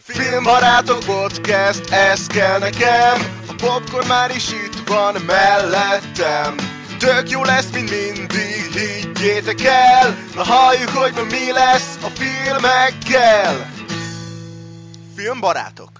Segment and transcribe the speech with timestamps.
[0.00, 3.16] Filmbarátok podcast, ez kell nekem
[3.48, 6.54] A popcorn már is itt van mellettem
[6.98, 13.54] Tök jó lesz, mint mindig, higgyétek el Na halljuk, hogy ma mi lesz a filmekkel
[15.16, 15.90] Filmbarátok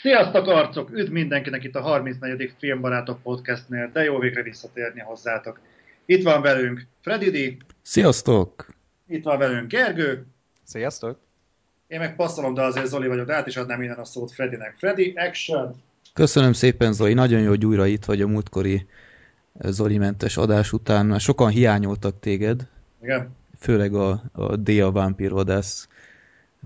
[0.00, 0.90] Sziasztok arcok!
[0.90, 2.54] Üdv mindenkinek itt a 34.
[2.58, 5.60] Filmbarátok podcastnél, de jó végre visszatérni hozzátok.
[6.06, 8.66] Itt van velünk Freddy D, Sziasztok!
[9.06, 10.26] itt van velünk Gergő,
[10.64, 11.29] Sziasztok!
[11.90, 14.74] Én meg passzolom, de azért Zoli vagyok, de át is adnám innen a szót Freddynek.
[14.78, 15.82] Freddy, action!
[16.14, 17.12] Köszönöm szépen, Zoli.
[17.12, 18.86] Nagyon jó, hogy újra itt vagy a múltkori
[19.60, 21.06] Zoli mentes adás után.
[21.06, 22.66] Már Sokan hiányoltak téged,
[23.02, 23.36] Igen?
[23.58, 25.88] főleg a, a Dia Vampir vadász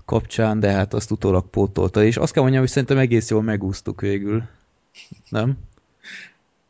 [0.05, 2.03] kapcsán, de hát azt utólag pótolta.
[2.03, 4.43] És azt kell mondjam, hogy szerintem egész jól megúsztuk végül.
[5.29, 5.57] Nem?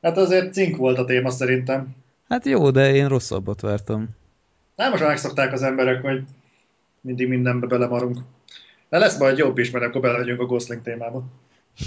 [0.01, 1.95] Hát azért cink volt a téma szerintem.
[2.29, 4.09] Hát jó, de én rosszabbat vártam.
[4.75, 6.23] Nem, most már megszokták az emberek, hogy
[7.05, 8.17] mindig mindenbe belemarunk.
[8.89, 11.23] De lesz majd jobb is, mert akkor belegyünk a Gosling témába.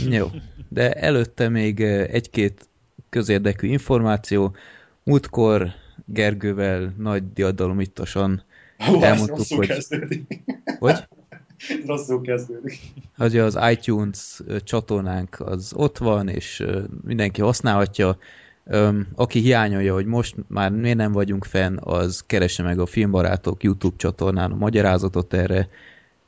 [0.09, 0.27] Jó,
[0.69, 2.69] de előtte még egy-két
[3.09, 4.57] közérdekű információ.
[5.03, 5.69] Múltkor
[6.05, 8.43] Gergővel nagy diadalomitosan
[8.79, 9.67] Hú, elmondtuk, rosszul hogy...
[9.67, 10.43] kezdődik.
[10.79, 11.09] Hogy?
[11.87, 12.79] rosszul kezdődik.
[13.17, 16.67] hogy az iTunes csatornánk az ott van, és
[17.05, 18.19] mindenki használhatja.
[18.71, 23.63] Öm, Aki hiányolja, hogy most már miért nem vagyunk fenn, az keresse meg a Filmbarátok
[23.63, 25.69] YouTube csatornán a magyarázatot erre.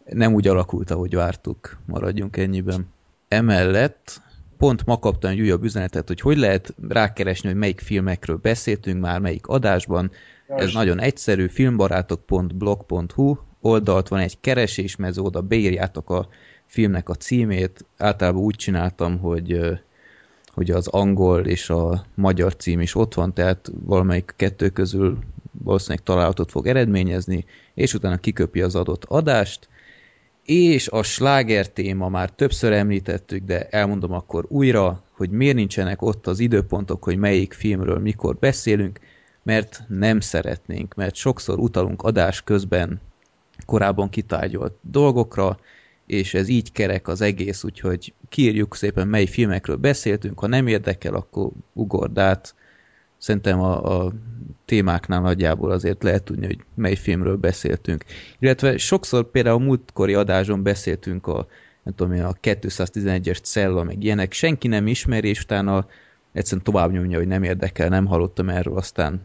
[0.04, 1.78] Nem úgy alakult, ahogy vártuk.
[1.86, 2.86] Maradjunk ennyiben.
[3.28, 4.22] Emellett
[4.58, 9.20] pont ma kaptam egy újabb üzenetet, hogy hogy lehet rákeresni, hogy melyik filmekről beszéltünk már,
[9.20, 10.10] melyik adásban.
[10.48, 10.72] Ez Jaj.
[10.72, 16.28] nagyon egyszerű, filmbarátok.blog.hu oldalt van egy keresésmező, oda beírjátok a
[16.66, 17.84] filmnek a címét.
[17.96, 19.60] Általában úgy csináltam, hogy,
[20.54, 25.18] hogy az angol és a magyar cím is ott van, tehát valamelyik kettő közül
[25.64, 29.68] valószínűleg találatot fog eredményezni, és utána kiköpi az adott adást,
[30.44, 36.26] és a sláger téma már többször említettük, de elmondom akkor újra, hogy miért nincsenek ott
[36.26, 39.00] az időpontok, hogy melyik filmről mikor beszélünk,
[39.42, 43.00] mert nem szeretnénk, mert sokszor utalunk adás közben
[43.66, 45.58] korábban kitárgyalt dolgokra,
[46.10, 51.14] és ez így kerek az egész, úgyhogy kiírjuk szépen, mely filmekről beszéltünk, ha nem érdekel,
[51.14, 52.54] akkor ugord át.
[53.18, 54.12] Szerintem a, a
[54.64, 58.04] témáknál nagyjából azért lehet tudni, hogy mely filmről beszéltünk.
[58.38, 61.46] Illetve sokszor például a múltkori adáson beszéltünk a,
[61.82, 65.86] nem tudom én, a 211-es cella, meg ilyenek, senki nem ismeri, és utána
[66.32, 69.20] egyszerűen tovább nyomja, hogy nem érdekel, nem hallottam erről, aztán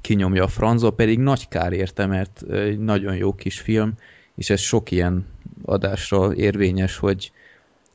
[0.00, 3.94] kinyomja a franzó, pedig nagy kár érte, mert egy nagyon jó kis film,
[4.40, 5.26] és ez sok ilyen
[5.64, 7.32] adásra érvényes, hogy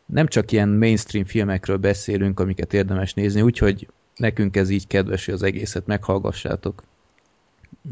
[0.05, 5.33] nem csak ilyen mainstream filmekről beszélünk, amiket érdemes nézni, úgyhogy nekünk ez így kedves, hogy
[5.33, 6.83] az egészet meghallgassátok.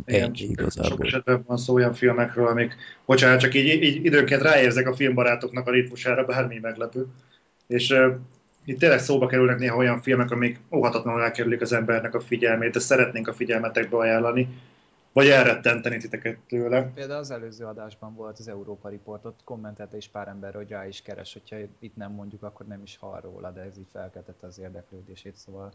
[0.05, 1.05] Ennyi Sok igazából.
[1.05, 2.75] esetben van szó olyan filmekről, amik,
[3.05, 7.05] bocsánat, csak így, így időnként ráérzek a filmbarátoknak a ritmusára, bármi meglepő.
[7.67, 8.15] És uh,
[8.65, 12.79] itt tényleg szóba kerülnek néha olyan filmek, amik óhatatlanul elkerülik az embernek a figyelmét, de
[12.79, 14.47] szeretnénk a figyelmetekbe ajánlani,
[15.13, 16.91] vagy elrettenteni titeket tőle.
[16.95, 20.87] Például az előző adásban volt az Európa Report, ott kommentelte is pár ember, hogy rá
[20.87, 24.47] is keres, hogyha itt nem mondjuk, akkor nem is hall róla, de ez így felkeltette
[24.47, 25.71] az érdeklődését, szóval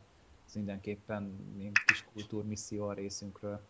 [0.47, 3.61] ez mindenképpen ilyen kis kultúrmisszió a részünkről.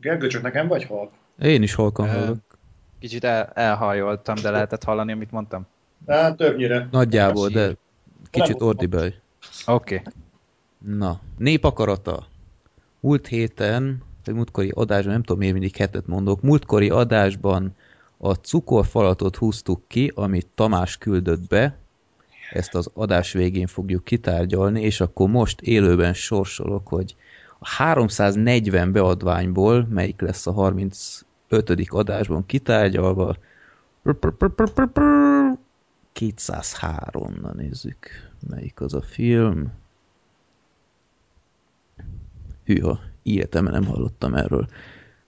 [0.00, 1.12] Gergő, csak nekem vagy halk?
[1.38, 2.38] Én is halkan hallok.
[2.98, 5.66] Kicsit el, elhajoltam, de lehetett hallani, amit mondtam?
[6.06, 6.88] Hát többnyire.
[6.90, 7.76] Nagyjából, de
[8.30, 9.14] kicsit ordibelj.
[9.66, 9.94] Oké.
[9.94, 10.12] Okay.
[10.78, 12.26] Na, népakarata.
[13.00, 17.74] Múlt héten, vagy múltkori adásban, nem tudom miért mindig hetet mondok, múltkori adásban
[18.18, 21.78] a cukorfalatot húztuk ki, amit Tamás küldött be,
[22.52, 27.16] ezt az adás végén fogjuk kitárgyalni, és akkor most élőben sorsolok, hogy
[27.58, 31.24] a 340 beadványból, melyik lesz a 35.
[31.86, 33.36] adásban kitárgyalva,
[36.12, 38.08] 203, na nézzük,
[38.48, 39.72] melyik az a film.
[42.64, 44.66] Hűha, életemben nem hallottam erről.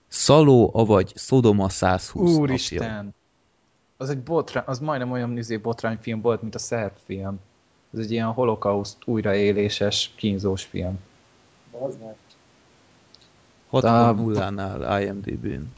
[0.07, 2.41] Szaló, avagy Szodoma 120 napja.
[2.41, 3.15] Úristen!
[3.97, 7.39] Az egy botrány, az majdnem olyan izé botrányfilm volt, mint a szerb film.
[7.93, 10.99] Ez egy ilyen holokauszt újraéléses, kínzós film.
[11.71, 12.15] Az meg.
[13.69, 15.71] 60 IMDb-n.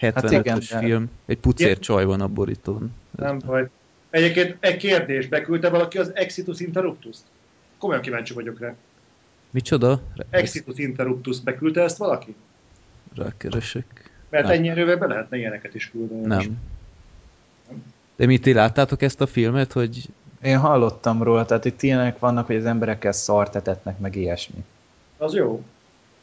[0.00, 1.10] 75-ös Hát igen, film.
[1.26, 1.80] Egy pucér Igen.
[1.80, 2.92] csaj van a borítón.
[3.10, 3.68] Nem baj.
[4.10, 7.22] Egyébként egy kérdés, beküldte valaki az Exitus Interruptus-t?
[7.78, 8.74] Komolyan kíváncsi vagyok rá.
[9.50, 10.00] Micsoda?
[10.30, 12.34] Exitus Interruptus beküldte ezt valaki?
[13.14, 14.10] Rákeresek.
[14.28, 14.52] Mert Nem.
[14.52, 16.26] ennyi erővel be lehetne ilyeneket is küldeni.
[16.26, 16.58] Nem.
[18.16, 20.08] De mit ti láttátok ezt a filmet, hogy
[20.42, 24.64] Én hallottam róla, tehát itt ilyenek vannak, hogy az emberekkel szart etetnek, meg ilyesmi.
[25.16, 25.64] Az jó.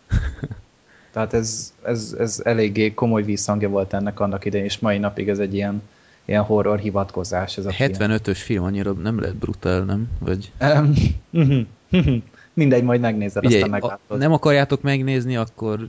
[1.11, 5.39] Tehát ez, ez, ez eléggé komoly vízhangja volt ennek annak idején, és mai napig ez
[5.39, 5.81] egy ilyen
[6.25, 7.91] ilyen horror hivatkozás ez a film.
[7.93, 10.09] 75-ös film annyira nem lehet brutál, nem?
[10.19, 10.51] Vagy...
[11.89, 12.15] Mhm.
[12.53, 14.17] Mindegy, majd megnézed, Ugye, aztán a, meglátod.
[14.17, 15.87] nem akarjátok megnézni, akkor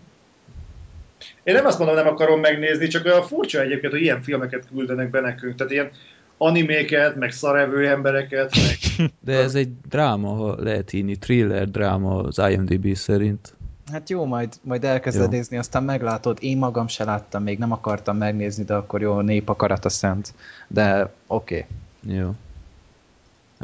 [1.43, 5.11] Én nem azt mondom, nem akarom megnézni, csak olyan furcsa egyébként, hogy ilyen filmeket küldenek
[5.11, 5.55] be nekünk.
[5.55, 5.91] Tehát ilyen
[6.39, 9.11] animéket, meg szarevő embereket, meg...
[9.21, 13.55] de ez egy dráma, ha lehet hinni, thriller dráma az IMDb szerint.
[13.93, 15.39] Hát jó, majd, majd elkezded Jó.
[15.39, 16.39] nézni, aztán meglátod.
[16.41, 20.35] Én magam se láttam, még nem akartam megnézni, de akkor jó, nép akarat a szent.
[20.69, 21.67] De oké.
[22.03, 22.19] Okay.
[22.19, 22.31] Jó.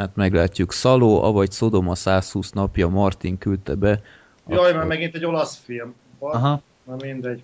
[0.01, 0.73] Hát meglátjuk.
[0.73, 4.01] Szaló, avagy Szodoma 120 napja Martin küldte be.
[4.49, 5.95] Jaj, Akkor- már megint egy olasz film.
[6.19, 6.63] Aha.
[6.85, 7.43] Na mindegy.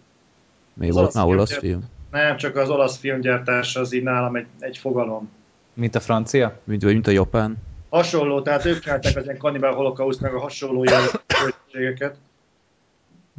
[0.74, 1.60] Mi az volt olasz már olasz film.
[1.60, 1.84] film?
[2.10, 5.28] Nem, csak az olasz filmgyártás az így nálam egy, egy fogalom.
[5.74, 6.58] Mint a francia?
[6.64, 7.56] Mint, vagy mint a japán?
[7.88, 12.16] Hasonló, tehát ők csinálták az ilyen kannibál holokauszt, meg a hasonló jelentőségeket,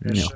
[0.03, 0.27] és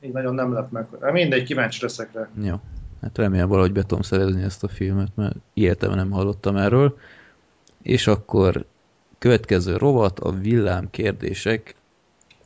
[0.00, 0.86] így nagyon nem lett meg.
[1.00, 2.28] Hát Mindegy, kíváncsi leszek rá.
[2.42, 2.54] Jó.
[3.02, 6.96] Hát remélem valahogy be tudom szerezni ezt a filmet, mert életemben nem hallottam erről.
[7.84, 8.66] És akkor
[9.18, 11.74] következő rovat, a villám kérdések.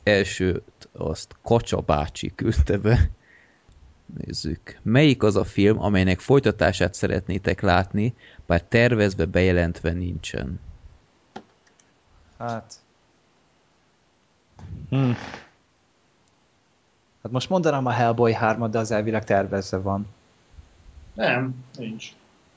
[0.03, 3.09] Elsőt azt Kacsa bácsi küldte be.
[4.17, 4.79] Nézzük.
[4.81, 8.13] Melyik az a film, amelynek folytatását szeretnétek látni,
[8.45, 10.59] bár tervezve bejelentve nincsen?
[12.37, 12.73] Hát...
[14.89, 15.11] Hm.
[17.23, 20.07] Hát most mondanám a Hellboy 3 de az elvileg tervezve van.
[21.13, 22.07] Nem, nincs.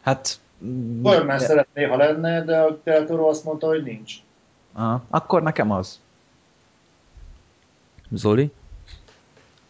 [0.01, 0.41] Hát...
[0.65, 4.15] Birdman de- szeretné, ha lenne, de a Del azt mondta, hogy nincs.
[4.73, 6.01] Aha, akkor nekem az.
[8.11, 8.51] Zoli?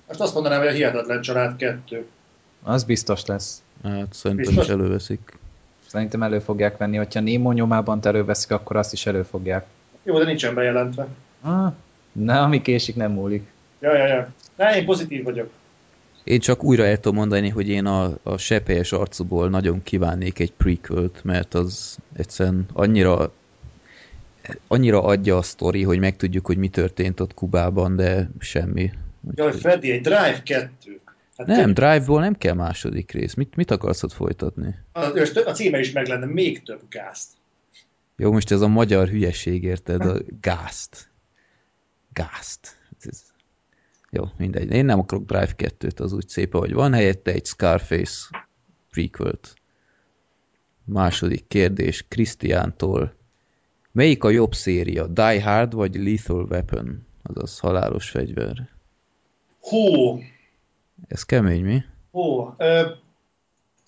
[0.08, 2.06] Most azt mondanám, hogy a Hihetetlen Család 2.
[2.62, 3.62] Az biztos lesz.
[3.82, 4.64] Hát szerintem Biztos?
[4.64, 5.38] is előveszik.
[5.86, 9.66] Szerintem elő fogják venni, hogyha Nemo nyomában előveszik, akkor azt is elő fogják.
[10.02, 11.06] Jó, de nincsen bejelentve.
[11.40, 11.72] Ah,
[12.12, 13.46] ne, ami késik, nem múlik.
[13.78, 14.28] Ja, ja, ja.
[14.56, 15.50] Ne, én pozitív vagyok.
[16.24, 20.52] Én csak újra el tudom mondani, hogy én a, a sepelyes arcúból nagyon kívánnék egy
[20.52, 23.32] prequelt, mert az egyszerűen annyira
[24.66, 28.90] annyira adja a sztori, hogy megtudjuk, hogy mi történt ott Kubában, de semmi.
[29.34, 31.00] Jaj, Freddy, egy Drive 2.
[31.36, 33.34] Hát Nem, Drive-ból nem kell második rész.
[33.34, 34.74] Mit, mit akarsz ott folytatni?
[34.92, 35.00] A,
[35.44, 37.28] a címe is meg lenne, még több gázt.
[38.16, 40.00] Jó, most ez a magyar hülyeség, érted?
[40.00, 41.08] A gázt.
[42.12, 42.76] Gázt.
[44.14, 44.72] Jó, mindegy.
[44.72, 46.92] Én nem akarok Drive 2-t, az úgy szép, ahogy van.
[46.92, 48.44] Helyette egy Scarface
[48.90, 49.54] prequelt.
[50.84, 53.14] Második kérdés Krisztiántól.
[53.92, 55.06] Melyik a jobb széria?
[55.06, 57.06] Die Hard vagy Lethal Weapon?
[57.22, 58.68] Azaz halálos fegyver.
[59.60, 60.18] Hó,
[61.08, 61.82] Ez kemény, mi?
[62.10, 62.54] hó.
[62.58, 62.90] Ö,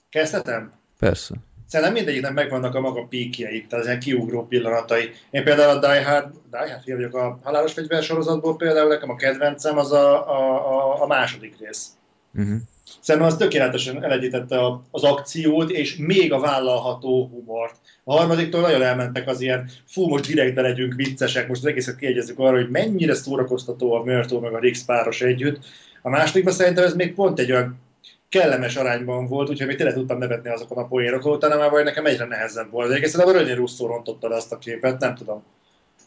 [0.08, 0.72] kezdhetem?
[0.98, 1.34] Persze.
[1.74, 5.10] Szerintem mindegyiknek megvannak a maga píkjeik, tehát az kiugró pillanatai.
[5.30, 9.10] Én például a Die Hard, Die Hard film vagyok a halálos fegyver sorozatból például, nekem
[9.10, 11.86] a kedvencem az a, a, a, a második rész.
[12.34, 12.56] Uh-huh.
[13.00, 14.58] Szerintem az tökéletesen elegyítette
[14.90, 17.74] az akciót, és még a vállalható humort.
[18.04, 22.38] A harmadiktól nagyon elmentek az ilyen, fú, most direktbe legyünk viccesek, most az egészet kiegyezzük
[22.38, 25.58] arra, hogy mennyire szórakoztató a Mörtó meg a Rix páros együtt.
[26.02, 27.82] A másodikban szerintem ez még pont egy olyan
[28.38, 32.06] kellemes arányban volt, úgyhogy még tényleg tudtam nevetni azokon a poénokon, utána már vagy nekem
[32.06, 32.88] egyre nehezebb volt.
[32.88, 35.42] De egészen a Rönyi Russo rontotta le azt a képet, nem tudom.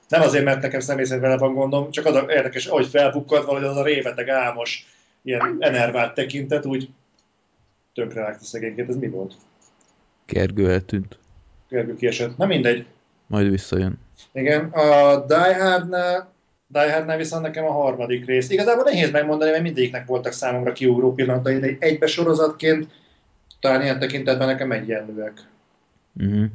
[0.07, 3.45] Nem azért, mert nekem személy szerint vele van gondom, csak az a érdekes, ahogy felbukkad
[3.45, 4.85] valahogy az a réveteg álmos,
[5.23, 6.89] ilyen enervált tekintet, úgy
[7.93, 8.89] tönkre vágta szegényként.
[8.89, 9.33] Ez mi volt?
[10.25, 11.17] Gergő eltűnt.
[11.69, 12.37] Gergő kiesett.
[12.37, 12.85] Na mindegy.
[13.27, 13.99] Majd visszajön.
[14.31, 16.33] Igen, a Die Hardnál,
[16.67, 18.49] Die Hardnál viszont nekem a harmadik rész.
[18.49, 22.87] Igazából nehéz megmondani, mert mindegyiknek voltak számomra kiugró pillanatai, de egybe sorozatként
[23.59, 25.33] talán ilyen tekintetben nekem egyenlőek.
[26.15, 26.45] Uh-huh.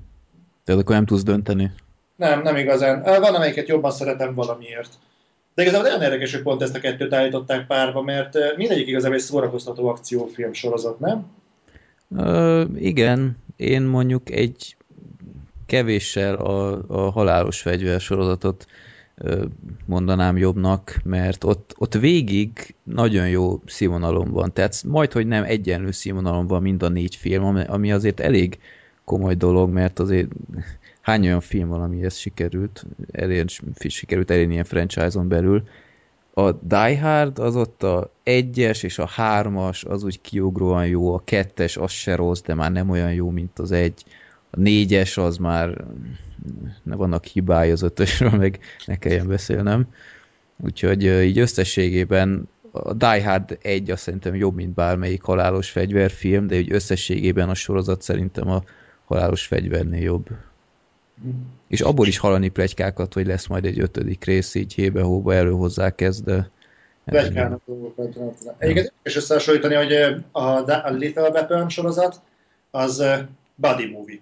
[0.65, 1.71] Tehát akkor nem tudsz dönteni.
[2.17, 3.03] Nem, nem igazán.
[3.03, 4.93] Van, amelyiket jobban szeretem valamiért.
[5.55, 9.23] De igazából nagyon érdekes, hogy pont ezt a kettőt állították párba, mert mindegyik igazából egy
[9.23, 11.27] szórakoztató akciófilm sorozat, nem?
[12.09, 14.77] Uh, igen, én mondjuk egy
[15.67, 18.92] kevéssel a, a halálos fegyver sorozatot ö,
[19.87, 24.53] mondanám jobbnak, mert ott, ott végig nagyon jó színvonalon van.
[24.53, 28.59] Tehát majd, hogy nem egyenlő színvonalon van mind a négy film, ami- ami azért elég
[29.05, 30.29] komoly dolog, mert azért
[31.01, 33.45] hány olyan film van, amihez sikerült, elér,
[33.89, 35.63] sikerült elérni ilyen franchise-on belül.
[36.35, 41.23] A Die Hard az ott a egyes és a hármas, az úgy kiugróan jó, a
[41.25, 44.05] kettes az se rossz, de már nem olyan jó, mint az egy.
[44.55, 45.85] A négyes az már
[46.85, 49.87] vannak hibái az ötösről, meg ne kelljen beszélnem.
[50.65, 56.57] Úgyhogy így összességében a Die Hard 1 azt szerintem jobb, mint bármelyik halálos fegyverfilm, de
[56.57, 58.63] úgy összességében a sorozat szerintem a
[59.05, 60.29] halálos fegyvernél jobb.
[61.69, 66.25] És abból is hallani plegykákat, hogy lesz majd egy ötödik rész, így hébe-hóba előhozzák ezt,
[66.25, 66.51] de...
[67.05, 68.07] Plegykának dolgokat.
[68.59, 69.93] Egyébként érdekes összehasonlítani, hogy
[70.33, 72.21] a, Little Weapon sorozat,
[72.71, 73.05] az
[73.55, 74.21] buddy movie.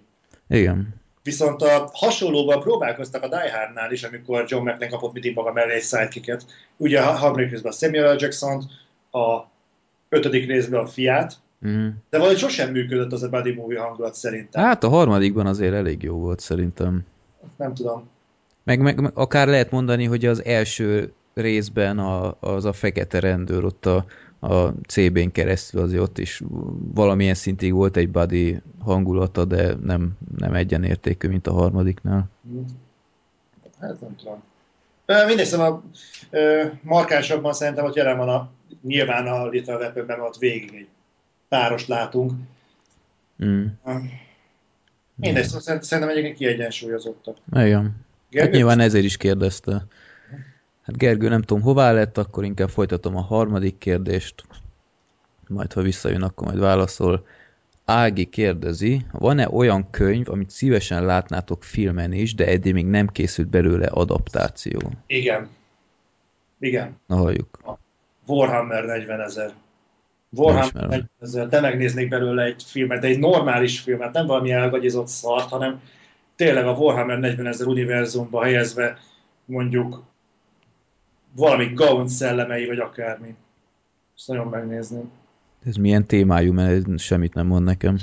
[0.51, 0.99] Igen.
[1.23, 5.73] Viszont a hasonlóval próbálkoztak a Die Hardnál is, amikor John McClane kapott mindig maga mellé
[5.73, 6.45] egy sidekicket.
[6.77, 8.17] Ugye a harmadik részben a Samuel L.
[8.19, 8.63] jackson
[9.11, 9.41] a
[10.09, 11.87] ötödik részben a fiát, Mm.
[12.09, 14.63] de valahogy sosem működött az a buddy movie hangulat szerintem.
[14.63, 17.05] Hát a harmadikban azért elég jó volt szerintem.
[17.57, 18.09] Nem tudom.
[18.63, 23.63] Meg, meg, meg akár lehet mondani, hogy az első részben a, az a fekete rendőr
[23.63, 24.05] ott a,
[24.43, 26.41] a CB-n keresztül azért ott is
[26.93, 32.29] valamilyen szintig volt egy buddy hangulata, de nem, nem egyenértékű, mint a harmadiknál.
[33.79, 34.43] Hát nem tudom.
[35.27, 35.83] Mindegy, szóval
[36.29, 38.49] ö, markánsabban szerintem ott jelen van a,
[38.81, 40.87] nyilván a Little Weaponben ott végig egy
[41.47, 42.31] párost látunk.
[43.45, 43.65] Mm.
[45.15, 47.37] Mindegy, szóval szerint- szerintem egyébként kiegyensúlyozottak.
[47.53, 47.83] Igen.
[47.83, 47.93] Hát
[48.29, 48.55] Gergő?
[48.55, 49.85] nyilván ezért is kérdezte.
[50.91, 54.43] Hát Gergő, nem tudom hová lett, akkor inkább folytatom a harmadik kérdést.
[55.47, 57.25] Majd ha visszajön, akkor majd válaszol.
[57.85, 63.47] Ági kérdezi, van-e olyan könyv, amit szívesen látnátok filmen is, de eddig még nem készült
[63.47, 64.79] belőle adaptáció?
[65.07, 65.49] Igen.
[66.59, 66.99] Igen.
[67.07, 67.79] Na halljuk.
[68.27, 69.53] Warhammer 40 ezer.
[70.29, 70.89] Warhammer ismerem.
[70.89, 75.49] 40 ezer, de megnéznék belőle egy filmet, de egy normális filmet, nem valami elgagyizott szart,
[75.49, 75.81] hanem
[76.35, 78.97] tényleg a Warhammer 40 ezer univerzumba helyezve
[79.45, 80.09] mondjuk
[81.35, 83.35] valami Gaunt szellemei, vagy akármi.
[84.15, 85.11] Ezt nagyon megnézném.
[85.65, 87.97] Ez milyen témájú, mert ez semmit nem mond nekem.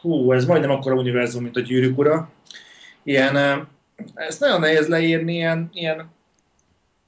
[0.00, 2.30] Hú, ez majdnem akkora univerzum, mint a Gyűrűk Ura.
[3.02, 3.60] Ilyen, eh,
[4.14, 6.10] ezt nagyon nehéz leírni, ilyen, ilyen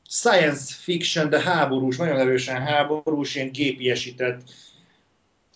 [0.09, 4.43] science fiction, de háborús, nagyon erősen háborús, ilyen gépiesített,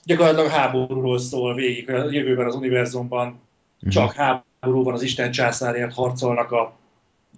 [0.04, 3.40] gyakorlatilag háborúról szól végig a jövőben az univerzumban,
[3.88, 6.76] csak háború van, az Isten császárért harcolnak a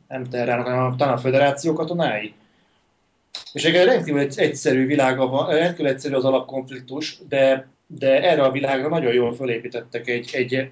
[0.09, 2.35] nem terrának, hanem talán a föderáció katonái.
[3.53, 8.51] És egy rendkívül egy- egyszerű világa van, rendkívül egyszerű az alapkonfliktus, de, de erre a
[8.51, 10.71] világra nagyon jól fölépítettek egy, egy,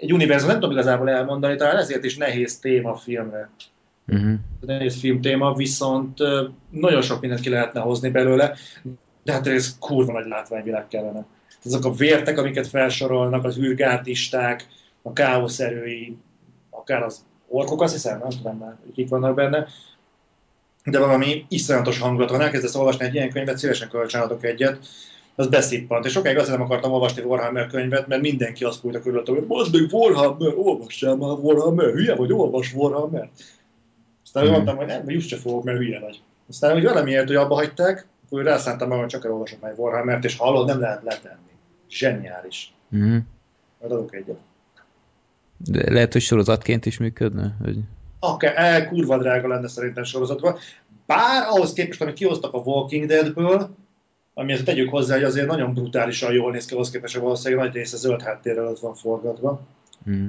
[0.00, 3.50] egy univerzum, nem tudom igazából elmondani, talán ezért is nehéz téma filmre.
[4.06, 4.32] Uh-huh.
[4.60, 6.18] Nehéz film téma, viszont
[6.70, 8.54] nagyon sok mindent ki lehetne hozni belőle,
[9.24, 11.26] de hát ez kurva nagy látványvilág kellene.
[11.64, 14.66] Azok a vértek, amiket felsorolnak, az űrgárdisták,
[15.02, 16.16] a káosz erői,
[16.70, 19.66] akár az orkok, azt hiszem, nem tudom már, kik vannak benne,
[20.84, 22.40] de valami iszonyatos hangulat van.
[22.40, 24.86] Elkezdesz olvasni egy ilyen könyvet, szívesen kölcsönadok egyet,
[25.34, 26.04] az beszippant.
[26.04, 29.72] És sokáig azért nem akartam olvasni Warhammer könyvet, mert mindenki azt fújta körülöttem, hogy most
[29.72, 33.30] még Warhammer, olvassál már Warhammer, hülye vagy, olvas Warhammer.
[34.24, 34.52] Aztán Mhm.
[34.52, 36.22] mondtam, hogy nem, just se fogok, mert hülye vagy.
[36.48, 40.36] Aztán, hogy valamiért, hogy abba hagyták, akkor rászántam magam, hogy csak elolvasok már Warhammert, és
[40.36, 41.50] hallod, nem lehet letenni.
[41.90, 42.74] Zseniális.
[43.80, 44.38] Majd adok egyet.
[45.56, 47.56] De lehet, hogy sorozatként is működne?
[47.64, 47.78] Hogy...
[48.24, 50.58] Akár, el, kurva drága lenne szerintem sorozatban.
[51.06, 53.70] Bár ahhoz képest, amit kihoztak a Walking Deadből,
[54.34, 57.64] ami ezt tegyük hozzá, hogy azért nagyon brutálisan jól néz ki, ahhoz képest, hogy valószínűleg
[57.64, 59.60] nagy része zöld háttérrel ott van forgatva.
[60.06, 60.28] Uh-huh.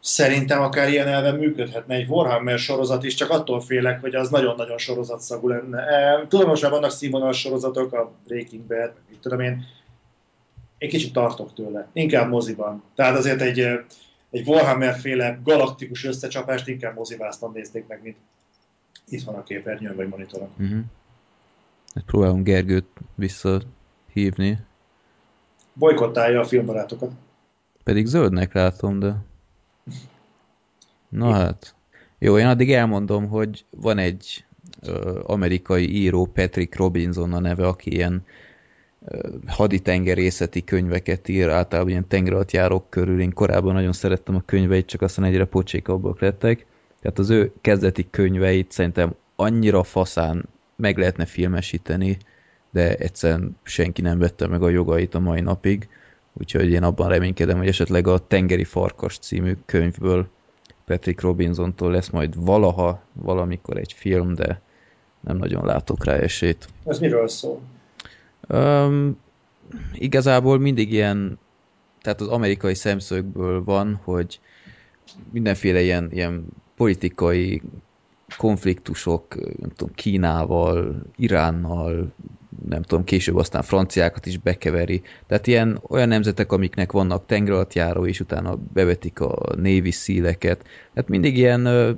[0.00, 4.78] Szerintem akár ilyen elven működhetne egy Warhammer sorozat is, csak attól félek, hogy az nagyon-nagyon
[4.78, 5.78] sorozatszagú lenne.
[5.78, 9.64] E, Tudom, most már vannak színvonalas sorozatok, a Breaking Bad, mit tudom én,
[10.78, 11.88] én kicsit tartok tőle.
[11.92, 12.82] Inkább moziban.
[12.94, 13.78] Tehát azért egy, eh,
[14.32, 18.16] egy Warhammer féle galaktikus összecsapást inkább moziváztan nézték meg, mint
[19.08, 20.48] itt van a képernyőn vagy monitoron.
[20.58, 20.80] Uh-huh.
[21.94, 24.58] Hát próbálom Gergőt visszahívni.
[25.72, 27.10] Bolykottálja a filmbarátokat.
[27.84, 29.16] Pedig zöldnek látom, de...
[31.08, 31.74] Na hát.
[32.18, 34.44] Jó, én addig elmondom, hogy van egy
[34.80, 38.24] ö, amerikai író, Patrick Robinson a neve, aki ilyen
[39.46, 43.20] haditengerészeti könyveket ír, általában ilyen tengeralattjárók körül.
[43.20, 46.66] Én korábban nagyon szerettem a könyveit, csak aztán egyre pocsékabbak lettek.
[47.00, 52.18] Tehát az ő kezdeti könyveit szerintem annyira faszán meg lehetne filmesíteni,
[52.70, 55.88] de egyszerűen senki nem vette meg a jogait a mai napig.
[56.32, 60.28] Úgyhogy én abban reménykedem, hogy esetleg a Tengeri Farkas című könyvből
[60.84, 64.60] Patrick Robinsontól lesz majd valaha, valamikor egy film, de
[65.20, 66.68] nem nagyon látok rá esélyt.
[66.84, 67.60] Ez miről szól?
[68.48, 69.16] Um,
[69.94, 71.38] igazából mindig ilyen,
[72.02, 74.40] tehát az amerikai szemszögből van, hogy
[75.30, 76.44] mindenféle ilyen, ilyen
[76.76, 77.62] politikai
[78.36, 82.12] konfliktusok, nem tudom, Kínával, Iránnal,
[82.68, 85.02] nem tudom, később aztán franciákat is bekeveri.
[85.26, 90.64] Tehát ilyen olyan nemzetek, amiknek vannak tengeralattjáró, és utána bevetik a Navy szíleket.
[90.94, 91.90] Tehát mindig ilyen ö,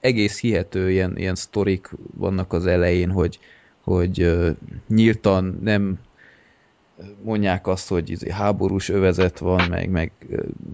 [0.00, 3.38] egész hihető ilyen, ilyen sztorik vannak az elején, hogy,
[3.82, 4.40] hogy
[4.88, 5.98] nyíltan nem
[7.22, 10.12] mondják azt, hogy izé háborús övezet van, meg, meg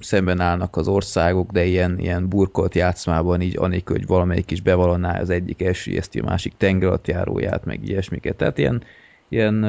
[0.00, 5.20] szemben állnak az országok, de ilyen, ilyen burkolt játszmában így anélkül, hogy valamelyik is bevallaná
[5.20, 8.36] az egyik esülyezti a másik tengeralattjáróját, meg ilyesmiket.
[8.36, 8.82] Tehát ilyen,
[9.28, 9.64] ilyen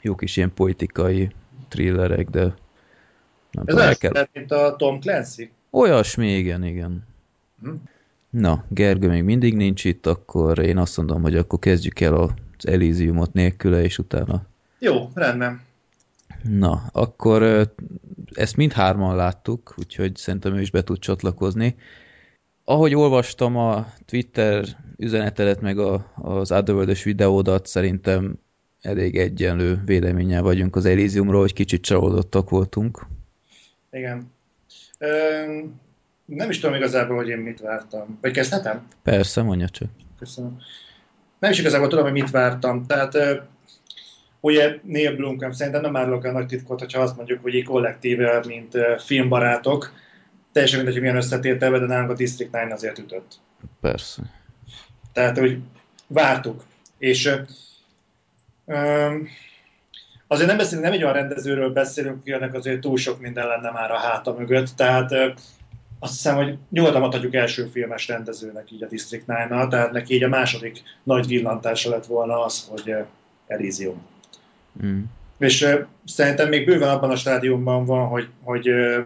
[0.00, 1.30] jó kis ilyen politikai
[1.68, 4.26] thrillerek, de Nem Ez tudom, olyan kell...
[4.32, 5.50] mint a Tom Clancy.
[5.70, 7.06] Olyasmi, igen, igen.
[7.62, 7.70] Hm?
[8.32, 12.66] Na, Gergő még mindig nincs itt, akkor én azt mondom, hogy akkor kezdjük el az
[12.66, 14.46] Elysiumot nélküle, és utána...
[14.78, 15.60] Jó, rendben.
[16.42, 17.70] Na, akkor
[18.32, 21.76] ezt mindhárman láttuk, úgyhogy szerintem ő is be tud csatlakozni.
[22.64, 24.64] Ahogy olvastam a Twitter
[24.96, 28.38] üzenetedet, meg a, az otherworld videódat, szerintem
[28.80, 33.06] elég egyenlő véleménnyel vagyunk az Elysiumról, hogy kicsit csalódottak voltunk.
[33.90, 34.30] Igen.
[36.24, 38.18] Nem is tudom igazából, hogy én mit vártam.
[38.20, 38.86] Vagy kezdhetem?
[39.02, 39.88] Persze, mondja csak.
[40.18, 40.58] Köszönöm.
[41.38, 42.86] Nem is igazából tudom, hogy mit vártam.
[42.86, 43.16] Tehát
[44.40, 48.42] ugye Neil Blomkamp szerintem nem árulok el nagy titkot, hogyha azt mondjuk, hogy egy kollektíve,
[48.46, 49.92] mint filmbarátok,
[50.52, 53.40] teljesen mindegy, hogy milyen összetételben, de nálunk a District 9 azért ütött.
[53.80, 54.22] Persze.
[55.12, 55.58] Tehát, hogy
[56.06, 56.64] vártuk.
[56.98, 57.30] És
[58.66, 59.14] ö,
[60.26, 63.90] azért nem beszélünk, nem egy olyan rendezőről beszélünk, akinek azért túl sok minden lenne már
[63.90, 65.34] a háta mögött, tehát
[66.02, 70.22] azt hiszem, hogy nyugodtan adhatjuk első filmes rendezőnek így a District 9-nal, tehát neki így
[70.22, 73.00] a második nagy villantása lett volna az, hogy ö,
[73.46, 74.02] Elysium.
[74.84, 75.00] Mm.
[75.38, 79.00] És ö, szerintem még bőven abban a stádiumban van, hogy, hogy ö,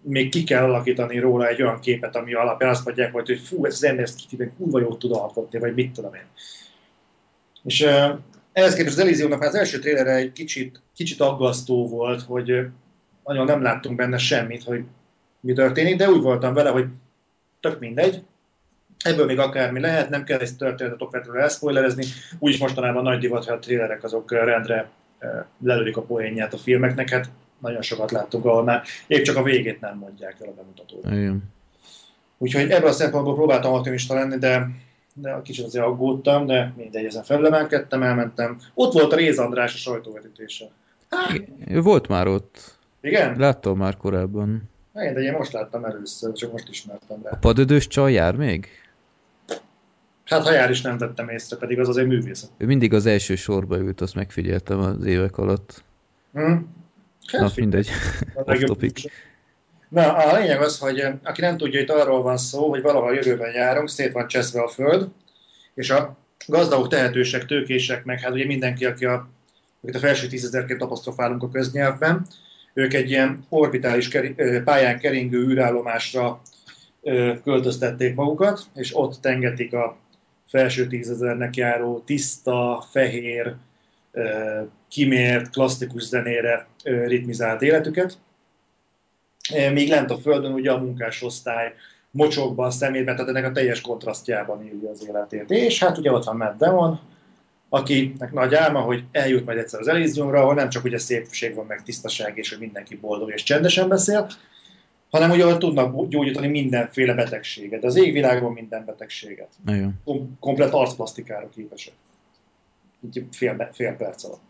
[0.00, 3.64] még ki kell alakítani róla egy olyan képet, ami alapján azt mondják, hogy, hogy fú,
[3.64, 4.20] ez az ember ezt
[4.56, 6.26] kurva jót tud alkotni, vagy mit tudom én.
[7.64, 8.12] És ö,
[8.52, 12.66] ehhez képest az Elysiumnak az első trélere egy kicsit, kicsit aggasztó volt, hogy
[13.24, 14.84] nagyon nem láttunk benne semmit, hogy
[15.46, 16.86] mi történik, de úgy voltam vele, hogy
[17.60, 18.22] tök mindegy,
[19.04, 22.04] ebből még akármi lehet, nem kell ezt történetet okvetlenül elszpoilerezni,
[22.38, 24.88] úgyis mostanában nagy divat, hogy a trélerek azok rendre
[25.62, 29.80] lelődik a poénját a filmeknek, hát nagyon sokat láttuk, ahol már épp csak a végét
[29.80, 31.12] nem mondják el a bemutatóban.
[31.12, 31.42] Igen.
[32.38, 34.68] Úgyhogy ebből a szempontból próbáltam optimista lenni, de,
[35.14, 38.58] de kicsit azért aggódtam, de mindegy, ezen felülemelkedtem, elmentem.
[38.74, 40.64] Ott volt a Réz András a sajtóvetítése.
[41.66, 42.78] Ő volt már ott.
[43.00, 43.38] Igen?
[43.38, 44.62] Láttam már korábban.
[45.00, 47.36] Igen, de én most láttam először, csak most ismertem A be.
[47.40, 48.68] padödős csaj jár még?
[50.24, 52.50] Hát ha jár is nem vettem észre, pedig az azért művészet.
[52.56, 55.82] Ő mindig az első sorba ült, azt megfigyeltem az évek alatt.
[56.32, 56.40] Hm?
[57.32, 57.88] Na, Hát, mindegy.
[58.34, 59.02] a Off topic.
[59.88, 63.08] Na, a lényeg az, hogy eh, aki nem tudja, itt arról van szó, hogy valahol
[63.08, 65.08] a jövőben járunk, szét van cseszve a Föld,
[65.74, 66.16] és a
[66.46, 69.28] gazdagok, tehetősek, tőkések, meg hát ugye mindenki, aki a,
[69.82, 72.26] akit a felső tízezerként apostrofálunk a köznyelvben,
[72.76, 74.34] ők egy ilyen orbitális keri,
[74.64, 76.40] pályán keringő űrállomásra
[77.44, 79.96] költöztették magukat, és ott tengetik a
[80.48, 83.54] felső tízezernek járó tiszta, fehér,
[84.88, 88.18] kimért, klasszikus zenére ritmizált életüket.
[89.72, 91.74] Míg lent a Földön ugye a munkásosztály
[92.10, 95.50] mocsokban, szemétben, tehát ennek a teljes kontrasztjában írja az életét.
[95.50, 97.00] És hát ugye ott van Matt Damon,
[97.68, 101.66] akinek nagy álma, hogy eljut majd egyszer az Elysiumra, ahol nem csak ugye szépség van,
[101.66, 104.30] meg tisztaság, és hogy mindenki boldog és csendesen beszél,
[105.10, 109.48] hanem ugye ahol tudnak gyógyítani mindenféle betegséget, az égvilágon minden betegséget.
[109.64, 109.94] Nagyon.
[110.04, 111.94] Kom- komplet arcplasztikára képesek.
[113.04, 114.40] Így fél, fél perc alatt.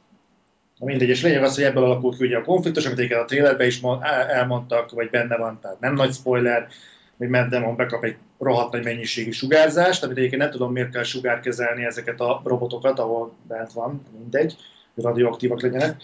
[0.79, 3.67] Na mindegy, és lényeg az, hogy ebből alakult ki ugye a konfliktus, amit a trailerben
[3.67, 6.69] is mond, el- elmondtak, vagy benne van, tehát nem nagy spoiler,
[7.17, 11.03] hogy Matt Damon bekap egy rohadt nagy mennyiségű sugárzást, amit egyébként nem tudom, miért kell
[11.03, 14.57] sugárkezelni ezeket a robotokat, ahol bent van, mindegy,
[14.95, 16.03] hogy radioaktívak legyenek.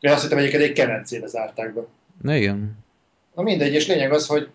[0.00, 1.80] Én azt hittem, egyébként egy kemencébe zárták be.
[2.22, 2.78] Na igen.
[3.34, 4.48] Na mindegy, és lényeg az, hogy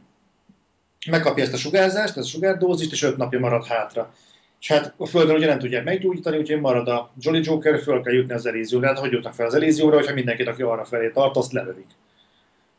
[1.10, 4.14] megkapja ezt a sugárzást, ezt a sugárdózist, és öt napja marad hátra.
[4.60, 8.14] És hát a Földön ugye nem tudják meggyógyítani, úgyhogy marad a Jolly Joker, föl kell
[8.14, 8.88] jutni az Elysiumra.
[8.88, 11.88] Hát hogy jutnak fel az Elysiumra, hogyha mindenkit, aki arra felé tart, azt lelövik.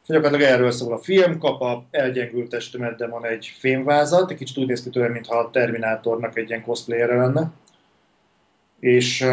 [0.08, 4.58] Gyakorlatilag erről szól a film, kap a elgyengült testümet, de van egy fémvázat, egy kicsit
[4.58, 7.50] úgy néz ki tőle, mintha a Terminátornak egy ilyen cosplayere lenne.
[8.80, 9.26] És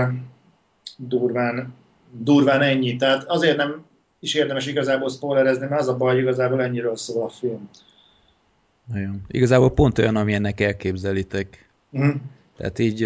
[0.98, 1.74] durván,
[2.12, 2.96] durván ennyi.
[2.96, 3.86] Tehát azért nem
[4.20, 7.70] is érdemes igazából spoilerezni, mert az a baj, igazából ennyiről szól a film.
[8.94, 9.22] Nagyon.
[9.28, 11.70] Igazából pont olyan, amilyennek elképzelitek.
[11.90, 12.10] Mhm.
[12.58, 13.02] Tehát így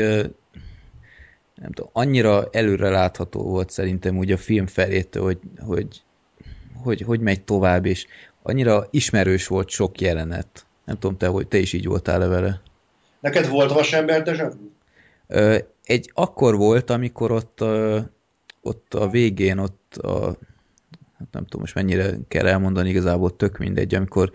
[1.55, 6.01] nem tudom, annyira előre látható volt szerintem úgy a film felétől, hogy, hogy,
[6.83, 8.05] hogy, hogy megy tovább, és
[8.43, 10.65] annyira ismerős volt sok jelenet.
[10.85, 12.61] Nem tudom, te, hogy te is így voltál -e vele.
[13.19, 17.63] Neked volt vasember de egy akkor volt, amikor ott,
[18.61, 20.25] ott a végén, ott a,
[21.17, 24.31] hát nem tudom most mennyire kell elmondani, igazából tök mindegy, amikor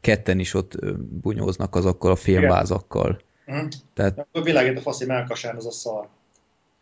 [0.00, 3.20] ketten is ott bunyóznak azokkal a filmvázakkal.
[3.46, 3.66] Mhm.
[3.94, 6.08] Tehát Akkor világít a faszi melkasán, az a szar.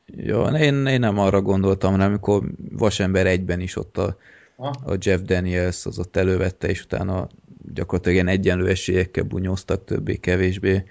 [0.06, 4.16] Jó, én, én nem arra gondoltam, hanem amikor Vasember egyben is ott a.
[4.58, 7.28] a Jeff Daniels az ott elővette, és utána
[7.74, 10.84] gyakorlatilag ilyen egyenlő esélyekkel bunyóztak többé-kevésbé,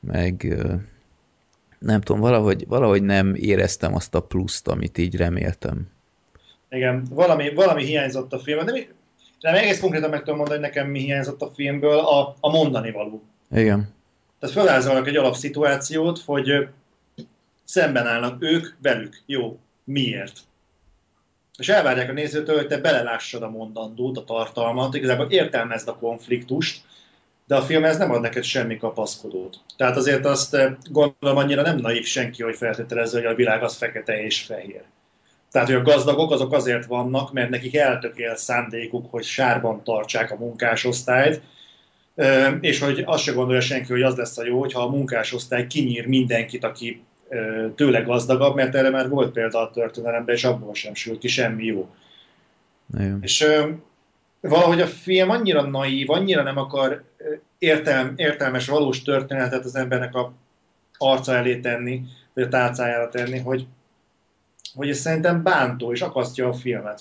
[0.00, 0.56] meg
[1.78, 5.88] nem tudom, valahogy, valahogy nem éreztem azt a pluszt, amit így reméltem.
[6.70, 8.74] Igen, valami, valami hiányzott a filmben.
[8.74, 8.84] Nem,
[9.40, 12.90] De egész konkrétan meg tudom mondani, hogy nekem mi hiányzott a filmből, a, a mondani
[12.90, 13.22] való.
[13.50, 13.94] Igen.
[14.38, 16.68] Tehát felvázolnak egy alapszituációt, hogy
[17.64, 19.22] szemben állnak ők velük.
[19.26, 20.40] Jó, miért?
[21.58, 26.84] És elvárják a nézőtől, hogy te belelássad a mondandót, a tartalmat, igazából értelmezd a konfliktust,
[27.46, 29.60] de a film ez nem ad neked semmi kapaszkodót.
[29.76, 33.76] Tehát azért azt eh, gondolom annyira nem naív senki, hogy feltételezze, hogy a világ az
[33.76, 34.82] fekete és fehér.
[35.50, 40.36] Tehát, hogy a gazdagok azok azért vannak, mert nekik eltökél szándékuk, hogy sárban tartsák a
[40.36, 41.40] munkásosztályt,
[42.14, 45.66] eh, és hogy azt se gondolja senki, hogy az lesz a jó, hogyha a munkásosztály
[45.66, 47.02] kinyír mindenkit, aki
[47.74, 51.64] tőle gazdagabb, mert erre már volt példa a történelemben, és abból sem sült ki semmi
[51.64, 51.88] jó.
[52.98, 53.18] Igen.
[53.22, 53.68] És ö,
[54.40, 57.04] valahogy a film annyira naív, annyira nem akar
[57.58, 60.32] értelm, értelmes, valós történetet az embernek a
[60.98, 62.02] arca elé tenni,
[62.34, 63.66] vagy a tálcájára tenni, hogy,
[64.74, 67.00] hogy ez szerintem bántó, és akasztja a filmet.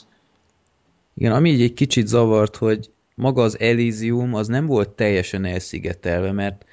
[1.14, 6.32] Igen, ami így egy kicsit zavart, hogy maga az Elysium az nem volt teljesen elszigetelve,
[6.32, 6.66] mert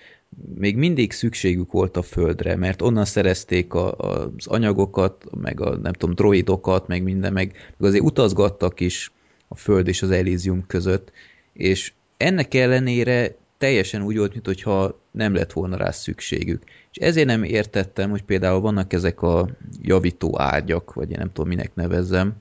[0.54, 5.76] még mindig szükségük volt a földre, mert onnan szerezték a, a, az anyagokat, meg a
[5.76, 9.12] nem tudom, droidokat, meg minden, meg, meg azért utazgattak is
[9.48, 11.12] a föld és az Elysium között,
[11.52, 16.62] és ennek ellenére teljesen úgy volt, mintha nem lett volna rá szükségük.
[16.92, 19.48] És ezért nem értettem, hogy például vannak ezek a
[19.82, 22.34] javító ágyak, vagy én nem tudom, minek nevezzem,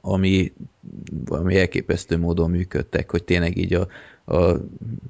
[0.00, 0.52] ami,
[1.26, 3.88] ami elképesztő módon működtek, hogy tényleg így a,
[4.26, 4.52] a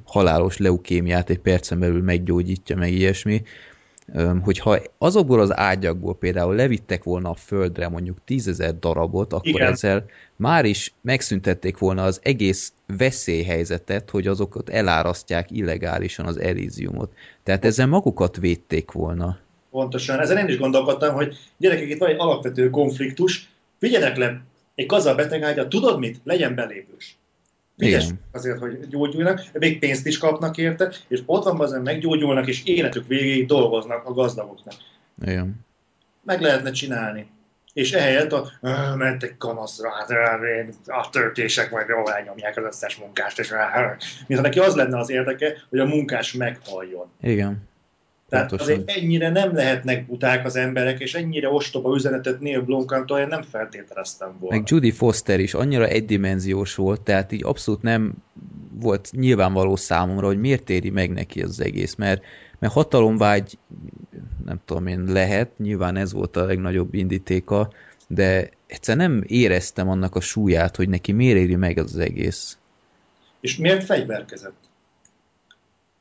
[0.04, 3.42] halálos leukémiát egy percen belül meggyógyítja, meg ilyesmi,
[4.42, 9.72] hogyha azokból az ágyakból például levittek volna a földre mondjuk tízezer darabot, akkor Igen.
[9.72, 10.04] ezzel
[10.36, 17.12] már is megszüntették volna az egész veszélyhelyzetet, hogy azokat elárasztják illegálisan az Elysiumot.
[17.42, 19.38] Tehát ezzel magukat védték volna.
[19.70, 20.20] Pontosan.
[20.20, 23.48] Ezen én is gondolkodtam, hogy gyerekek, itt van egy alapvető konfliktus,
[23.78, 24.42] vigyenek le
[24.74, 26.20] egy gazdag betegágyat, tudod mit?
[26.24, 27.16] Legyen belépős.
[27.86, 28.20] Igen.
[28.32, 33.06] azért, hogy gyógyuljanak, még pénzt is kapnak érte, és ott van azon meggyógyulnak, és életük
[33.06, 34.74] végéig dolgoznak a gazdagoknak.
[35.26, 35.54] Igen.
[36.24, 37.26] Meg lehetne csinálni.
[37.72, 43.38] És ehelyett a "Ö, mentek kamaszra, ö, a törtések majd jól elnyomják az összes munkást,
[43.38, 43.52] és
[44.26, 47.10] mint neki az lenne az érdeke, hogy a munkás meghaljon.
[47.20, 47.68] Igen.
[48.32, 48.74] Tehát Pontosan.
[48.74, 53.42] azért ennyire nem lehetnek buták az emberek, és ennyire ostoba üzenetet Neil Blomkamp-tól én nem
[53.42, 54.56] feltételeztem volna.
[54.56, 58.12] Meg Judy Foster is annyira egydimenziós volt, tehát így abszolút nem
[58.72, 62.22] volt nyilvánvaló számomra, hogy miért éri meg neki az egész, mert,
[62.58, 63.58] mert hatalomvágy,
[64.44, 67.72] nem tudom én, lehet, nyilván ez volt a legnagyobb indítéka,
[68.08, 72.58] de egyszer nem éreztem annak a súlyát, hogy neki miért éri meg az egész.
[73.40, 74.70] És miért fegyverkezett?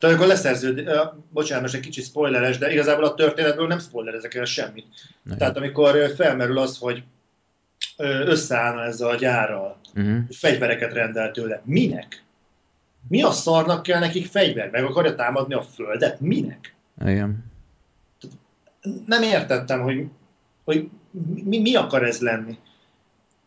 [0.02, 0.90] Tehát akkor leszerződ,
[1.30, 4.86] bocsánat, most egy kicsit spoileres, de igazából a történetből nem spoilerezek el semmit.
[5.24, 5.38] Nem.
[5.38, 7.04] Tehát amikor felmerül az, hogy
[8.26, 10.20] összeállna ezzel a gyárral, Uh-huh.
[10.30, 11.62] fegyvereket rendel tőle.
[11.66, 12.24] Minek?
[13.08, 14.70] Mi a szarnak kell nekik fegyver?
[14.70, 16.20] Meg akarja támadni a földet?
[16.20, 16.76] Minek?
[17.06, 17.52] Igen.
[19.06, 20.06] nem értettem, hogy,
[20.64, 20.90] hogy
[21.44, 22.58] mi, mi akar ez lenni.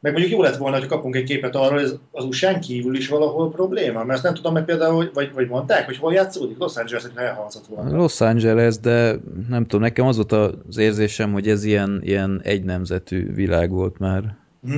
[0.04, 3.08] Meg mondjuk jó lett volna, hogy kapunk egy képet arról, hogy az usa kívül is
[3.08, 7.02] valahol probléma, mert nem tudom meg például, vagy, vagy mondták, hogy hol játszódik, Los Angeles,
[7.02, 7.96] hogy elhangzott volna.
[7.96, 9.16] Los Angeles, de
[9.48, 13.98] nem tudom, nekem az volt az érzésem, hogy ez ilyen, ilyen egy nemzetű világ volt
[13.98, 14.76] már, Hm.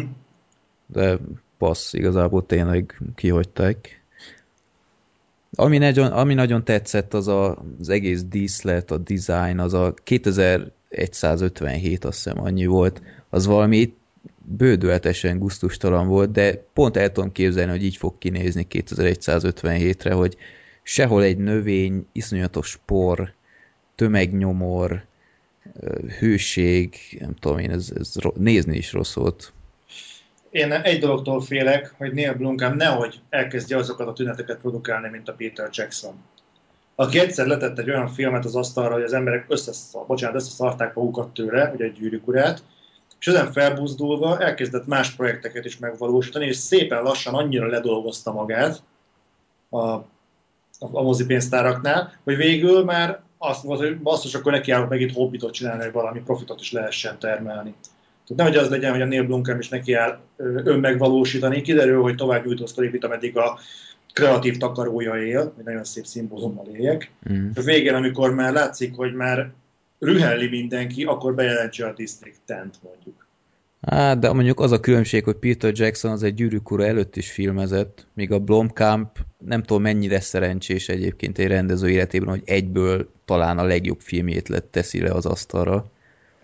[0.87, 1.19] de
[1.59, 4.05] passz, igazából tényleg kihagyták.
[5.55, 12.05] Ami nagyon, ami nagyon tetszett, az a, az egész díszlet, a design, az a 2157,
[12.05, 13.95] azt hiszem annyi volt, az valami
[14.49, 20.37] bődöletesen gusztustalan volt, de pont el tudom képzelni, hogy így fog kinézni 2157-re, hogy
[20.83, 23.33] sehol egy növény, iszonyatos por,
[23.95, 25.05] tömegnyomor,
[26.19, 29.53] hőség, nem tudom én, ez, ez nézni is rossz volt.
[30.51, 35.33] Én egy dologtól félek, hogy Neil Blomkamp nehogy elkezdje azokat a tüneteket produkálni, mint a
[35.33, 36.15] Peter Jackson.
[36.95, 41.35] Aki egyszer letett egy olyan filmet az asztalra, hogy az emberek összeszar, bocsánat, összeszarták magukat
[41.35, 42.63] tőle, ugye egy gyűrűk urát,
[43.27, 48.83] és ezen felbuzdulva elkezdett más projekteket is megvalósítani, és szépen lassan annyira ledolgozta magát
[49.69, 50.05] a, a,
[50.79, 55.83] a mozipénztáraknál, hogy végül már azt mondta, hogy basszus, akkor nekiállok meg itt hobbitot csinálni,
[55.83, 57.75] hogy valami profitot is lehessen termelni.
[58.27, 62.15] Tehát nehogy az legyen, hogy a Neil Blomkamp is neki áll ö, önmegvalósítani, kiderül, hogy
[62.15, 63.59] tovább nyújtó sztoripit, ameddig a
[64.13, 67.11] kreatív takarója él, hogy nagyon szép szimbólummal éljek.
[67.33, 67.49] Mm.
[67.55, 69.53] A végén, amikor már látszik, hogy már
[69.99, 73.27] rühelli mindenki, akkor bejelentse a District Tent mondjuk.
[73.81, 77.31] Hát, de mondjuk az a különbség, hogy Peter Jackson az egy gyűrűk ura előtt is
[77.33, 83.59] filmezett, míg a Blomkamp nem tudom mennyire szerencsés egyébként egy rendező életében, hogy egyből talán
[83.59, 85.85] a legjobb filmjét lett teszi le az asztalra.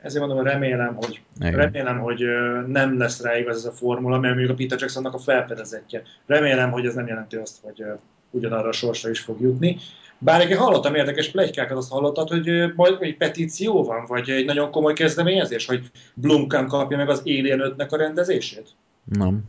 [0.03, 1.53] ezért mondom, remélem, hogy, Igen.
[1.53, 2.25] remélem, hogy
[2.67, 6.03] nem lesz rá igaz ez a formula, mert mondjuk a Peter Jacksonnak a felfedezetje.
[6.27, 7.85] Remélem, hogy ez nem jelenti azt, hogy
[8.31, 9.77] ugyanarra a sorsra is fog jutni.
[10.25, 14.71] Bár én hallottam érdekes plegykákat, azt hallottad, hogy majd egy petíció van, vagy egy nagyon
[14.71, 18.69] komoly kezdeményezés, hogy Blumkamp kapja meg az Alien 5-nek a rendezését?
[19.05, 19.43] Nem.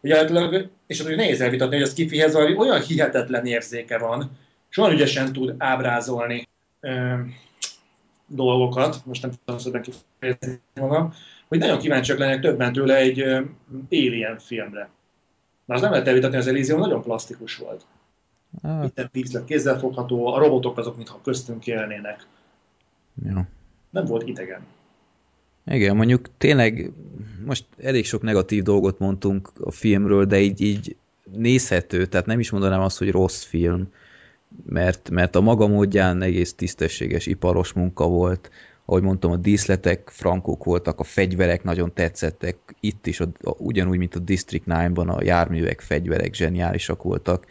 [0.00, 4.30] Ugye általában, és az hogy nehéz elvitatni, hogy a Skifihez valami olyan hihetetlen érzéke van,
[4.70, 6.48] és olyan ügyesen tud ábrázolni
[6.80, 7.14] ö,
[8.26, 11.14] dolgokat, most nem tudom szépen kifejezni magam,
[11.48, 13.40] hogy nagyon kíváncsiak lennek többen tőle egy ö,
[13.90, 14.90] Alien filmre.
[15.64, 17.84] Na, az nem lehet elvitatni, az Elysium nagyon plastikus volt.
[18.62, 22.26] Hát, Minden pixel kézzelfogható, a robotok azok, mintha köztünk élnének.
[23.24, 23.40] jó.
[23.90, 24.60] Nem volt idegen.
[25.66, 26.92] Igen, mondjuk tényleg
[27.44, 30.96] most elég sok negatív dolgot mondtunk a filmről, de így, így
[31.32, 33.88] nézhető, tehát nem is mondanám azt, hogy rossz film,
[34.66, 38.50] mert, mert a maga módján egész tisztességes iparos munka volt.
[38.84, 43.98] Ahogy mondtam, a díszletek frankók voltak, a fegyverek nagyon tetszettek, itt is, a, a, ugyanúgy,
[43.98, 47.46] mint a District 9-ban a járművek, fegyverek zseniálisak voltak.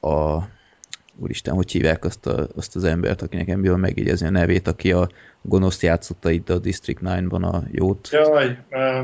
[0.00, 0.42] A,
[1.18, 4.92] úristen, hogy hívják azt, a, azt az embert, akinek nem bírom megjegyezni a nevét, aki
[4.92, 5.08] a
[5.42, 8.08] gonoszt játszotta itt a District 9-ban a jót.
[8.10, 9.02] Jaj, ö,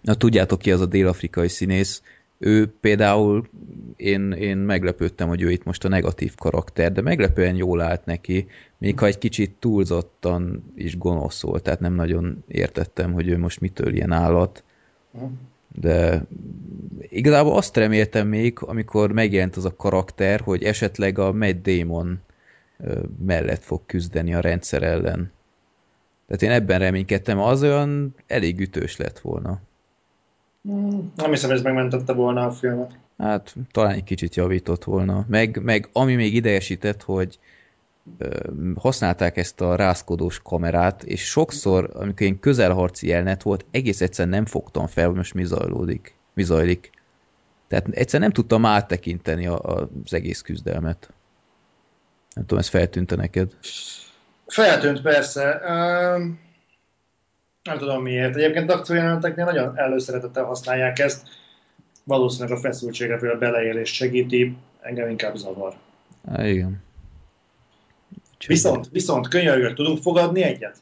[0.00, 2.02] Na tudjátok ki az a dél-afrikai színész,
[2.38, 3.48] ő például,
[3.96, 8.46] én, én meglepődtem, hogy ő itt most a negatív karakter, de meglepően jól állt neki,
[8.78, 13.60] még ha egy kicsit túlzottan is gonosz volt, tehát nem nagyon értettem, hogy ő most
[13.60, 14.64] mitől ilyen állat.
[15.80, 16.26] De
[17.00, 22.20] igazából azt reméltem még, amikor megjelent az a karakter, hogy esetleg a Matt Damon
[23.26, 25.32] mellett fog küzdeni a rendszer ellen.
[26.26, 29.60] Tehát én ebben reménykedtem, az olyan elég ütős lett volna.
[31.16, 32.98] nem hiszem, ez megmentette volna a filmet.
[33.18, 35.24] Hát talán egy kicsit javított volna.
[35.28, 37.38] Meg, meg ami még idegesített, hogy
[38.76, 44.46] használták ezt a rázkodós kamerát, és sokszor, amikor én közelharci jelenet volt, egész egyszerűen nem
[44.46, 46.90] fogtam fel, hogy most mi zajlódik, mi zajlik.
[47.68, 51.12] Tehát egyszer nem tudtam áttekinteni a, a, az egész küzdelmet.
[52.34, 53.56] Nem tudom, ez feltűnte neked.
[54.46, 55.60] Feltűnt persze.
[55.68, 56.40] Um,
[57.62, 58.36] nem tudom miért.
[58.36, 61.28] Egyébként akciójeleneteknél nagyon előszeretettel használják ezt.
[62.04, 62.60] Valószínűleg a
[63.28, 64.56] a beleélést segíti.
[64.80, 65.74] Engem inkább zavar.
[66.28, 66.84] Há, igen.
[68.46, 70.76] Viszont, viszont könyörgök, tudunk fogadni egyet?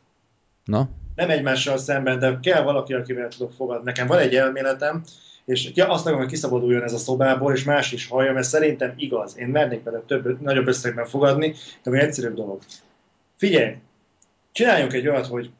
[0.64, 3.84] Na, Nem egymással szemben, de kell valaki, akivel tudok fogadni.
[3.84, 5.04] Nekem van egy elméletem,
[5.44, 9.38] és azt akarom, hogy kiszabaduljon ez a szobából, és más is hallja, mert szerintem igaz.
[9.38, 12.60] Én mernék vele több, nagyobb összegben fogadni, de egy egyszerűbb dolog.
[13.36, 13.74] Figyelj,
[14.52, 15.50] csináljunk egy olyat, hogy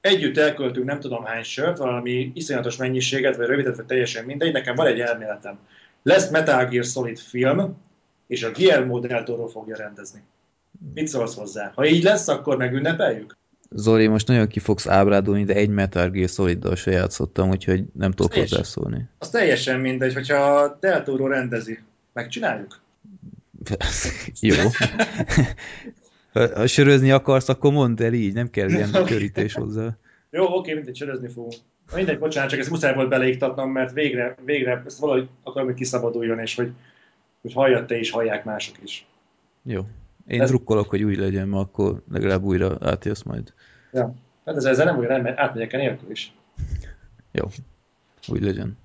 [0.00, 4.74] együtt elköltünk nem tudom hány sört, valami iszonyatos mennyiséget, vagy rövidet, vagy teljesen mindegy, nekem
[4.74, 5.58] van egy elméletem.
[6.02, 7.76] Lesz Metal Gear Solid film,
[8.26, 10.22] és a Guillermo del Toro fogja rendezni.
[10.94, 11.72] Mit szólsz hozzá?
[11.74, 13.36] Ha így lesz, akkor megünnepeljük?
[13.70, 18.10] Zoli, most nagyon ki fogsz ábrádolni, de egy Metal Gear Solid-dal se játszottam, úgyhogy nem
[18.10, 18.40] tudok És?
[18.40, 19.08] hozzászólni.
[19.18, 21.78] Az teljesen mindegy, hogyha Del Toro rendezi.
[22.12, 22.80] Megcsináljuk?
[24.40, 24.54] Jó.
[26.32, 29.96] ha, sörözni akarsz, akkor mondd el így, nem kell ilyen körítés hozzá.
[30.30, 31.54] Jó, oké, mindegy, csörözni fogunk.
[31.94, 36.38] Mindegy, bocsánat, csak ezt muszáj volt beleiktatnom, mert végre, végre ezt valahogy akarom, hogy kiszabaduljon,
[36.38, 36.72] és hogy,
[37.42, 39.06] hogy halljad te is, hallják mások is.
[39.62, 39.86] Jó.
[40.26, 43.52] Én Ez- drukkolok, hogy úgy legyen, mert akkor legalább újra átjössz majd.
[43.92, 44.14] Ja.
[44.44, 46.34] Hát ez, ezzel nem úgy nem, átmegyek el nélkül is.
[47.32, 47.48] Jó.
[48.28, 48.76] Úgy legyen.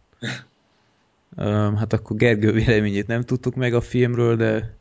[1.38, 4.76] Um, hát akkor Gergő véleményét nem tudtuk meg a filmről, de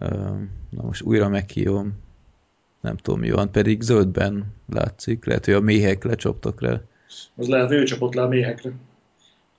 [0.00, 2.02] um, na most újra meghívom.
[2.80, 5.24] Nem tudom mi van, pedig zöldben látszik.
[5.24, 6.80] Lehet, hogy a méhek lecsaptak rá.
[7.36, 8.72] Az lehet, ő csapott le a méhekre.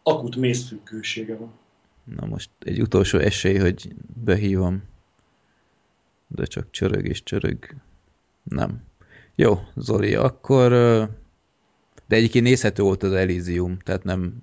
[0.03, 1.51] Akut mézfüggősége van.
[2.03, 3.93] Na most egy utolsó esély, hogy
[4.23, 4.83] behívom.
[6.27, 7.57] De csak csörög és csörög.
[8.43, 8.83] Nem.
[9.35, 10.69] Jó, Zoli, akkor...
[12.07, 14.33] De egyébként nézhető volt az Elysium, tehát nem...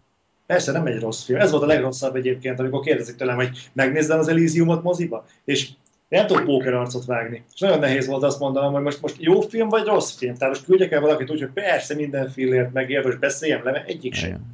[0.46, 1.40] Persze nem egy rossz film.
[1.40, 5.70] Ez volt a legrosszabb egyébként, amikor kérdezik tőlem, hogy megnézem az Elysiumot moziba, és
[6.08, 7.44] nem tudok póker arcot vágni.
[7.54, 10.34] És nagyon nehéz volt azt mondanom, hogy most, most jó film vagy rossz film.
[10.34, 13.88] Tehát most küldjek el valakit úgy, hogy persze minden fillért megér, és beszéljem le, mert
[13.88, 14.52] egyik sem.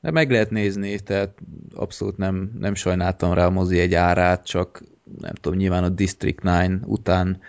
[0.00, 1.38] De meg lehet nézni, tehát
[1.74, 4.82] abszolút nem, nem sajnáltam rá a mozi egy árát, csak
[5.18, 7.40] nem tudom, nyilván a District 9 után,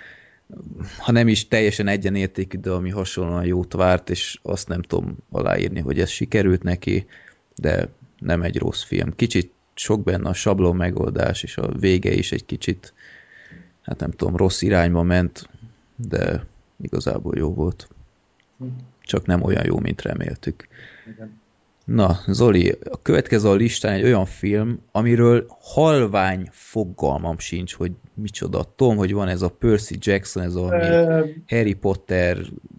[0.97, 5.79] ha nem is teljesen egyenértékű, de ami hasonlóan jót várt, és azt nem tudom aláírni,
[5.79, 7.05] hogy ez sikerült neki,
[7.55, 9.15] de nem egy rossz film.
[9.15, 12.93] Kicsit sok benne a sablon megoldás, és a vége is egy kicsit,
[13.81, 15.49] hát nem tudom, rossz irányba ment,
[15.95, 16.45] de
[16.81, 17.87] igazából jó volt.
[19.01, 20.67] Csak nem olyan jó, mint reméltük.
[21.13, 21.39] Igen.
[21.89, 28.73] Na, Zoli, a következő a listán egy olyan film, amiről halvány fogalmam sincs, hogy micsoda.
[28.75, 32.37] Tudom, hogy van ez a Percy Jackson, ez a Ö, Harry Potter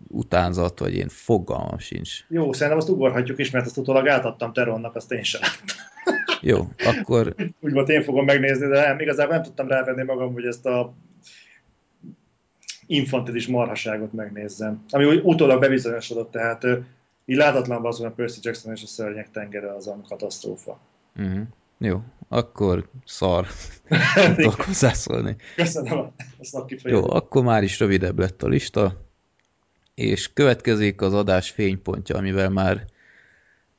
[0.09, 2.11] utánzat, vagy én fogalmam sincs.
[2.29, 5.41] jó, szerintem azt ugorhatjuk is, mert azt utólag átadtam Teronnak, azt én sem.
[6.41, 10.45] Jó, akkor Úgy volt, én fogom megnézni, de nem, igazából nem tudtam rávenni magam, hogy
[10.45, 10.95] ezt a
[12.87, 14.85] infantilis marhaságot megnézzem.
[14.91, 16.67] Ami úgy utólag bebizonyosodott, tehát
[17.25, 20.81] így látatlan azon a Percy Jackson és a szörnyek tengere az a katasztrófa.
[21.17, 21.43] uh-huh.
[21.79, 23.47] jó, akkor szar
[24.37, 25.37] tudok hozzászólni.
[25.57, 26.13] Köszönöm a-
[26.53, 29.09] a Jó, akkor már is rövidebb lett a lista,
[29.95, 32.85] és következik az adás fénypontja, amivel már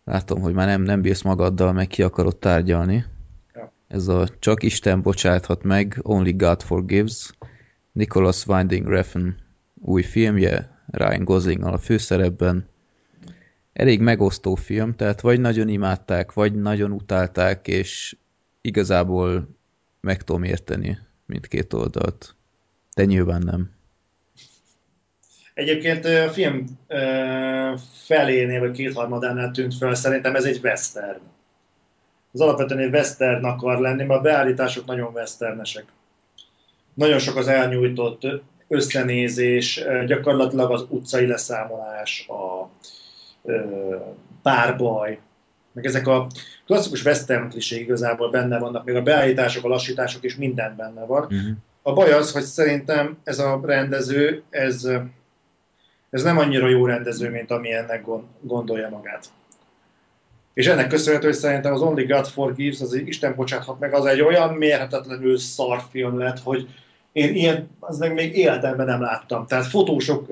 [0.04, 3.06] látom, hogy már nem, nem bírsz magaddal, meg ki akarod tárgyalni.
[3.54, 3.74] Ja.
[3.88, 7.32] Ez a Csak Isten bocsáthat meg, Only God Forgives,
[7.92, 9.28] Nicholas Winding Refn
[9.82, 12.70] új filmje, Ryan gosling a főszerepben.
[13.82, 18.16] Elég megosztó film, tehát vagy nagyon imádták, vagy nagyon utálták, és
[18.62, 19.48] igazából
[20.02, 22.36] meg tudom érteni mindkét oldalt.
[22.96, 23.72] De nyilván nem.
[25.54, 26.66] Egyébként a film
[28.06, 31.22] felénél, vagy kétharmadánál tűnt fel, szerintem ez egy western.
[32.32, 35.86] Az alapvetően egy western akar lenni, mert a beállítások nagyon westernesek.
[36.94, 38.28] Nagyon sok az elnyújtott
[38.68, 42.70] összenézés, gyakorlatilag az utcai leszámolás, a
[44.42, 45.20] párbaj,
[45.72, 46.28] meg ezek a
[46.66, 51.24] klasszikus western kliség igazából benne vannak, még a beállítások, a lassítások is minden benne van.
[51.24, 51.52] Uh-huh.
[51.82, 54.90] A baj az, hogy szerintem ez a rendező, ez,
[56.10, 59.26] ez nem annyira jó rendező, mint ami ennek gon- gondolja magát.
[60.54, 64.22] És ennek köszönhető, hogy szerintem az Only God Forgives, az Isten bocsáthat meg, az egy
[64.22, 66.68] olyan mérhetetlenül szar film lett, hogy
[67.12, 69.46] én ilyen, az még életemben nem láttam.
[69.48, 70.28] Tehát fotósok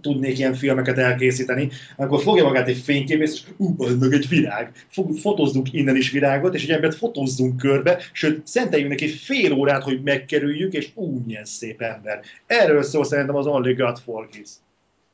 [0.00, 4.72] tudnék ilyen filmeket elkészíteni, akkor fogja magát egy fénykép, és ú, az meg egy virág.
[4.88, 9.82] Fog, fotózzunk innen is virágot, és egy embert fotózzunk körbe, sőt, szenteljünk neki fél órát,
[9.82, 12.20] hogy megkerüljük, és ú, milyen szép ember.
[12.46, 14.50] Erről szól szerintem az Only God Forgives.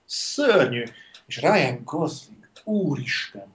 [0.07, 0.83] Szörnyű.
[1.27, 3.53] És Ryan Gosling, úristen.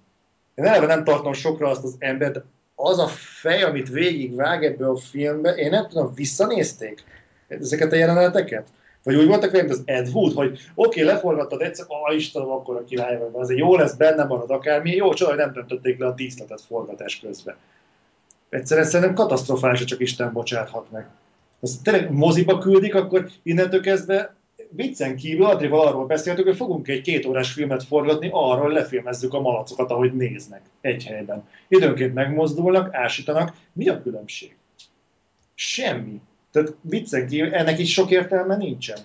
[0.55, 2.41] Én eleve nem tartom sokra azt az embert,
[2.75, 7.03] az a fej, amit végigvág ebbe a filmbe, én nem tudom, visszanézték
[7.47, 8.67] ezeket a jeleneteket?
[9.03, 12.75] Vagy úgy voltak velem, az Ed Wood, hogy oké, okay, leforgattad egyszer, ah Istenem, akkor
[12.75, 16.05] a király vagy, azért jó lesz, benne marad akármi, jó, csoda, hogy nem döntötték le
[16.05, 17.55] a díszletet forgatás közben.
[18.49, 21.07] Egyszerűen szerintem katasztrofális, csak Isten bocsáthat meg.
[21.59, 24.35] Azt tényleg moziba küldik, akkor innentől kezdve
[24.69, 29.41] viccen kívül Adrival arról beszéltük, hogy fogunk egy két órás filmet forgatni, arról lefilmezzük a
[29.41, 31.47] malacokat, ahogy néznek egy helyben.
[31.67, 33.53] Időnként megmozdulnak, ásítanak.
[33.73, 34.55] Mi a különbség?
[35.55, 36.21] Semmi.
[36.51, 38.97] Tehát viccen kívül ennek is sok értelme nincsen.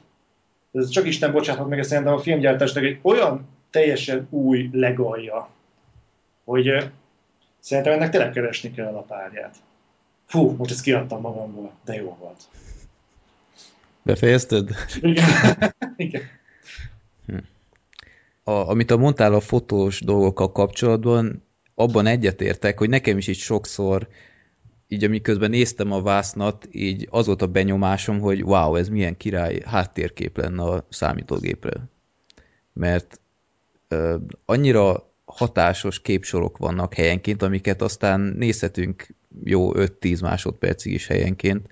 [0.73, 5.49] Ez csak Isten bocsáthat meg, szerintem a filmgyártásnak egy olyan teljesen új legalja,
[6.45, 6.91] hogy
[7.61, 9.57] szerintem ennek tényleg keresni kell a párját.
[10.27, 12.43] Fú, most ezt kiadtam magamból, de jó volt.
[14.03, 14.71] Befejezted?
[15.01, 15.25] Igen.
[15.97, 16.23] Igen.
[18.45, 21.43] A, amit a mondtál a fotós dolgokkal kapcsolatban,
[21.75, 24.09] abban egyetértek, hogy nekem is így sokszor,
[24.95, 29.63] így amiközben néztem a vásznat, így az volt a benyomásom, hogy wow, ez milyen király
[29.65, 31.73] háttérkép lenne a számítógépre.
[32.73, 33.21] Mert
[33.89, 39.07] ö, annyira hatásos képsorok vannak helyenként, amiket aztán nézhetünk
[39.45, 41.67] jó 5-10 másodpercig is helyenként,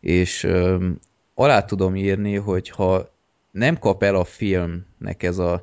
[0.00, 0.88] és ö,
[1.34, 3.12] alá tudom írni, hogy ha
[3.50, 5.62] nem kap el a filmnek ez a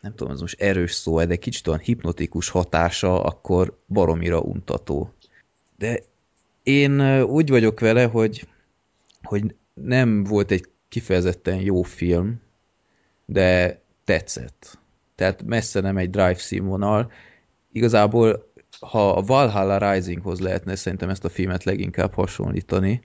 [0.00, 5.12] nem tudom, ez most erős szó, de kicsit olyan hipnotikus hatása, akkor baromira untató.
[5.78, 6.00] De
[6.68, 8.48] én úgy vagyok vele, hogy,
[9.22, 12.40] hogy nem volt egy kifejezetten jó film,
[13.24, 14.78] de tetszett.
[15.14, 17.12] Tehát messze nem egy drive színvonal.
[17.72, 23.02] Igazából, ha a Valhalla Risinghoz lehetne szerintem ezt a filmet leginkább hasonlítani,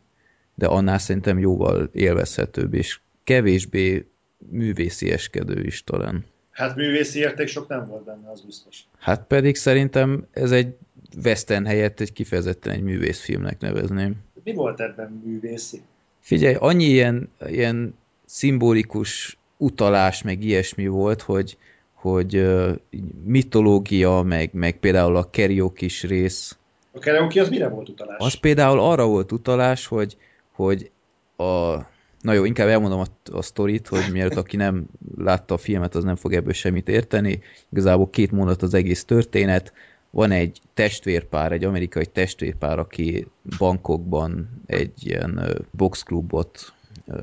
[0.56, 6.26] de annál szerintem jóval élvezhetőbb, és kevésbé művészieskedő is talán.
[6.52, 8.84] Hát művészi érték sok nem volt benne, az biztos.
[8.99, 10.76] Hát pedig szerintem ez egy
[11.23, 14.15] western helyett egy kifejezetten egy művészfilmnek nevezném.
[14.43, 15.82] Mi volt ebben művészi?
[16.19, 17.95] Figyelj, annyi ilyen, ilyen
[18.26, 21.58] szimbolikus utalás, meg ilyesmi volt, hogy,
[21.94, 22.75] hogy uh,
[23.23, 26.58] mitológia, meg, meg például a karaoke rész.
[26.92, 28.17] A karaoke az mire volt utalás?
[28.19, 30.17] Az például arra volt utalás, hogy,
[30.52, 30.92] hogy
[31.37, 31.77] a...
[32.21, 34.85] Na jó, inkább elmondom a, a sztorit, hogy miért aki nem
[35.17, 37.42] látta a filmet, az nem fog ebből semmit érteni.
[37.71, 39.73] Igazából két mondat az egész történet.
[40.15, 46.73] Van egy testvérpár, egy amerikai testvérpár, aki Bangkokban egy ilyen boxklubot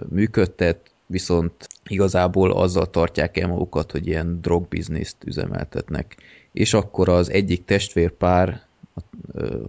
[0.09, 6.17] működtet, viszont igazából azzal tartják el magukat, hogy ilyen drogbizniszt üzemeltetnek.
[6.53, 8.63] és akkor az egyik testvérpár,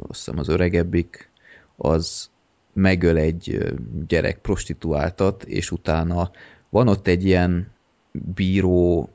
[0.08, 1.30] azt hiszem az öregebbik,
[1.76, 2.30] az
[2.74, 3.74] megöl egy
[4.08, 6.32] gyerek prostituáltat, és utána
[6.70, 7.72] van ott egy ilyen
[8.12, 9.10] bíró,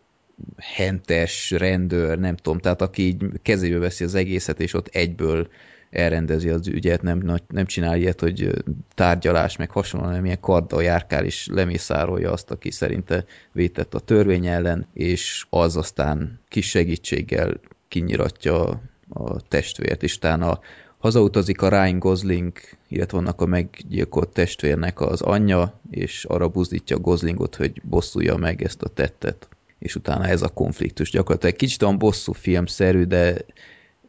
[0.57, 5.49] hentes, rendőr, nem tudom, tehát aki így kezébe veszi az egészet, és ott egyből
[5.91, 8.64] elrendezi az ügyet, nem, nem csinál ilyet, hogy
[8.95, 14.47] tárgyalás, meg hasonló, hanem ilyen karddal járkál, és lemészárolja azt, aki szerinte vétett a törvény
[14.47, 20.61] ellen, és az aztán kis segítséggel kinyiratja a testvért, és utána
[20.99, 22.53] hazautazik a Ryan Gosling,
[22.89, 28.62] illetve vannak a meggyilkolt testvérnek az anyja, és arra buzdítja a Goslingot, hogy bosszulja meg
[28.62, 29.49] ezt a tettet.
[29.79, 33.37] És utána ez a konfliktus gyakorlatilag kicsit olyan bosszú filmszerű, de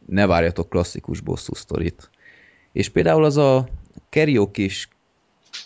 [0.06, 2.10] ne várjatok klasszikus bosszú sztorit.
[2.72, 3.68] És például az a
[4.52, 4.88] kis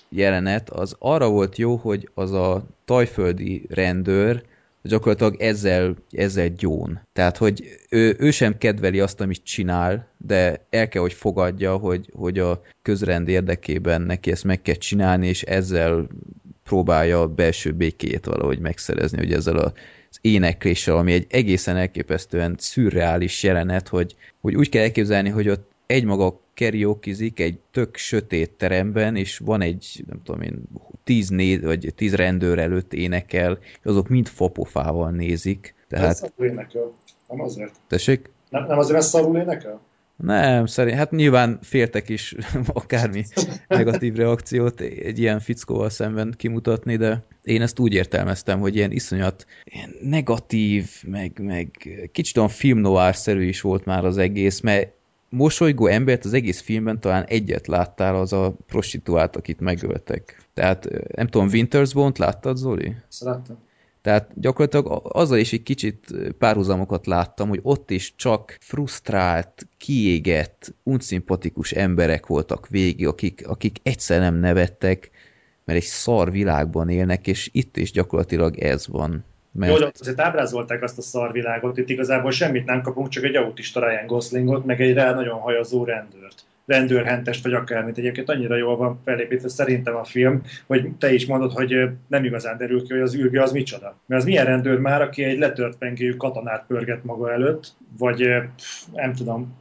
[0.09, 4.42] jelenet, az arra volt jó, hogy az a tajföldi rendőr
[4.82, 7.00] gyakorlatilag ezzel, ezzel gyón.
[7.12, 12.11] Tehát, hogy ő, ő sem kedveli azt, amit csinál, de el kell, hogy fogadja, hogy,
[12.14, 16.09] hogy a közrend érdekében neki ezt meg kell csinálni, és ezzel
[16.72, 19.72] próbálja a belső békéjét valahogy megszerezni, hogy ezzel a
[20.10, 25.70] az énekléssel, ami egy egészen elképesztően szürreális jelenet, hogy, hogy úgy kell elképzelni, hogy ott
[25.86, 30.62] egymaga karaokezik egy tök sötét teremben, és van egy, nem tudom én,
[31.04, 35.74] tíz, né, vagy tíz rendőr előtt énekel, és azok mind fapofával nézik.
[35.88, 36.10] Tehát...
[36.10, 36.92] Ez szarul énekel,
[37.28, 37.74] nem azért.
[37.88, 38.30] Tessék?
[38.50, 39.80] Nem, nem azért, mert szarul énekel?
[40.22, 42.34] Nem, szerint, hát nyilván féltek is
[42.66, 43.24] akármi
[43.68, 49.46] negatív reakciót egy ilyen fickóval szemben kimutatni, de én ezt úgy értelmeztem, hogy ilyen iszonyat
[49.64, 51.68] ilyen negatív, meg, meg
[52.12, 54.92] kicsit olyan film szerű is volt már az egész, mert
[55.28, 60.46] mosolygó embert az egész filmben talán egyet láttál, az a prostituált, akit megöltek.
[60.54, 62.94] Tehát nem tudom, Winter's Bone-t láttad, Zoli?
[63.20, 63.58] Láttam.
[64.03, 66.07] Tehát gyakorlatilag azzal is egy kicsit
[66.38, 74.20] párhuzamokat láttam, hogy ott is csak frusztrált, kiégett, unszimpatikus emberek voltak végig, akik, akik egyszer
[74.20, 75.11] nem nevettek,
[75.64, 79.24] mert egy szar világban élnek, és itt is gyakorlatilag ez van.
[79.53, 79.72] Mert...
[79.72, 83.88] Jó, de azért ábrázolták azt a szarvilágot, itt igazából semmit nem kapunk, csak egy autista
[83.88, 87.98] Ryan Goslingot, meg egy rá nagyon hajazó rendőrt rendőrhentes, vagy akármit.
[87.98, 92.56] Egyébként annyira jól van felépítve szerintem a film, hogy te is mondod, hogy nem igazán
[92.56, 93.98] derül ki, hogy az űrge az micsoda.
[94.06, 98.28] Mert az milyen rendőr már, aki egy letört pengéjű katonát pörget maga előtt, vagy
[98.92, 99.60] nem tudom,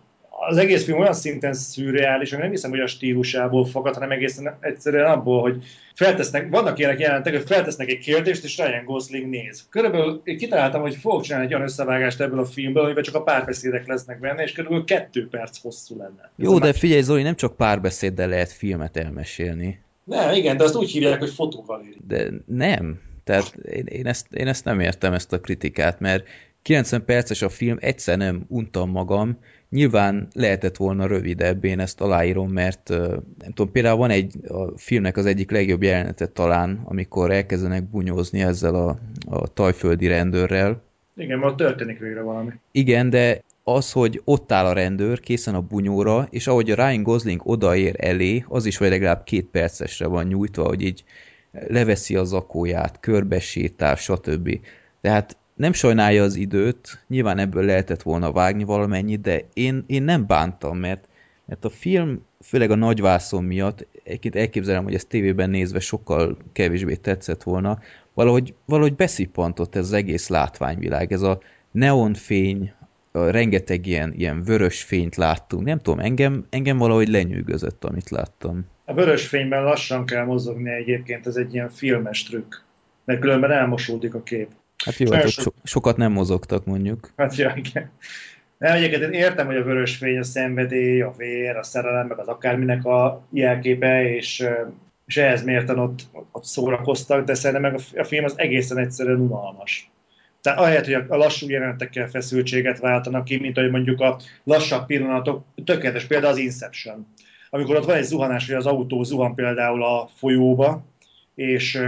[0.49, 4.57] az egész film olyan szinten szürreális, hogy nem hiszem, hogy a stílusából fogad, hanem egészen
[4.59, 5.63] egyszerűen abból, hogy
[5.95, 9.65] feltesznek, vannak ilyenek jelentek, hogy feltesznek egy kérdést, és Ryan Gosling néz.
[9.69, 13.23] Körülbelül én kitaláltam, hogy fogok csinálni egy olyan összevágást ebből a filmből, amiben csak a
[13.23, 16.31] párbeszédek lesznek benne, és körülbelül kettő perc hosszú lenne.
[16.35, 19.79] Jó, de figyelj Zoli, nem csak párbeszéddel lehet filmet elmesélni.
[20.03, 21.97] Nem, igen, de azt úgy hívják, hogy fotóval éri.
[22.07, 22.99] De nem.
[23.23, 26.27] Tehát én, én, ezt, én ezt nem értem, ezt a kritikát, mert
[26.61, 29.37] 90 perces a film, egyszer nem untam magam,
[29.71, 35.17] Nyilván lehetett volna rövidebb, én ezt aláírom, mert nem tudom, például van egy a filmnek
[35.17, 38.97] az egyik legjobb jelenetet talán, amikor elkezdenek bunyózni ezzel a,
[39.29, 40.81] a tajföldi rendőrrel.
[41.15, 42.51] Igen, mert történik végre valami.
[42.71, 47.03] Igen, de az, hogy ott áll a rendőr, készen a bunyóra, és ahogy a Ryan
[47.03, 51.03] Gosling odaér elé, az is vagy legalább két percesre van nyújtva, hogy így
[51.51, 54.59] leveszi a zakóját, körbesétál, stb.
[55.01, 60.27] Tehát nem sajnálja az időt, nyilván ebből lehetett volna vágni valamennyit, de én, én nem
[60.27, 61.07] bántam, mert,
[61.45, 66.95] mert a film, főleg a nagyvászon miatt, egyébként elképzelem, hogy ezt tévében nézve sokkal kevésbé
[66.95, 67.79] tetszett volna,
[68.13, 71.39] valahogy, valahogy beszippantott ez az egész látványvilág, ez a
[71.71, 72.73] neonfény,
[73.11, 78.65] a rengeteg ilyen, ilyen vörös fényt láttunk, nem tudom, engem, engem valahogy lenyűgözött, amit láttam.
[78.85, 82.55] A vörös fényben lassan kell mozogni egyébként, ez egy ilyen filmes trükk,
[83.05, 84.49] mert különben elmosódik a kép.
[84.85, 87.11] Hát jó, hát so, sokat nem mozogtak mondjuk.
[87.17, 87.91] Hát ja, igen.
[88.57, 92.19] Nem, egyébként én értem, hogy a vörös fény, a szenvedély, a vér, a szerelem, meg
[92.19, 94.45] az akárminek a jelképe, és,
[95.05, 95.99] és ehhez mérten ott,
[96.31, 99.91] ott szórakoztak, de szerintem meg a film az egészen egyszerűen unalmas.
[100.41, 105.43] Tehát ahelyett, hogy a lassú jelenetekkel feszültséget váltanak ki, mint ahogy mondjuk a lassabb pillanatok,
[105.65, 107.07] tökéletes példa az Inception.
[107.49, 110.83] Amikor ott van egy zuhanás, hogy az autó zuhan például a folyóba,
[111.35, 111.83] és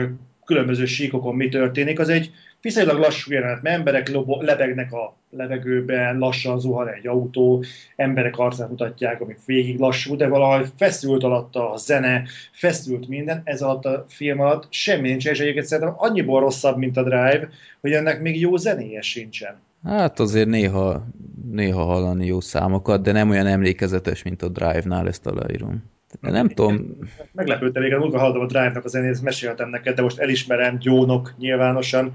[0.46, 2.32] különböző síkokon mi történik, az egy
[2.64, 7.64] viszonylag lassú jelenet, mert emberek lobo, lebegnek a levegőben, lassan zuhan egy autó,
[7.96, 13.62] emberek arcát mutatják, amik végig lassú, de valahogy feszült alatta a zene, feszült minden, ez
[13.62, 17.50] alatt a film alatt semmi nincs, és egyébként szerintem annyiból rosszabb, mint a Drive,
[17.82, 19.56] hogy ennek még jó zenéje sincsen.
[19.84, 21.08] Hát azért néha,
[21.52, 25.92] néha hallani jó számokat, de nem olyan emlékezetes, mint a Drive-nál, ezt aláírom.
[26.22, 26.98] De nem tudom.
[27.32, 32.14] Meglepődtem, még múlva hallottam a Drive-nak a zenét, meséltem neked, de most elismerem gyónok nyilvánosan,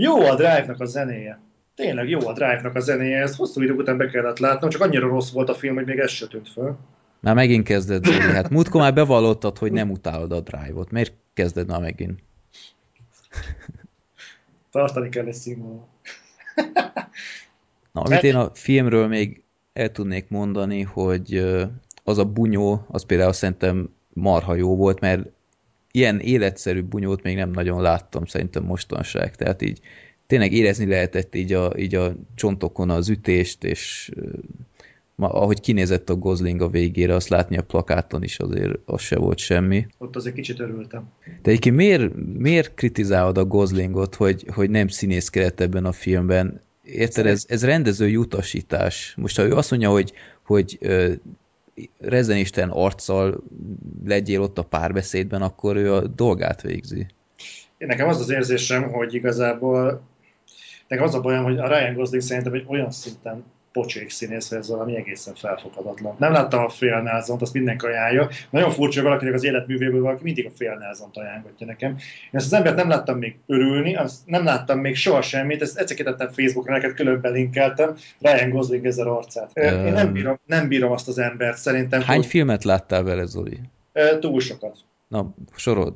[0.00, 1.40] jó a Drive-nak a zenéje.
[1.74, 5.08] tényleg jó a Drive-nak a zenéje, ezt hosszú idő után be kellett látnom, csak annyira
[5.08, 6.76] rossz volt a film, hogy még ez se tűnt föl.
[7.20, 8.18] Már megint kezded, Zoli.
[8.18, 10.90] Hát múltkor már bevallottad, hogy nem utálod a Drive-ot.
[10.90, 12.22] Miért kezded már megint?
[14.70, 15.88] Tartani kell egy színvonal.
[17.92, 19.42] Na, amit én a filmről még
[19.72, 21.46] el tudnék mondani, hogy
[22.04, 25.28] az a bunyó, az például szerintem marha jó volt, mert
[25.92, 29.36] ilyen életszerű bunyót még nem nagyon láttam szerintem mostanság.
[29.36, 29.80] Tehát így
[30.26, 34.10] tényleg érezni lehetett így a, így a csontokon az ütést, és
[35.16, 39.38] ahogy kinézett a Gosling a végére, azt látni a plakáton is azért az se volt
[39.38, 39.86] semmi.
[39.98, 41.10] Ott azért kicsit örültem.
[41.24, 46.60] De egyébként miért, miért kritizálod a Goslingot, hogy, hogy nem színészkedett ebben a filmben?
[46.82, 49.14] Érted, ez, ez rendezői utasítás.
[49.16, 50.12] Most ha ő azt mondja, hogy,
[50.44, 50.78] hogy
[51.98, 53.42] rezenisten arccal
[54.04, 57.06] legyél ott a párbeszédben, akkor ő a dolgát végzi.
[57.78, 60.02] Én nekem az az érzésem, hogy igazából
[60.88, 64.68] nekem az a bajom, hogy a Ryan Gosling szerintem egy olyan szinten pocsék színész, ez
[64.68, 66.16] valami egészen felfoghatatlan.
[66.18, 68.28] Nem láttam a félnázont, azt mindenki ajánlja.
[68.50, 71.90] Nagyon furcsa, hogy valakinek az életművéből valaki mindig a félnázont ajánlgatja nekem.
[71.90, 75.78] Én ezt az embert nem láttam még örülni, azt nem láttam még soha semmit, ezt
[75.78, 79.50] egyszer kitettem Facebookra, neked külön belinkeltem, Ryan Gosling ezer arcát.
[79.54, 82.02] Ö, Én nem bírom, nem bírom azt az embert, szerintem.
[82.02, 83.60] Hány hogy, filmet láttál vele, Zoli?
[84.20, 84.76] túl sokat.
[85.08, 85.94] Na, sorod.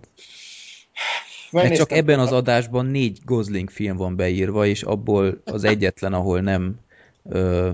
[1.51, 6.41] Mert csak ebben az adásban négy Gosling film van beírva, és abból az egyetlen, ahol
[6.41, 6.75] nem
[7.29, 7.71] ö,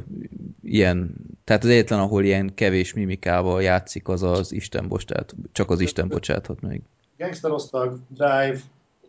[0.62, 5.80] ilyen, tehát az egyetlen, ahol ilyen kevés mimikával játszik, az az Isten bocsát, csak az
[5.80, 6.82] Isten bocsáthat meg.
[7.18, 8.58] Gangsterosztag, Drive,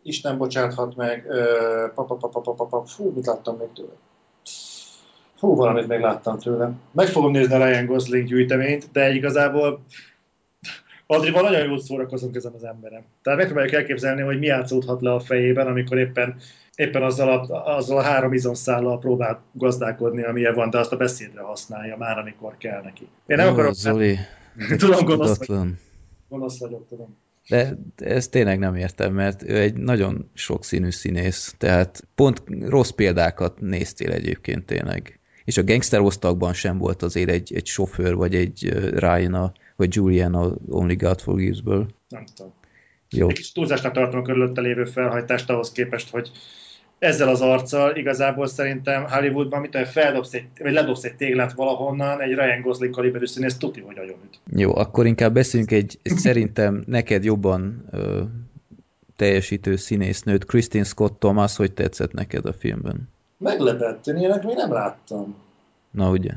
[0.03, 1.85] Isten bocsáthat meg, ö,
[2.85, 3.93] fú, mit láttam még tőle?
[5.35, 6.71] Fú, valamit még láttam tőle.
[6.91, 9.83] Meg fogom nézni a Ryan Gosling gyűjteményt, de igazából
[11.11, 13.01] Adrival nagyon jól szórakozunk ezen az emberem.
[13.21, 16.35] Tehát megpróbáljuk elképzelni, hogy mi játszódhat le a fejében, amikor éppen,
[16.81, 21.41] éppen azzal, a, azzal a három izomszállal próbál gazdálkodni, amilyen van, de azt a beszédre
[21.41, 23.07] használja már, amikor kell neki.
[23.25, 24.17] Én nem Ó, akarok, Zoli,
[24.77, 25.79] tudom, gonosz, tudatlan.
[26.29, 27.17] gonosz vagyok, tudom.
[27.49, 33.59] De ezt tényleg nem értem, mert ő egy nagyon sokszínű színész, tehát pont rossz példákat
[33.59, 35.19] néztél egyébként tényleg.
[35.43, 40.35] És a gangster osztagban sem volt azért egy, egy sofőr, vagy egy Ryan, vagy Julian
[40.35, 41.87] a Only God Forgives-ből.
[42.09, 42.53] Nem tudom.
[43.09, 43.29] Jó.
[43.29, 46.31] Egy kis túlzásnak tartom a körülötte lévő felhajtást ahhoz képest, hogy
[47.01, 52.21] ezzel az arccal igazából szerintem Hollywoodban, mit tudom, feldobsz egy, vagy ledobsz egy téglát valahonnan,
[52.21, 54.39] egy Ryan Gosling kaliberű színész tuti, hogy agyonüt.
[54.55, 58.21] Jó, akkor inkább beszéljünk egy, egy szerintem neked jobban ö,
[59.15, 63.09] teljesítő színésznőt, Christine Scott Thomas, hogy tetszett neked a filmben?
[63.37, 65.35] Meglepett, én ilyenek még nem láttam.
[65.91, 66.31] Na ugye?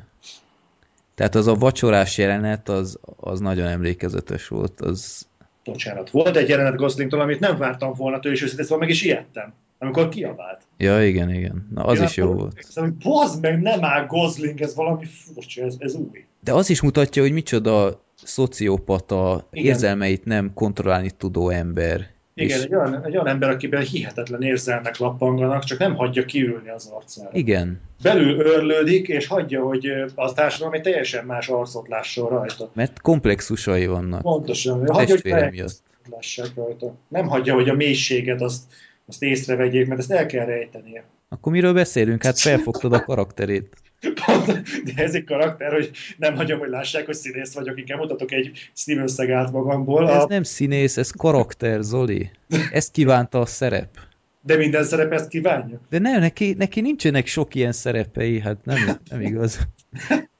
[1.14, 5.26] Tehát az a vacsorás jelenet, az, az nagyon emlékezetes volt, az
[5.64, 9.02] Bocsánat, volt egy jelenet Goslingtól, amit nem vártam volna tőle, és őszintén szóval meg is
[9.02, 10.62] ijedtem, amikor kiabált.
[10.78, 11.68] Ja, igen, igen.
[11.74, 12.98] Na, az Én is jó akkor volt.
[13.02, 16.24] Bazd meg, nem áll Gosling, ez valami furcsa, ez, ez új.
[16.40, 19.72] De az is mutatja, hogy micsoda szociopata, Igen.
[19.72, 22.12] érzelmeit nem kontrollálni tudó ember.
[22.36, 26.68] Igen, És egy olyan, egy olyan ember, akiben hihetetlen érzelmek lappanganak, csak nem hagyja kiülni
[26.68, 27.28] az arcára.
[27.32, 32.70] igen, belül örlődik, és hagyja, hogy a társadalom egy teljesen más arcot lásson rajta.
[32.74, 34.22] mert komplexusai vannak.
[34.22, 34.88] Pontosan.
[34.88, 35.64] Hagyja, hogy
[36.10, 36.94] lássák rajta.
[37.08, 38.62] Nem hagyja, hogy a mélységet azt,
[39.06, 41.04] azt észrevegyék, mert ezt el kell rejtenie.
[41.28, 42.22] Akkor miről beszélünk?
[42.24, 43.76] Hát felfogtad a karakterét.
[44.26, 48.32] Pont, de ez egy karakter, hogy nem hagyom, hogy lássák, hogy színész vagyok, inkább mutatok
[48.32, 52.30] egy Seagalt magamból, Ez a, nem színész, ez karakter, Zoli.
[52.72, 53.98] Ezt kívánta a szerep.
[54.40, 55.80] de minden szerep ezt kívánja.
[55.90, 58.78] De nem, neki, neki nincsenek sok ilyen szerepei, hát nem,
[59.10, 59.58] nem igaz.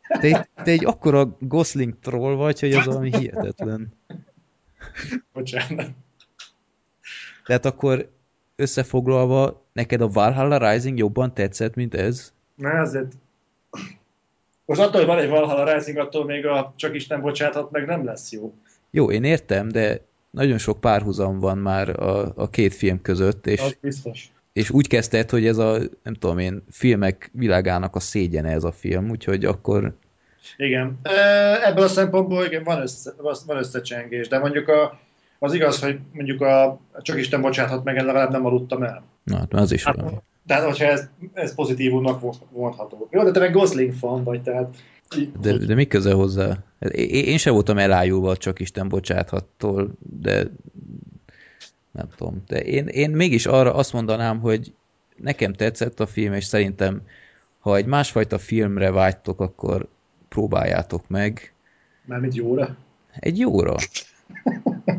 [0.08, 3.92] Te, egy- te egy akkora Gosling troll vagy, hogy az valami hihetetlen.
[5.32, 5.90] Bocsánat.
[7.46, 8.10] Tehát akkor
[8.56, 12.32] összefoglalva, neked a Valhalla Rising jobban tetszett, mint ez?
[12.54, 13.12] Na azért...
[14.66, 18.04] Most attól, hogy van egy Valhalla Rising, attól még a Csak Isten bocsáthat meg nem
[18.04, 18.54] lesz jó.
[18.90, 20.00] Jó, én értem, de
[20.30, 24.32] nagyon sok párhuzam van már a, a két film között, és, Az biztos.
[24.52, 28.72] és úgy kezdted, hogy ez a, nem tudom én, filmek világának a szégyene ez a
[28.72, 29.96] film, úgyhogy akkor
[30.56, 30.98] Igen.
[31.64, 33.12] Ebből a szempontból igen, van, össze,
[33.46, 34.98] van összecsengés, de mondjuk a,
[35.44, 39.02] az igaz, hogy mondjuk a csak Isten bocsáthat meg, én legalább nem aludtam el.
[39.24, 39.84] na, hát az is.
[39.84, 43.08] Hát, tehát, hogyha ez, ez pozitívumnak mondható.
[43.10, 44.76] Jó, de te meg Gosling fan vagy, tehát
[45.40, 46.48] De, de mi köze hozzá?
[46.80, 49.90] Hát Én, én sem voltam elájulva csak Isten bocsáthattól,
[50.20, 50.50] de
[51.92, 52.42] nem tudom.
[52.46, 54.74] De én, én mégis arra azt mondanám, hogy
[55.16, 57.02] nekem tetszett a film, és szerintem,
[57.58, 59.88] ha egy másfajta filmre vágytok, akkor
[60.28, 61.54] próbáljátok meg.
[62.04, 62.76] mármint jóra.
[63.20, 63.74] Egy jóra.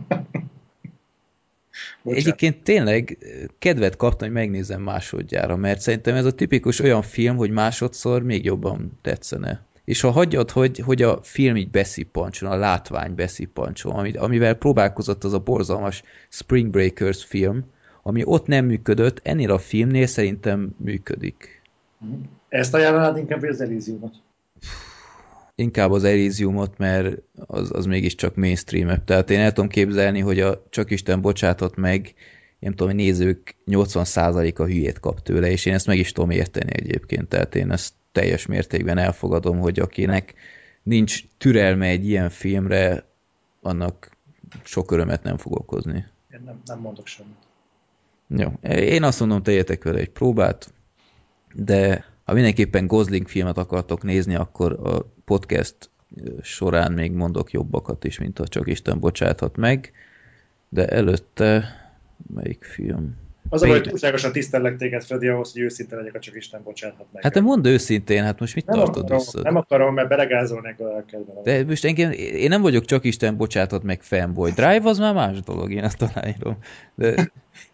[2.06, 2.26] Bocsánat.
[2.26, 3.18] Egyébként tényleg
[3.60, 8.46] kedvet kaptam, hogy megnézem másodjára, mert szerintem ez a tipikus olyan film, hogy másodszor még
[8.46, 9.66] jobban tetszene.
[9.86, 15.24] És ha hagyjad, hogy, hogy a film így beszippancson, a látvány beszippancson, amit, amivel próbálkozott
[15.24, 17.66] az a borzalmas Spring Breakers film,
[18.04, 21.62] ami ott nem működött, ennél a filmnél szerintem működik.
[22.50, 24.14] Ezt ajánlanád inkább vagy az Elysiumot?
[25.56, 30.64] Inkább az Elysiumot, mert az, az mégiscsak mainstream Tehát én el tudom képzelni, hogy a
[30.70, 32.14] Csak Isten bocsátott meg,
[32.60, 36.72] nem tudom, hogy nézők 80%-a hülyét kap tőle, és én ezt meg is tudom érteni
[36.74, 37.28] egyébként.
[37.28, 40.34] Tehát én ezt teljes mértékben elfogadom, hogy akinek
[40.84, 43.06] nincs türelme egy ilyen filmre,
[43.62, 44.18] annak
[44.64, 46.06] sok örömet nem fog okozni.
[46.34, 47.36] Én nem, nem mondok semmit.
[48.28, 48.72] Jó.
[48.72, 50.74] Én azt mondom, tegyetek vele egy próbát,
[51.54, 55.76] de ha mindenképpen Gosling filmet akartok nézni, akkor a podcast
[56.42, 59.92] során még mondok jobbakat is, mint a Csak Isten bocsáthat meg,
[60.70, 61.66] de előtte
[62.34, 63.24] melyik film?
[63.50, 66.64] Az a baj, hogy túlságosan tisztellek téged, Freddy, ahhoz, hogy őszinte legyek, a csak Isten
[66.64, 67.24] bocsánat meg.
[67.24, 69.42] Hát de mondd őszintén, hát most mit nem tartod akarom, vissza?
[69.42, 71.44] Nem akarom, mert belegázolnék a lelkedben.
[71.44, 74.52] De most engem, én nem vagyok csak Isten bocsáthat meg fanboy.
[74.52, 76.58] Drive az már más dolog, én azt aláírom.
[76.96, 77.32] De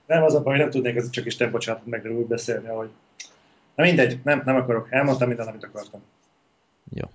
[0.07, 2.89] Nem az a baj, hogy nem tudnék ez csak Isten bocsánat meg úgy beszélni, ahogy...
[3.75, 4.87] Na mindegy, nem, nem akarok.
[4.89, 6.01] Elmondtam mindent, amit akartam.
[6.93, 7.07] jó.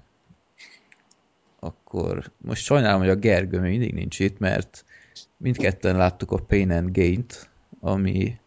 [1.67, 4.85] Akkor most sajnálom, hogy a Gergő még mindig nincs itt, mert
[5.37, 7.51] mindketten láttuk a Pain and Gain-t,
[7.81, 8.39] ami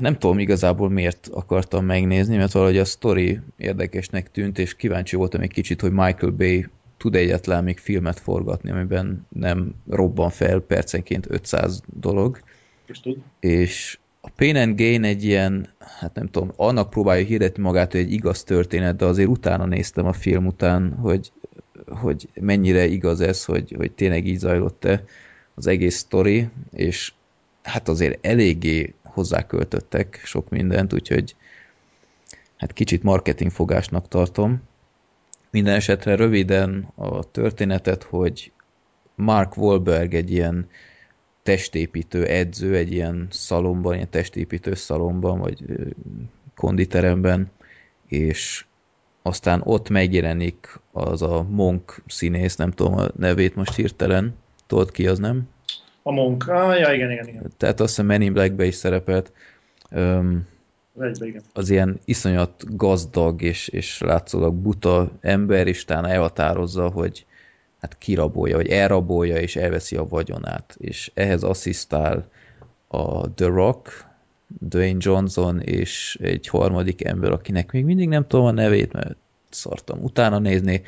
[0.00, 5.40] nem tudom igazából miért akartam megnézni, mert valahogy a story érdekesnek tűnt, és kíváncsi voltam
[5.40, 11.26] egy kicsit, hogy Michael Bay tud egyetlen még filmet forgatni, amiben nem robban fel percenként
[11.30, 12.40] 500 dolog,
[12.86, 13.18] És tud?
[13.40, 18.00] és a Pain and Gain egy ilyen, hát nem tudom, annak próbálja hirdetni magát, hogy
[18.00, 21.32] egy igaz történet, de azért utána néztem a film után, hogy,
[21.86, 25.04] hogy mennyire igaz ez, hogy, hogy tényleg így zajlott-e
[25.54, 27.12] az egész sztori, és
[27.62, 31.36] hát azért eléggé hozzáköltöttek sok mindent, úgyhogy
[32.56, 34.62] hát kicsit marketingfogásnak tartom.
[35.50, 38.52] Minden esetre röviden a történetet, hogy
[39.14, 40.68] Mark Wahlberg egy ilyen
[41.46, 45.64] testépítő edző egy ilyen szalomban, ilyen testépítő szalomban, vagy
[46.54, 47.50] konditeremben,
[48.06, 48.64] és
[49.22, 54.34] aztán ott megjelenik az a Monk színész, nem tudom a nevét most hirtelen,
[54.66, 55.48] tudod ki az, nem?
[56.02, 56.48] A Monk.
[56.48, 57.52] Ah, ja, igen, igen, igen.
[57.56, 59.32] Tehát azt hiszem Men in Black-be is szerepelt.
[59.90, 60.46] Öm,
[61.00, 61.42] Egybe, igen.
[61.52, 67.26] az ilyen iszonyat gazdag és, és látszólag buta ember, és talán elhatározza, hogy
[67.80, 70.76] hát kirabolja, vagy elrabolja, és elveszi a vagyonát.
[70.78, 72.28] És ehhez asszisztál
[72.88, 74.04] a The Rock,
[74.48, 79.16] Dwayne Johnson, és egy harmadik ember, akinek még mindig nem tudom a nevét, mert
[79.50, 80.82] szartam utána nézni.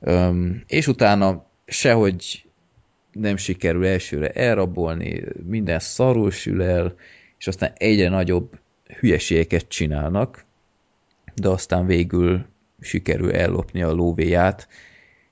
[0.00, 2.44] Öm, és utána sehogy
[3.12, 6.94] nem sikerül elsőre elrabolni, minden szarul sül el,
[7.38, 8.58] és aztán egyre nagyobb
[8.98, 10.44] hülyeségeket csinálnak,
[11.34, 12.46] de aztán végül
[12.80, 14.68] sikerül ellopni a lóvéját,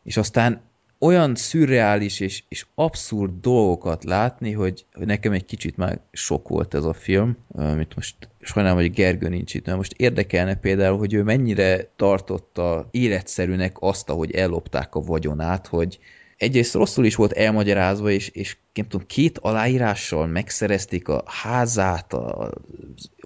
[0.02, 0.60] és aztán
[0.98, 6.84] olyan szürreális és, és abszurd dolgokat látni, hogy, nekem egy kicsit már sok volt ez
[6.84, 11.22] a film, amit most sajnálom, hogy Gergő nincs itt, mert most érdekelne például, hogy ő
[11.22, 15.98] mennyire tartotta életszerűnek azt, ahogy ellopták a vagyonát, hogy
[16.38, 22.52] egyrészt rosszul is volt elmagyarázva, és, és nem tudom, két aláírással megszerezték a házát, a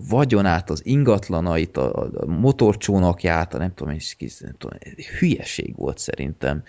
[0.09, 4.79] vagyonát, az ingatlanait, a, a motorcsónakját, a nem tudom, és kis, nem tudom,
[5.18, 6.62] hülyeség volt szerintem.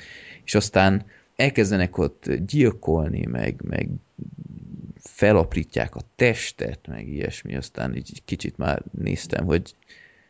[0.44, 3.90] És aztán elkezdenek ott gyilkolni, meg, meg
[5.00, 9.76] felaprítják a testet, meg ilyesmi, aztán így kicsit már néztem, hogy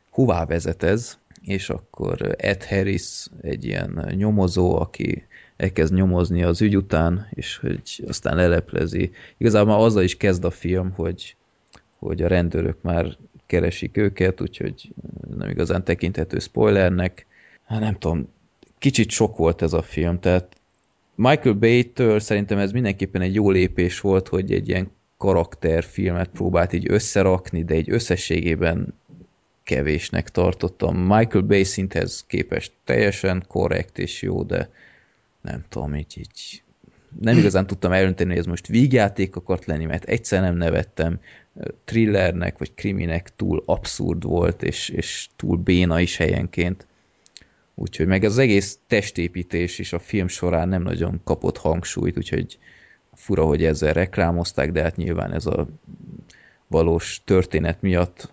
[0.10, 5.26] hová vezet ez, és akkor Ed Harris egy ilyen nyomozó, aki
[5.58, 9.12] elkezd nyomozni az ügy után, és hogy aztán leleplezi.
[9.38, 11.36] Igazából azzal is kezd a film, hogy,
[12.00, 14.94] hogy a rendőrök már keresik őket, úgyhogy
[15.38, 17.26] nem igazán tekinthető spoilernek.
[17.66, 18.28] Hát nem tudom,
[18.84, 20.56] kicsit sok volt ez a film, tehát
[21.16, 26.92] Michael Bay-től szerintem ez mindenképpen egy jó lépés volt, hogy egy ilyen karakterfilmet próbált így
[26.92, 28.94] összerakni, de egy összességében
[29.64, 30.98] kevésnek tartottam.
[30.98, 34.70] Michael Bay szinthez képest teljesen korrekt és jó, de
[35.42, 36.64] nem tudom, így, így
[37.20, 41.20] nem igazán tudtam elönteni, hogy ez most vígjáték akart lenni, mert egyszer nem nevettem,
[41.86, 46.88] thrillernek vagy kriminek túl abszurd volt, és, és túl béna is helyenként.
[47.76, 52.58] Úgyhogy meg az egész testépítés is a film során nem nagyon kapott hangsúlyt, úgyhogy
[53.14, 55.68] fura, hogy ezzel reklámozták, de hát nyilván ez a
[56.68, 58.32] valós történet miatt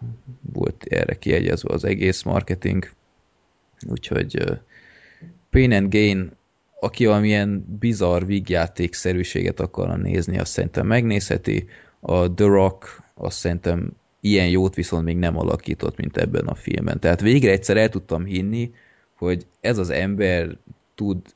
[0.53, 2.91] volt erre kiegyezve az egész marketing.
[3.89, 4.59] Úgyhogy uh,
[5.51, 6.39] Pain and Gain
[6.81, 11.69] aki valamilyen bizarr vígjátékszerűséget akarna nézni, azt szerintem megnézheti.
[12.01, 17.01] A The Rock azt szerintem ilyen jót viszont még nem alakított, mint ebben a filmben.
[17.01, 18.71] Tehát végre egyszer el tudtam hinni,
[19.21, 20.57] hogy ez az ember
[20.95, 21.35] tud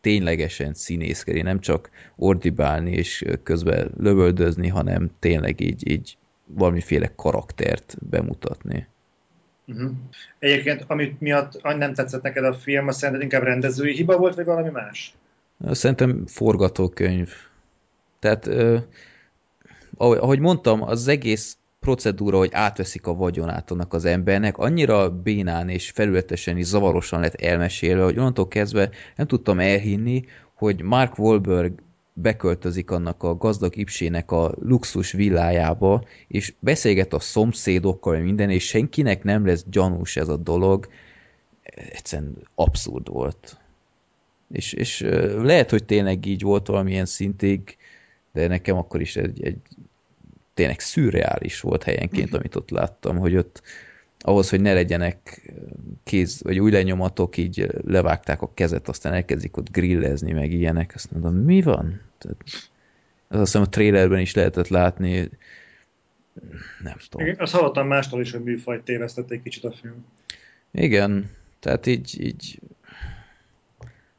[0.00, 6.16] ténylegesen színészkedni, nem csak ordibálni és közben lövöldözni, hanem tényleg így, így
[6.46, 8.86] valamiféle karaktert bemutatni.
[9.66, 9.90] Uh-huh.
[10.38, 14.44] Egyébként, amit miatt nem tetszett neked a film, azt szerinted inkább rendezői hiba volt, vagy
[14.44, 15.14] valami más?
[15.70, 17.30] Szerintem forgatókönyv.
[18.18, 18.82] Tehát, eh,
[19.96, 25.90] ahogy mondtam, az egész procedúra, hogy átveszik a vagyonát annak az embernek, annyira bénán és
[25.90, 30.24] felületesen is zavarosan lett elmesélve, hogy onnantól kezdve nem tudtam elhinni,
[30.54, 31.72] hogy Mark Wahlberg
[32.12, 39.24] beköltözik annak a gazdag ipsének a luxus villájába, és beszélget a szomszédokkal, minden, és senkinek
[39.24, 40.88] nem lesz gyanús ez a dolog.
[41.62, 43.56] Egyszerűen abszurd volt.
[44.52, 45.00] És, és
[45.36, 47.76] lehet, hogy tényleg így volt valamilyen szintig,
[48.32, 49.58] de nekem akkor is egy, egy
[50.54, 52.36] tényleg szürreális volt helyenként, mhm.
[52.36, 53.62] amit ott láttam, hogy ott
[54.18, 55.52] ahhoz, hogy ne legyenek
[56.04, 60.92] kéz, vagy új lenyomatok, így levágták a kezet, aztán elkezdik ott grillezni, meg ilyenek.
[60.94, 62.00] Azt mondom, mi van?
[62.18, 62.36] Tehát,
[63.28, 65.30] az azt hiszem a trailerben is lehetett látni,
[66.82, 67.26] nem tudom.
[67.26, 70.04] Igen, azt hallottam mástól is, hogy műfajt tévesztett egy kicsit a film.
[70.70, 71.30] Igen,
[71.60, 72.58] tehát így, így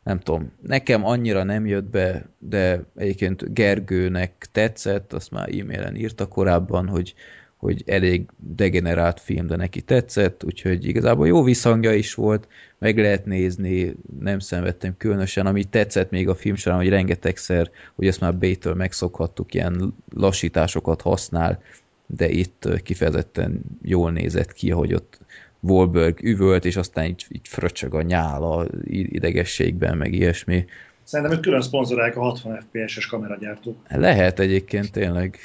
[0.04, 6.28] nem tudom, nekem annyira nem jött be, de egyébként Gergőnek tetszett, azt már e-mailen írta
[6.28, 7.14] korábban, hogy,
[7.58, 12.48] hogy elég degenerált film, de neki tetszett, úgyhogy igazából jó visszhangja is volt,
[12.78, 18.08] meg lehet nézni, nem szenvedtem különösen, ami tetszett még a film során, hogy rengetegszer, hogy
[18.08, 21.62] ezt már Bétől megszokhattuk, ilyen lassításokat használ,
[22.06, 25.20] de itt kifejezetten jól nézett ki, hogy ott
[25.64, 30.66] Wahlberg üvölt, és aztán így, így fröcsög a nyála idegességben, meg ilyesmi.
[31.04, 33.78] Szerintem ők külön szponzorálják a 60 FPS-es kameragyártók.
[33.90, 35.38] Lehet egyébként tényleg.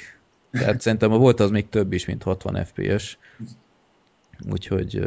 [0.51, 3.17] Tehát szerintem volt az még több is, mint 60 FPS.
[4.51, 5.05] Úgyhogy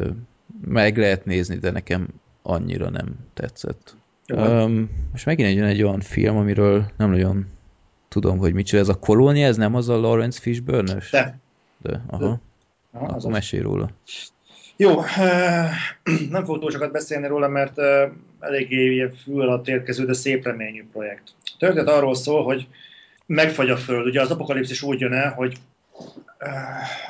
[0.65, 2.09] meg lehet nézni, de nekem
[2.43, 3.97] annyira nem tetszett.
[4.35, 7.47] Um, most megint egy, egy olyan film, amiről nem nagyon
[8.09, 11.11] tudom, hogy mit Ez a kolónia, ez nem az a Lawrence Fishburne-ös?
[11.11, 11.39] De.
[11.79, 12.29] De, aha.
[12.29, 12.41] De.
[12.99, 13.91] aha Akkor mesélj róla.
[14.83, 15.03] Jó,
[16.37, 17.79] nem fogok túl sokat beszélni róla, mert
[18.41, 21.23] eléggé fül alatt érkező, de szép reményű projekt.
[21.45, 22.67] A történet arról szól, hogy
[23.27, 24.07] megfagy a föld.
[24.07, 25.57] Ugye az apokalipszis úgy jön el, hogy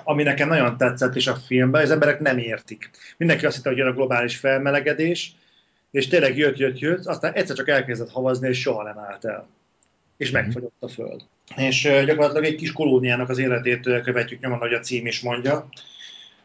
[0.05, 2.91] ami nekem nagyon tetszett is a filmben, az emberek nem értik.
[3.17, 5.35] Mindenki azt hitte, hogy jön a globális felmelegedés,
[5.91, 9.49] és tényleg jött, jött, jött, aztán egyszer csak elkezdett havazni, és soha nem állt el.
[10.17, 10.43] És mhm.
[10.43, 11.21] megfagyott a föld.
[11.57, 15.69] És gyakorlatilag egy kis kolóniának az életét követjük nyomon, ahogy a cím is mondja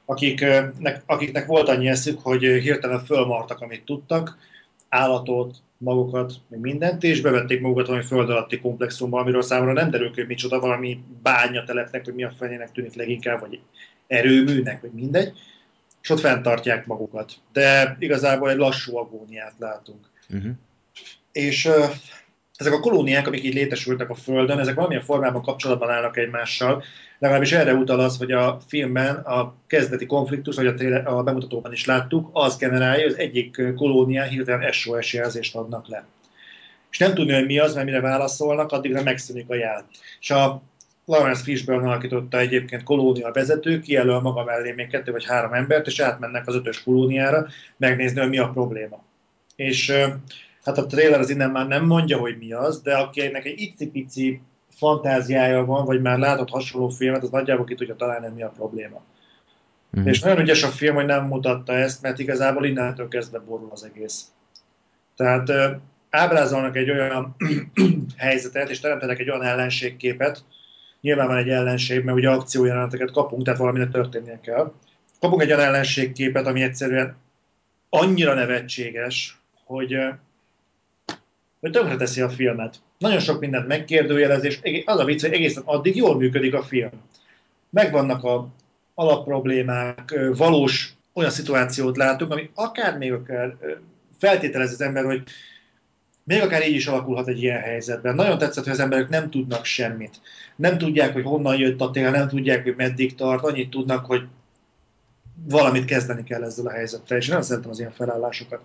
[0.10, 4.38] akiknek, akiknek volt annyi eszük, hogy hirtelen fölmartak, amit tudtak,
[4.89, 10.12] állatot, magukat, még mindent, és bevették magukat valami föld alatti komplexumba, amiről számomra nem derül
[10.14, 13.60] hogy micsoda, valami bánya telepnek, hogy mi a fenének tűnik leginkább, vagy
[14.08, 15.34] erőműnek, vagy mindegy,
[16.01, 17.34] és ott fenntartják magukat.
[17.53, 20.10] De igazából egy lassú agóniát látunk.
[20.30, 20.51] Uh-huh.
[21.32, 21.86] És uh,
[22.55, 26.84] ezek a kolóniák, amik így létesültek a Földön, ezek valamilyen formában kapcsolatban állnak egymással,
[27.20, 31.72] legalábbis erre utal az, hogy a filmben a kezdeti konfliktus, vagy a, tréle, a bemutatóban
[31.72, 36.05] is láttuk, az generálja, hogy az egyik kolónián hirtelen SOS jelzést adnak le.
[36.91, 39.86] És nem tudni, hogy mi az, mert mire válaszolnak, addigra megszűnik a jel.
[40.20, 40.61] És a
[41.05, 45.99] Lawrence Fishburne alakította egyébként kolónia vezető, kijelöl maga mellé még kettő vagy három embert, és
[45.99, 47.47] átmennek az ötös kolóniára
[47.78, 49.03] megnézni, hogy mi a probléma.
[49.55, 49.91] És
[50.63, 54.41] hát a trailer az innen már nem mondja, hogy mi az, de akinek egy icipici
[54.78, 59.01] fantáziája van, vagy már látott hasonló filmet, az nagyjából ki tudja találni, mi a probléma.
[59.99, 60.05] Mm.
[60.05, 63.84] És nagyon ügyes a film, hogy nem mutatta ezt, mert igazából innentől kezdve borul az
[63.84, 64.25] egész.
[65.15, 65.71] Tehát ö,
[66.09, 67.36] ábrázolnak egy olyan
[68.17, 70.43] helyzetet, és teremtenek egy olyan ellenségképet,
[71.01, 74.73] nyilván van egy ellenség, mert ugye akciójeleneteket kapunk, tehát valaminek történnie kell.
[75.19, 77.15] Kapunk egy olyan ellenségképet, ami egyszerűen
[77.89, 79.97] annyira nevetséges, hogy,
[81.59, 82.75] hogy tönkreteszi a filmet.
[82.98, 86.89] Nagyon sok mindent megkérdőjelez, és az a vicc, hogy egészen addig jól működik a film.
[87.70, 88.48] Megvannak a
[88.93, 93.56] alapproblémák, valós olyan szituációt látunk, ami akár még akár
[94.18, 95.24] feltételez az ember, hogy
[96.24, 98.16] még akár így is alakulhat egy ilyen helyzetben.
[98.16, 100.22] Nagyon tetszett, hogy az emberek nem tudnak semmit.
[100.56, 104.22] Nem tudják, hogy honnan jött a tél, nem tudják, hogy meddig tart, annyit tudnak, hogy
[105.45, 108.62] valamit kezdeni kell ezzel a helyzettel, és nem szeretem az ilyen felállásokat.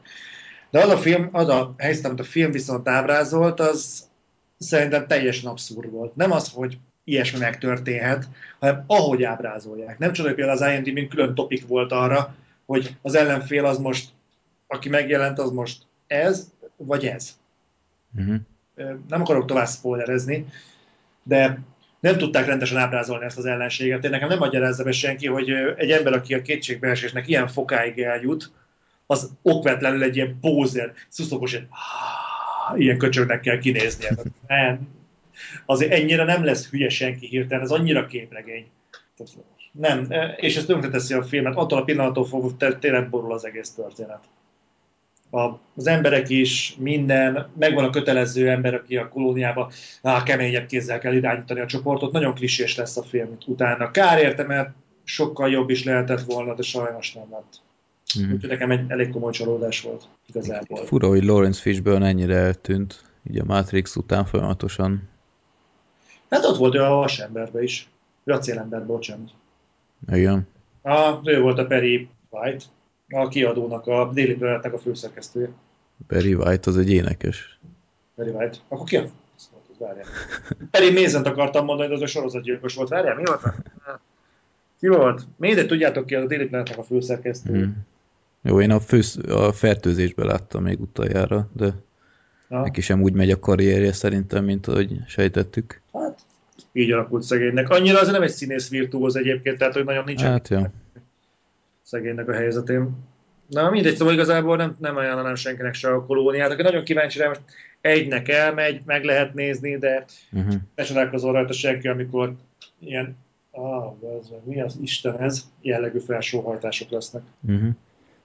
[0.71, 4.11] De az a film, az a helyzet, amit a film viszont ábrázolt, az
[4.63, 6.17] szerintem teljesen abszurd volt.
[6.17, 9.99] Nem az, hogy ilyesmi megtörténhet, hanem ahogy ábrázolják.
[9.99, 12.35] Nem csoda, hogy például az IMDb-n külön topik volt arra,
[12.67, 14.09] hogy az ellenfél az most,
[14.67, 17.39] aki megjelent, az most ez, vagy ez.
[18.17, 18.37] Uh-huh.
[19.09, 20.47] Nem akarok tovább spoilerezni,
[21.23, 21.59] de
[22.01, 24.05] nem tudták rendesen ábrázolni ezt az ellenséget.
[24.05, 28.53] Én nekem nem magyarázza be senki, hogy egy ember, aki a kétségbeesésnek ilyen fokáig eljut,
[29.07, 31.67] az okvetlenül egy ilyen pózer, szuszokos, egy,
[32.77, 34.17] ilyen köcsögnek kell kinéznie.
[34.47, 34.89] Nem.
[35.67, 38.67] Azért ennyire nem lesz hülye senki hirtelen, ez annyira képregény.
[39.73, 40.07] Nem,
[40.37, 44.21] és ez tönkreteszi a filmet, attól a pillanattól fogva tényleg borul az egész történet
[45.33, 49.71] a, az emberek is, minden, megvan a kötelező ember, aki a kolóniába
[50.03, 53.91] á, keményebb kézzel kell irányítani a csoportot, nagyon klisés lesz a film utána.
[53.91, 54.71] Kár érte, mert
[55.05, 57.61] sokkal jobb is lehetett volna, de sajnos nem lett.
[58.21, 58.33] Mm.
[58.33, 60.85] Úgyhogy nekem egy elég komoly csalódás volt igazából.
[60.85, 65.09] Fura, hogy Lawrence Fishburne ennyire eltűnt, így a Matrix után folyamatosan.
[66.31, 67.89] Hát ott volt ő a vasemberbe is.
[68.25, 69.31] Ő a célember, bocsánat.
[70.13, 70.47] Igen.
[70.83, 72.65] A, ő volt a Perry White
[73.09, 75.49] a kiadónak, a Daily Planet-nek a főszerkesztője.
[76.09, 77.59] Barry White az egy énekes.
[78.17, 78.59] Barry White.
[78.69, 79.05] Akkor ki a
[79.83, 80.07] Várjál.
[80.71, 82.89] Perry Mézent akartam mondani, de az a sorozatgyilkos volt.
[82.89, 83.43] Várjál, mi volt?
[84.81, 85.27] Ki volt?
[85.37, 87.65] Mindegy, tudjátok ki, a Daily Planet-nek a főszerkesztője.
[87.65, 87.87] Hmm.
[88.43, 91.75] Jó, én a, fősz, a fertőzésben láttam még utoljára, de
[92.49, 92.61] ja.
[92.61, 95.81] neki sem úgy megy a karrierje szerintem, mint ahogy sejtettük.
[95.93, 96.19] Hát,
[96.73, 97.69] így alakult szegénynek.
[97.69, 100.23] Annyira azért nem egy színész virtuóz egyébként, tehát hogy nagyon nincs.
[100.23, 100.73] Hát, ja
[101.93, 102.91] szegénynek a helyzetén.
[103.47, 106.51] Na mindegy, szóval igazából nem, nem ajánlanám senkinek se a kolóniát.
[106.51, 107.41] Aki nagyon kíváncsi rá, most
[107.81, 110.55] egynek elmegy, meg lehet nézni, de uh-huh.
[110.75, 112.35] ne csodálkozol rajta senki, amikor
[112.79, 113.17] ilyen,
[113.51, 117.23] ah, ez, mi az Isten ez, jellegű felsóhajtások lesznek.
[117.41, 117.69] Uh-huh.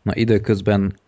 [0.08, 1.00] Na időközben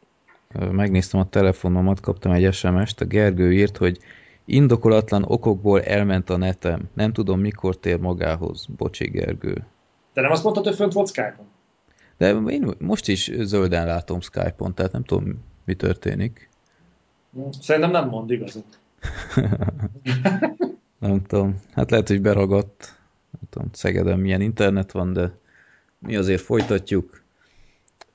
[0.72, 4.00] megnéztem a telefonomat, kaptam egy SMS-t, a Gergő írt, hogy
[4.46, 6.90] indokolatlan okokból elment a netem.
[6.94, 8.66] Nem tudom, mikor tér magához.
[8.78, 9.66] Bocsi, Gergő.
[10.14, 11.46] De nem azt mondtad, hogy fönt volt Skype-on?
[12.18, 16.50] De én most is zölden látom Skype-on, tehát nem tudom, mi történik.
[17.62, 18.80] Szerintem nem mond igazat.
[21.00, 21.60] nem tudom.
[21.72, 22.98] Hát lehet, hogy beragadt.
[23.32, 25.32] Nem tudom, Szegeden milyen internet van, de
[26.00, 27.19] mi azért folytatjuk.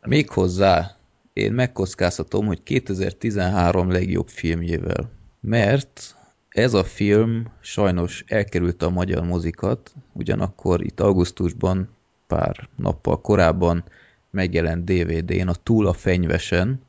[0.06, 0.96] Még hozzá,
[1.32, 5.10] én megkockáztatom, hogy 2013 legjobb filmjével.
[5.40, 6.16] Mert
[6.48, 11.88] ez a film sajnos elkerült a magyar mozikat, ugyanakkor itt augusztusban
[12.26, 13.84] pár nappal korábban
[14.30, 16.80] megjelent DVD-n a Túl a fenyvesen,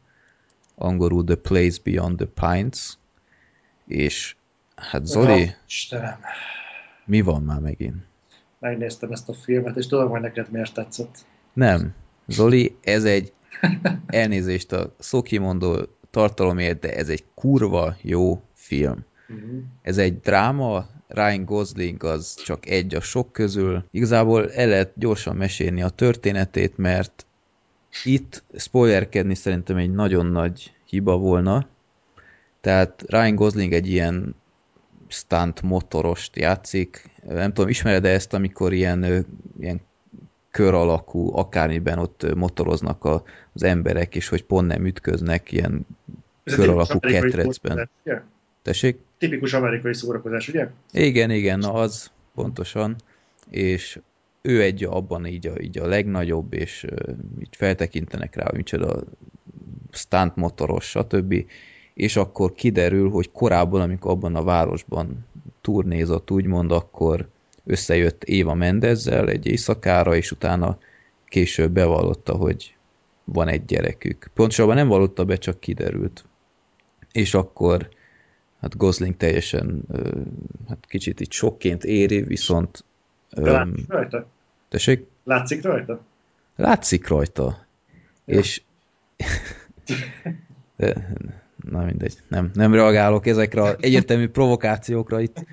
[0.76, 2.98] angolul The Place Beyond the Pines,
[3.88, 4.36] és
[4.76, 6.20] hát Zoli, Istenem.
[7.06, 8.04] mi van már megint?
[8.60, 11.26] Megnéztem ezt a filmet, és tudom, hogy neked miért tetszett.
[11.54, 11.94] Nem.
[12.28, 13.34] Zoli, ez egy
[14.06, 19.06] elnézést a szókimondó tartalomért, de ez egy kurva jó film.
[19.30, 19.64] Uh-huh.
[19.82, 23.86] Ez egy dráma, Ryan Gosling az csak egy a sok közül.
[23.92, 27.26] Igazából el lehet gyorsan mesélni a történetét, mert
[28.04, 31.68] itt spoilerkedni szerintem egy nagyon nagy hiba volna.
[32.62, 34.36] Tehát Ryan Gosling egy ilyen
[35.08, 37.10] stunt motorost játszik.
[37.28, 39.26] Nem tudom, ismered-e ezt, amikor ilyen,
[39.60, 39.82] ilyen
[40.56, 45.86] kör alakú, akármiben ott motoroznak a, az emberek, és hogy pont nem ütköznek ilyen
[46.44, 47.90] Ez kör alakú ketrecben.
[48.62, 48.98] Tessék?
[49.18, 50.70] Tipikus amerikai szórakozás, ugye?
[50.92, 52.96] Igen, igen, na az pontosan.
[53.50, 54.00] És
[54.42, 56.86] ő egy abban így a, így a legnagyobb, és
[57.40, 59.04] így feltekintenek rá, hogy micsoda
[59.92, 61.46] stunt motoros, stb.
[61.94, 65.26] És akkor kiderül, hogy korábban, amikor abban a városban
[65.62, 67.28] turnézott, úgymond, akkor
[67.66, 70.78] összejött Éva Mendezzel egy éjszakára, és utána
[71.26, 72.76] később bevallotta, hogy
[73.24, 74.30] van egy gyerekük.
[74.34, 76.26] Pontosabban nem vallotta be, csak kiderült.
[77.12, 77.90] És akkor
[78.62, 79.82] hát Gosling teljesen
[80.68, 82.84] hát kicsit itt sokként éri, viszont...
[83.30, 84.28] Látszik rajta?
[84.70, 85.08] Tessék?
[85.24, 86.02] Látszik rajta?
[86.56, 87.66] Látszik rajta.
[88.26, 88.38] Ja.
[88.38, 88.62] És...
[90.78, 91.14] De,
[91.70, 95.46] na mindegy, nem, nem reagálok ezekre az egyértelmű provokációkra itt.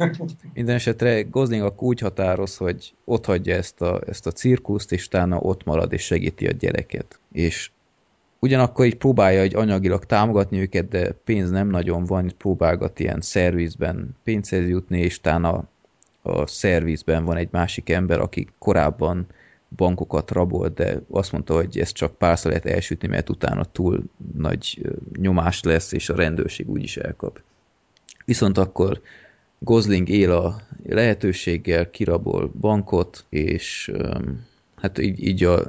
[0.54, 5.06] Minden esetre Gosling akkor úgy határoz, hogy ott hagyja ezt a, ezt a cirkuszt, és
[5.06, 7.20] utána ott marad és segíti a gyereket.
[7.32, 7.70] És
[8.38, 13.20] ugyanakkor így próbálja egy anyagilag támogatni őket, de pénz nem nagyon van, itt próbálgat ilyen
[13.20, 15.64] szervizben pénzhez jutni, és utána
[16.22, 19.26] a szervizben van egy másik ember, aki korábban
[19.76, 24.02] bankokat rabolt, de azt mondta, hogy ezt csak párszor lehet elsütni, mert utána túl
[24.36, 27.40] nagy nyomás lesz, és a rendőrség úgyis elkap.
[28.24, 29.00] Viszont akkor
[29.58, 33.92] Gosling él a lehetőséggel, kirabol bankot, és
[34.76, 35.68] hát így, így a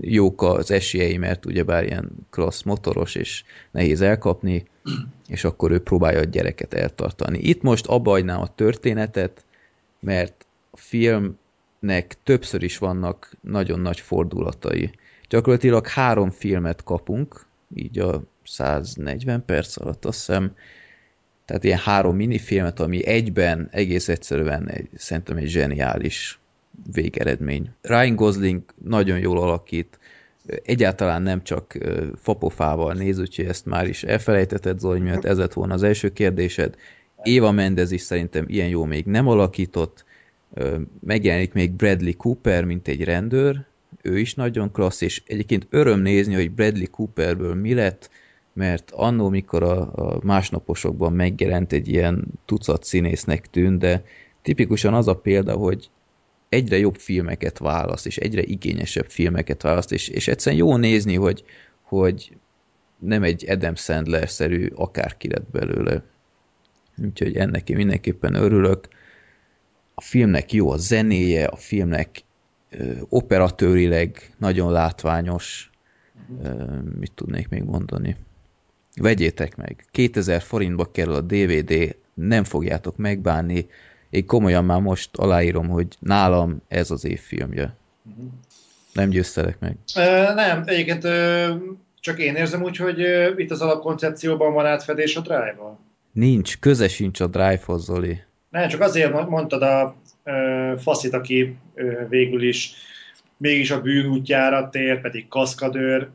[0.00, 4.66] jók az esélyei, mert ugyebár ilyen klassz motoros, és nehéz elkapni,
[5.28, 7.38] és akkor ő próbálja a gyereket eltartani.
[7.38, 9.44] Itt most abba hagynám a történetet,
[10.00, 10.76] mert a
[11.84, 14.90] filmnek többször is vannak nagyon nagy fordulatai.
[15.28, 20.54] Gyakorlatilag három filmet kapunk, így a 140 perc alatt azt hiszem,
[21.44, 26.38] Tehát ilyen három minifilmet, ami egyben egész egyszerűen egy, szerintem egy zseniális
[26.92, 27.70] végeredmény.
[27.82, 29.98] Ryan Gosling nagyon jól alakít,
[30.46, 31.78] egyáltalán nem csak
[32.14, 36.74] fapofával néz, úgyhogy ezt már is elfelejtetted, Zoli, miatt ez lett volna az első kérdésed.
[37.22, 40.04] Éva Mendez is szerintem ilyen jó még nem alakított.
[41.00, 43.64] Megjelenik még Bradley Cooper, mint egy rendőr,
[44.02, 48.10] ő is nagyon klassz, és egyébként öröm nézni, hogy Bradley Cooperből mi lett,
[48.52, 54.04] mert annó, mikor a, a másnaposokban megjelent egy ilyen tucat színésznek tűnt, de
[54.42, 55.90] tipikusan az a példa, hogy
[56.48, 61.44] egyre jobb filmeket választ, és egyre igényesebb filmeket választ, és, és egyszerűen jó nézni, hogy,
[61.82, 62.36] hogy
[62.98, 66.02] nem egy Adam Sandler-szerű akárki lett belőle.
[67.04, 68.88] Úgyhogy ennek én mindenképpen örülök.
[69.94, 72.22] A filmnek jó a zenéje, a filmnek
[72.70, 75.70] ö, operatőrileg nagyon látványos,
[76.42, 76.64] ö,
[76.98, 78.16] mit tudnék még mondani.
[78.96, 83.66] Vegyétek meg, 2000 forintba kerül a DVD, nem fogjátok megbánni,
[84.10, 87.76] én komolyan már most aláírom, hogy nálam ez az év filmje.
[88.10, 88.32] Uh-huh.
[88.92, 89.76] Nem győztelek meg.
[89.96, 91.62] Uh, nem, egyébként uh,
[92.00, 95.78] csak én érzem úgy, hogy uh, itt az alapkoncepcióban van átfedés a Drive-val.
[96.12, 98.22] Nincs, köze sincs a Drive-hoz, Zoli.
[98.54, 99.96] Nem, csak azért mondtad a
[100.76, 101.56] faszit, aki
[102.08, 102.72] végül is
[103.36, 106.08] mégis a bűn útjára tér, pedig kaszkadőr.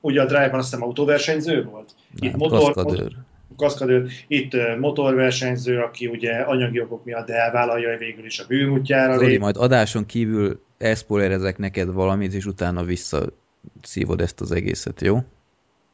[0.00, 1.94] Ugye a Drive-ban azt hiszem autóversenyző volt?
[2.20, 3.12] Nem, Itt motor, kaszkadőr
[3.56, 9.18] kaszkadőr, itt motorversenyző, aki ugye anyagi okok miatt elvállalja végül is a bűnútjára.
[9.18, 15.18] Zoli, majd adáson kívül elszpoilerezek neked valamit, és utána visszaszívod ezt az egészet, jó?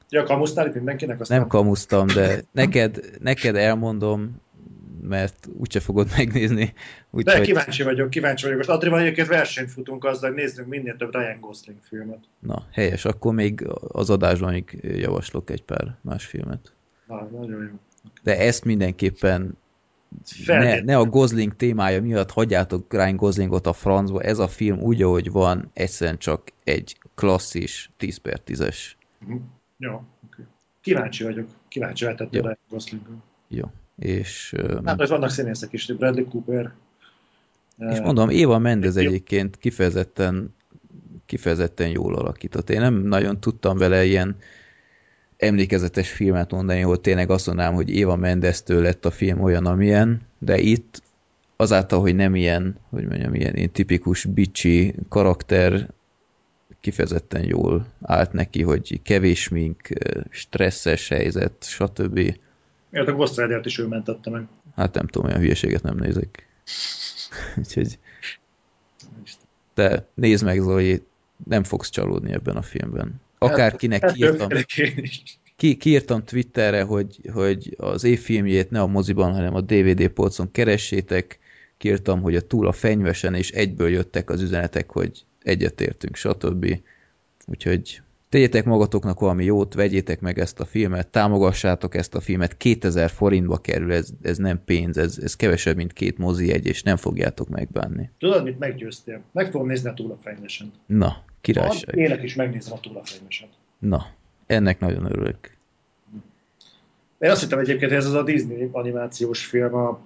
[0.09, 1.21] Ja, kamusztál itt mindenkinek?
[1.21, 1.39] Aztán...
[1.39, 4.45] Nem kamusztam, de neked, neked elmondom,
[5.09, 6.73] mert úgyse fogod megnézni.
[7.11, 7.47] Úgy, De hogy...
[7.47, 8.59] kíváncsi vagyok, kíváncsi vagyok.
[8.59, 12.19] Most Adrival egyébként versenyt futunk azzal, hogy nézzünk minél több Ryan Gosling filmet.
[12.39, 16.73] Na, helyes, akkor még az adásban még javaslok egy pár más filmet.
[17.07, 17.79] Na, nagyon jó.
[18.23, 19.57] De ezt mindenképpen
[20.47, 25.03] ne, ne a Gosling témája miatt hagyjátok Ryan Goslingot a francba, ez a film úgy,
[25.03, 28.77] ahogy van, egyszerűen csak egy klasszis 10 per 10-es.
[29.31, 29.37] Mm.
[29.79, 29.93] Jó,
[30.27, 30.45] okay.
[30.81, 31.49] Kíváncsi vagyok.
[31.69, 33.23] Kíváncsi lehetett Ryan Goslingon.
[33.49, 33.65] Jó.
[33.99, 36.73] És, hát, hogy vannak színészek is, Bradley Cooper.
[37.79, 40.55] És mondom, Éva Mendez egyébként kifejezetten,
[41.27, 42.71] kifejezetten jól alakított.
[42.71, 44.37] Én nem nagyon tudtam vele ilyen
[45.37, 50.21] emlékezetes filmet mondani, hogy tényleg azt mondanám, hogy Éva Mendeztől lett a film olyan, amilyen,
[50.39, 51.03] de itt
[51.57, 55.89] azáltal, hogy nem ilyen, hogy mondjam, ilyen, ilyen tipikus bicsi karakter,
[56.81, 59.89] kifejezetten jól állt neki, hogy kevés mink,
[60.31, 62.37] stresszes helyzet, stb.
[62.99, 64.47] A Ghost Rider-t is ő mentette meg.
[64.77, 66.47] Hát nem tudom, olyan hülyeséget nem nézek.
[67.59, 67.99] Úgyhogy...
[69.75, 71.03] De nézd meg, Zoli,
[71.45, 74.49] nem fogsz csalódni ebben a filmben akárkinek hát, kiírtam,
[75.57, 81.39] ki, kiírtam Twitterre, hogy, hogy az évfilmjét ne a moziban, hanem a DVD polcon keressétek,
[81.77, 86.81] kiírtam, hogy a túl a fenyvesen, és egyből jöttek az üzenetek, hogy egyetértünk, stb.
[87.47, 93.11] Úgyhogy tegyetek magatoknak valami jót, vegyétek meg ezt a filmet, támogassátok ezt a filmet, 2000
[93.11, 96.97] forintba kerül, ez, ez nem pénz, ez, ez kevesebb, mint két mozi egy, és nem
[96.97, 98.11] fogjátok megbánni.
[98.19, 99.23] Tudod, mit meggyőztél?
[99.33, 100.73] Meg fogom nézni a túl a fenyvesen.
[100.87, 101.97] Na, Királyság.
[101.97, 103.49] Élek is megnézem a túlafényeset.
[103.79, 104.07] Na,
[104.47, 105.57] ennek nagyon örülök.
[107.19, 110.05] Én azt hittem egyébként, hogy ez az a Disney animációs film, a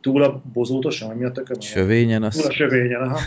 [0.00, 1.60] túl a bozótosan, ami a tököm?
[1.60, 2.30] Sövényen.
[2.30, 3.18] Túl a sövényen, aha.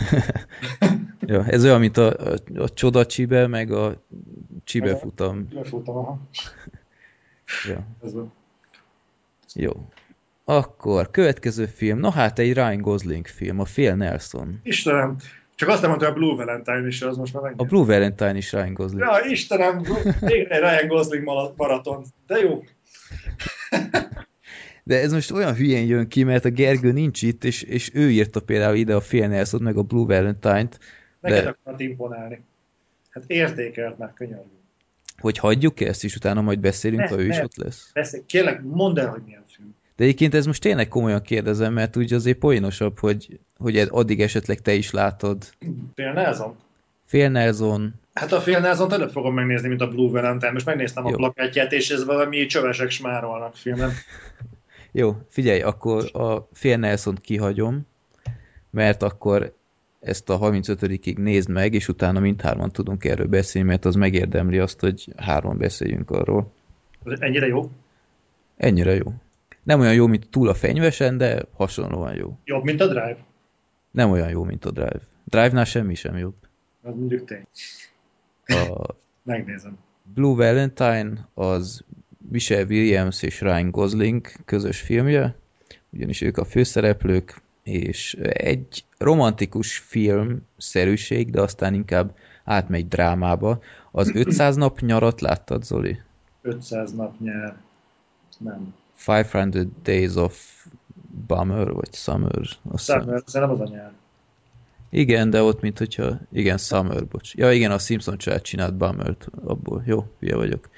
[1.26, 4.02] ja, ez olyan, mint a, a, a csoda csibe, meg a
[4.64, 5.48] csibe futam.
[5.48, 6.20] Csibe futam, aha.
[7.68, 7.86] ja.
[8.04, 8.32] Ez van.
[9.54, 9.72] Jó.
[10.44, 14.60] Akkor, következő film, na hát egy Ryan Gosling film, a Fél Nelson.
[14.62, 15.16] Istenem,
[15.54, 17.66] csak azt nem mondta, a Blue Valentine is, az most már megnézem.
[17.66, 19.00] A Blue Valentine is Ryan Gosling.
[19.00, 19.76] Ja, Istenem,
[20.20, 21.24] még egy Ryan Gosling
[21.56, 22.04] maraton.
[22.26, 22.64] De jó.
[24.82, 28.10] De ez most olyan hülyén jön ki, mert a Gergő nincs itt, és, és ő
[28.10, 30.78] írta például ide a Phil Nelson, meg a Blue Valentine-t.
[31.28, 31.56] Neked de...
[31.60, 32.44] akart imponálni.
[33.10, 34.50] Hát értékelt már könyörgő.
[35.18, 37.90] Hogy hagyjuk ezt, és utána majd beszélünk, ne, ha ő ne, is ott lesz?
[37.92, 38.22] Beszél.
[38.26, 39.74] Kérlek, mondd el, hogy milyen film.
[39.96, 44.60] De egyébként ez most tényleg komolyan kérdezem, mert úgy azért poénosabb, hogy, hogy addig esetleg
[44.60, 45.44] te is látod.
[45.94, 46.56] Fél Nelson?
[47.04, 47.94] Fél Nelson.
[48.14, 50.52] Hát a Fél Nelson előbb fogom megnézni, mint a Blue Valentine.
[50.52, 51.12] Most megnéztem Jó.
[51.12, 53.90] a plakátját, és ez valami csövesek smárolnak filmen.
[54.92, 57.86] Jó, figyelj, akkor a Fél nelson kihagyom,
[58.70, 59.55] mert akkor
[60.06, 64.80] ezt a 35-ig nézd meg, és utána mindhárman tudunk erről beszélni, mert az megérdemli azt,
[64.80, 66.52] hogy hárman beszéljünk arról.
[67.04, 67.70] Ennyire jó?
[68.56, 69.12] Ennyire jó.
[69.62, 72.38] Nem olyan jó, mint túl a fenyvesen, de hasonlóan jó.
[72.44, 73.18] Jobb, mint a Drive?
[73.90, 75.00] Nem olyan jó, mint a Drive.
[75.24, 76.34] Drive-nál semmi sem jobb.
[76.82, 77.46] Az mondjuk tény.
[78.46, 78.94] A...
[79.22, 79.78] Megnézem.
[80.14, 81.84] Blue Valentine az
[82.30, 85.36] Michelle Williams és Ryan Gosling közös filmje,
[85.90, 93.58] ugyanis ők a főszereplők, és egy romantikus film-szerűség, de aztán inkább átmegy drámába.
[93.92, 96.00] Az 500 nap nyarat láttad, Zoli?
[96.42, 97.56] 500 nap nyár.
[98.38, 98.74] Nem.
[99.06, 100.66] 500 Days of
[101.26, 102.42] Bummer, vagy Summer?
[102.76, 103.92] Summer, nem az a nyár.
[104.90, 106.20] Igen, de ott, mint hogyha...
[106.32, 107.34] Igen, Summer, bocs.
[107.34, 109.82] Ja, igen, a Simpson család csinált Bummert abból.
[109.86, 110.68] Jó, hülye vagyok.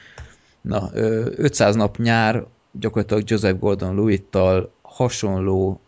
[0.61, 5.81] Na, 500 nap nyár, gyakorlatilag Joseph Gordon-Lewitt-tal hasonló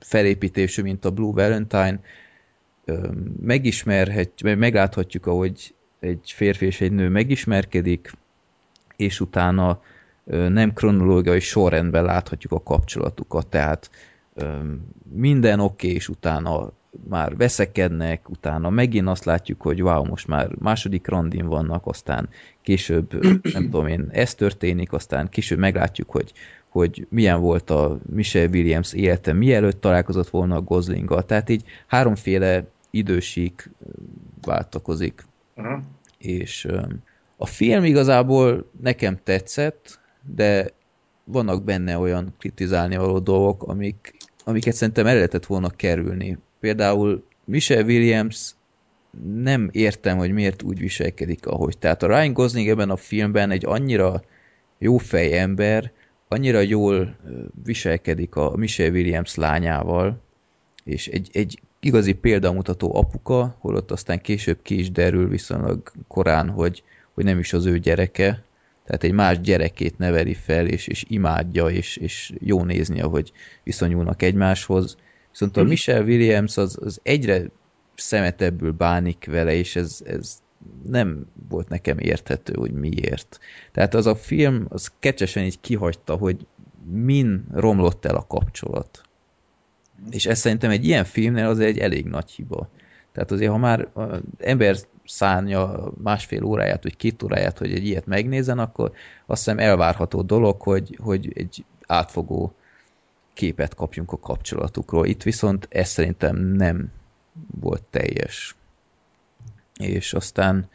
[0.00, 2.00] felépítésű, mint a Blue Valentine.
[3.40, 8.12] Megismerhet, megláthatjuk, ahogy egy férfi és egy nő megismerkedik,
[8.96, 9.80] és utána
[10.24, 13.90] nem kronológiai sorrendben láthatjuk a kapcsolatukat, tehát
[15.12, 16.72] minden oké, okay, és utána
[17.08, 22.28] már veszekednek, utána megint azt látjuk, hogy wow, most már második randin vannak, aztán
[22.62, 26.32] később, nem tudom én, ez történik, aztán később meglátjuk, hogy,
[26.74, 31.24] hogy milyen volt a Michelle Williams élete, mielőtt találkozott volna a Goslinggal.
[31.24, 33.70] Tehát így háromféle idősík
[34.44, 35.24] váltakozik.
[35.56, 35.82] Uh-huh.
[36.18, 36.68] És
[37.36, 40.00] a film igazából nekem tetszett,
[40.34, 40.70] de
[41.24, 44.14] vannak benne olyan kritizálni való dolgok, amik,
[44.44, 46.38] amiket szerintem el lehetett volna kerülni.
[46.60, 48.54] Például Michelle Williams
[49.34, 51.78] nem értem, hogy miért úgy viselkedik, ahogy.
[51.78, 54.22] Tehát a Ryan Gosling ebben a filmben egy annyira
[54.78, 55.92] jó fej ember,
[56.34, 57.16] annyira jól
[57.64, 60.22] viselkedik a Michelle Williams lányával,
[60.84, 66.82] és egy, egy igazi példamutató apuka, holott aztán később ki is derül viszonylag korán, hogy,
[67.14, 68.44] hogy nem is az ő gyereke,
[68.84, 73.32] tehát egy más gyerekét neveli fel, és, és imádja, és, és jó nézni, ahogy
[73.62, 74.96] viszonyulnak egymáshoz.
[75.30, 75.68] Viszont a hm.
[75.68, 77.42] Michelle Williams az, az egyre
[77.94, 80.42] szemetebbül bánik vele, és ez, ez
[80.86, 83.38] nem volt nekem érthető, hogy miért.
[83.72, 86.46] Tehát az a film, az kecsesen így kihagyta, hogy
[86.90, 89.02] min romlott el a kapcsolat.
[90.10, 92.68] És ez szerintem egy ilyen filmnél az egy elég nagy hiba.
[93.12, 93.88] Tehát azért, ha már
[94.38, 98.92] ember szánja másfél óráját, vagy két óráját, hogy egy ilyet megnézen, akkor
[99.26, 102.54] azt hiszem elvárható dolog, hogy, hogy egy átfogó
[103.34, 105.06] képet kapjunk a kapcsolatukról.
[105.06, 106.92] Itt viszont ez szerintem nem
[107.60, 108.56] volt teljes.
[109.80, 110.68] És aztán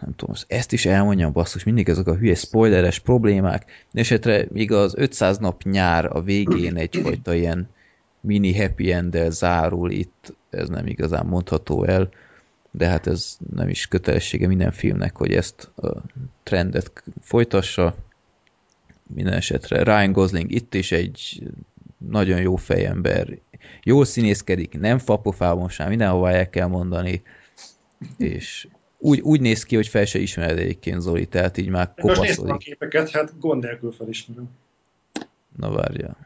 [0.00, 3.86] nem tudom, ezt is elmondjam, basszus, mindig ezek a hülye spoileres problémák.
[3.92, 7.68] Esetre még az 500 nap nyár a végén egyfajta ilyen
[8.20, 12.08] mini happy end zárul itt, ez nem igazán mondható el,
[12.70, 16.02] de hát ez nem is kötelessége minden filmnek, hogy ezt a
[16.42, 17.94] trendet folytassa.
[19.14, 21.42] Minden esetre Ryan Gosling itt is egy
[21.98, 23.38] nagyon jó fejember,
[23.82, 27.22] jól színészkedik, nem fapofában sem, mindenhova el kell mondani,
[28.16, 32.16] és úgy, úgy néz ki, hogy fel se ismered egyébként Zoli, tehát így már kopaszodik.
[32.16, 34.50] Most néztem a képeket, hát gond nélkül felismerem.
[35.56, 36.16] Na várja.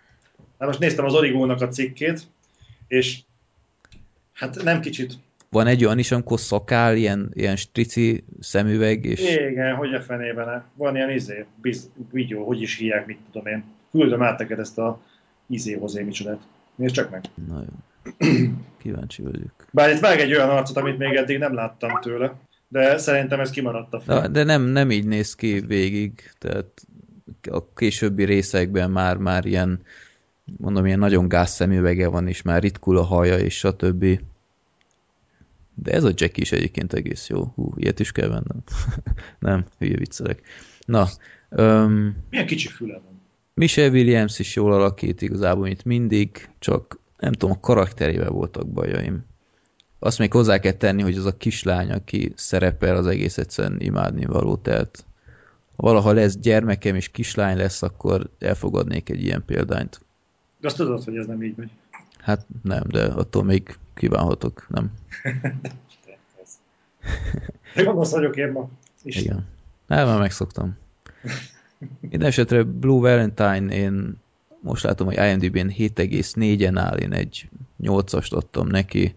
[0.58, 2.26] Hát most néztem az Origónak a cikkét,
[2.88, 3.20] és
[4.32, 5.12] hát nem kicsit.
[5.48, 9.20] Van egy olyan is, amikor szakál, ilyen, ilyen strici szemüveg, és...
[9.20, 10.64] Igen, hogy a fenében.
[10.74, 13.64] Van ilyen izé, biz, videó, hogy is hívják, mit tudom én.
[13.90, 15.00] Küldöm át neked ezt a
[15.46, 16.40] izé hozé micsodát.
[16.74, 17.24] Nézd csak meg.
[17.48, 17.72] Na jó.
[18.78, 19.66] Kíváncsi vagyok.
[19.70, 22.34] Bár itt vág egy olyan arcot, amit még eddig nem láttam tőle,
[22.68, 24.30] de szerintem ez kimaradt a fel.
[24.30, 26.86] De nem, nem így néz ki végig, tehát
[27.50, 29.80] a későbbi részekben már, már ilyen
[30.56, 34.20] mondom, ilyen nagyon gáz szemüvege van, és már ritkul a haja, és stb.
[35.74, 37.44] De ez a Jack is egyébként egész jó.
[37.44, 38.62] Hú, ilyet is kell vennem.
[39.38, 40.40] nem, hülye viccelek.
[40.86, 41.06] Na.
[41.48, 43.22] Um, Milyen kicsi füle van?
[43.54, 49.24] Michelle Williams is jól alakít igazából, mint mindig, csak nem tudom, a karakterével voltak bajaim.
[49.98, 54.24] Azt még hozzá kell tenni, hogy az a kislány, aki szerepel, az egész egyszerűen imádni
[54.24, 55.04] való, tehát
[55.76, 60.00] ha valaha lesz gyermekem és kislány lesz, akkor elfogadnék egy ilyen példányt.
[60.60, 61.70] De azt tudod, hogy ez nem így megy.
[62.18, 64.92] Hát nem, de attól még kívánhatok, nem?
[67.84, 68.68] Gonosz vagyok én ma.
[69.02, 69.22] Isten.
[69.22, 69.46] Igen.
[69.88, 70.76] Hát már megszoktam.
[72.00, 74.22] Minden esetre Blue Valentine én
[74.64, 77.48] most látom, hogy IMDb-n 7,4-en áll, én egy
[77.82, 79.14] 8-ast adtam neki.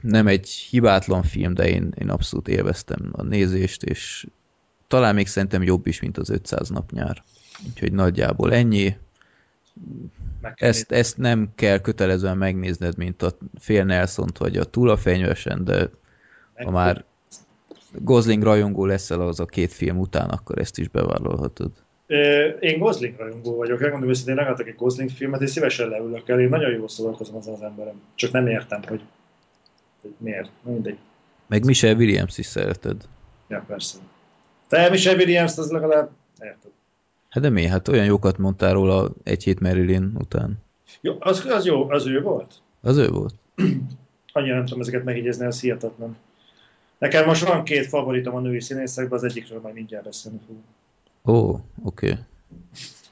[0.00, 4.26] Nem egy hibátlan film, de én, én abszolút élveztem a nézést, és
[4.86, 7.22] talán még szerintem jobb is, mint az 500 nap nyár.
[7.66, 8.96] Úgyhogy nagyjából ennyi.
[10.54, 15.64] Ezt, ezt nem kell kötelezően megnézned, mint a Fél nelson vagy a Túl a fenyvesen,
[15.64, 15.90] de
[16.54, 17.04] ha már
[17.92, 21.72] Gosling rajongó leszel az a két film után, akkor ezt is bevállalhatod.
[22.60, 26.48] Én Gosling rajongó vagyok, megmondom őszintén, legalább egy Gosling filmet, és szívesen leülök el, én
[26.48, 28.00] nagyon jól szórakozom azon az emberem.
[28.14, 29.00] Csak nem értem, hogy,
[30.02, 30.50] hogy miért.
[30.62, 30.98] Mindegy.
[31.46, 33.02] Meg Michelle Williams is szereted.
[33.48, 33.98] Ja, persze.
[34.68, 36.10] Te Michelle williams az legalább
[36.40, 36.70] érted.
[37.28, 37.66] Hát de mi?
[37.66, 40.58] Hát olyan jókat mondtál róla egy hét Marilyn után.
[41.00, 42.54] Jó, az, az jó, az ő volt?
[42.80, 43.34] Az ő volt.
[44.32, 46.16] Annyira nem tudom ezeket megjegyezni, az hihetetlen.
[46.98, 50.64] Nekem most van két favoritom a női színészekben, az egyikről majd mindjárt beszélni fogunk.
[51.28, 51.60] Ó, oké.
[52.10, 52.18] Okay.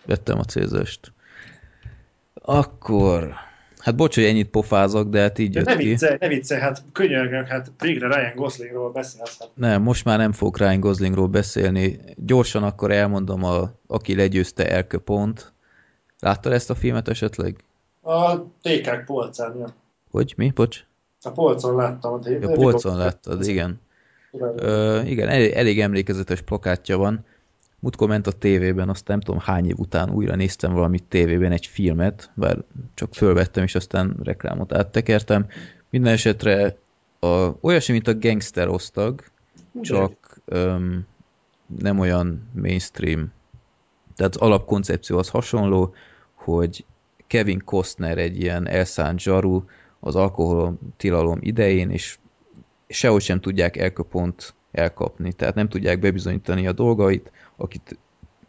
[0.07, 1.13] Vettem a célzást.
[2.35, 3.35] Akkor...
[3.79, 5.89] Hát bocs, hogy ennyit pofázok, de hát így de jött ne ki.
[5.89, 9.39] viccelj, ne viccelj, hát könyörgök, hát végre Ryan Goslingról beszélsz.
[9.39, 9.51] Hát.
[9.55, 12.01] Nem, most már nem fogok Ryan Goslingról beszélni.
[12.17, 15.53] Gyorsan akkor elmondom, a, aki legyőzte El Capone-t.
[16.21, 17.57] Láttad ezt a filmet esetleg?
[18.03, 19.75] A tékák polcán, ja.
[20.11, 20.35] Hogy?
[20.37, 20.51] Mi?
[20.55, 20.85] Bocs?
[21.23, 22.13] A polcon láttam.
[22.13, 23.81] A A polcon láttad, igen.
[24.57, 27.25] Ö, igen, elég, elég emlékezetes plakátja van.
[27.87, 31.67] Múltkor ment a tévében, azt nem tudom hány év után újra néztem valamit tévében, egy
[31.67, 32.65] filmet, bár
[32.95, 35.47] csak fölvettem, és aztán reklámot áttekertem.
[35.91, 36.77] Minden esetre
[37.21, 39.25] a, olyasmi, mint a gangster osztag,
[39.81, 41.07] csak öm,
[41.79, 43.33] nem olyan mainstream.
[44.17, 45.95] Tehát az alapkoncepció az hasonló,
[46.35, 46.85] hogy
[47.27, 49.65] Kevin Costner egy ilyen elszánt zsaru
[50.01, 52.19] az alkohol tilalom idején, és
[52.89, 57.99] sehogy sem tudják elköpont elkapni, tehát nem tudják bebizonyítani a dolgait, akit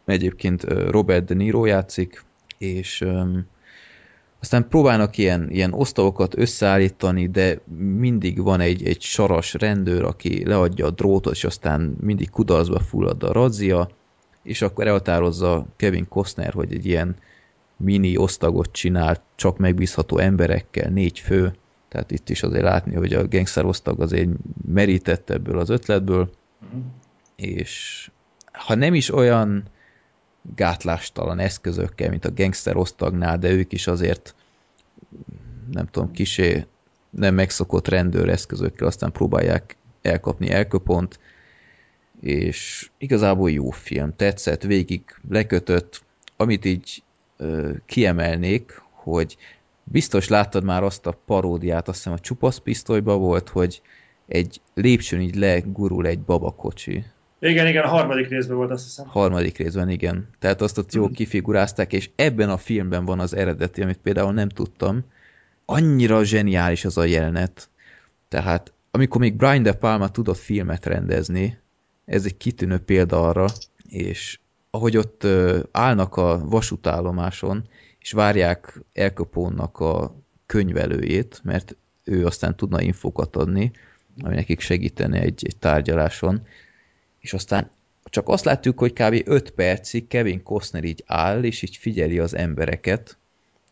[0.04, 2.24] egyébként Robert De Niro játszik,
[2.58, 3.46] és um,
[4.40, 7.60] aztán próbálnak ilyen, ilyen osztagokat összeállítani, de
[7.98, 13.22] mindig van egy, egy saras rendőr, aki leadja a drótot, és aztán mindig kudarcba fullad
[13.22, 13.88] a razzia,
[14.42, 17.16] és akkor elhatározza Kevin Costner, hogy egy ilyen
[17.76, 21.54] mini osztagot csinál, csak megbízható emberekkel, négy fő,
[21.88, 24.28] tehát itt is azért látni, hogy a gangster osztag azért
[24.72, 26.30] merített ebből az ötletből,
[26.62, 26.80] uh-huh.
[27.36, 28.10] és
[28.58, 29.62] ha nem is olyan
[30.54, 34.34] gátlástalan eszközökkel, mint a gangster osztagnál, de ők is azért
[35.72, 36.66] nem tudom, kisé
[37.10, 41.18] nem megszokott rendőr eszközökkel, aztán próbálják elkapni elköpont,
[42.20, 46.02] és igazából jó film, tetszett, végig lekötött,
[46.36, 47.02] amit így
[47.36, 49.36] ö, kiemelnék, hogy
[49.84, 53.82] biztos láttad már azt a paródiát, azt hiszem a csupasz pisztolyba volt, hogy
[54.26, 57.04] egy lépcsőn így legurul egy babakocsi.
[57.40, 59.06] Igen, igen, a harmadik részben volt, azt hiszem.
[59.06, 60.28] Harmadik részben, igen.
[60.38, 64.48] Tehát azt ott jól kifigurázták, és ebben a filmben van az eredeti, amit például nem
[64.48, 65.04] tudtam.
[65.64, 67.68] Annyira zseniális az a jelenet.
[68.28, 71.58] Tehát, amikor még Brian De Palma tudott filmet rendezni,
[72.04, 73.46] ez egy kitűnő példa arra,
[73.88, 74.38] és
[74.70, 75.26] ahogy ott
[75.70, 80.14] állnak a vasútállomáson, és várják Elkapónnak a
[80.46, 83.72] könyvelőjét, mert ő aztán tudna infokat adni,
[84.22, 86.46] ami nekik segítene egy, egy tárgyaláson,
[87.20, 87.70] és aztán
[88.04, 89.22] csak azt látjuk, hogy kb.
[89.24, 93.18] 5 percig Kevin Costner így áll, és így figyeli az embereket,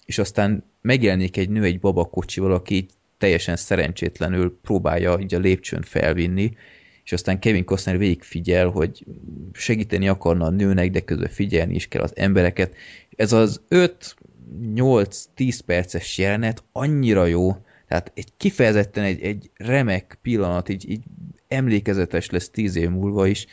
[0.04, 5.82] és aztán megjelenik egy nő egy babakocsival, aki így teljesen szerencsétlenül próbálja így a lépcsőn
[5.82, 6.56] felvinni,
[7.04, 9.04] és aztán Kevin Costner végig figyel, hogy
[9.52, 12.74] segíteni akarna a nőnek, de közben figyelni is kell az embereket.
[13.16, 17.56] Ez az 5-8-10 perces jelenet annyira jó,
[17.88, 21.02] tehát egy kifejezetten egy, egy remek pillanat, így, így
[21.48, 23.46] emlékezetes lesz tíz év múlva is,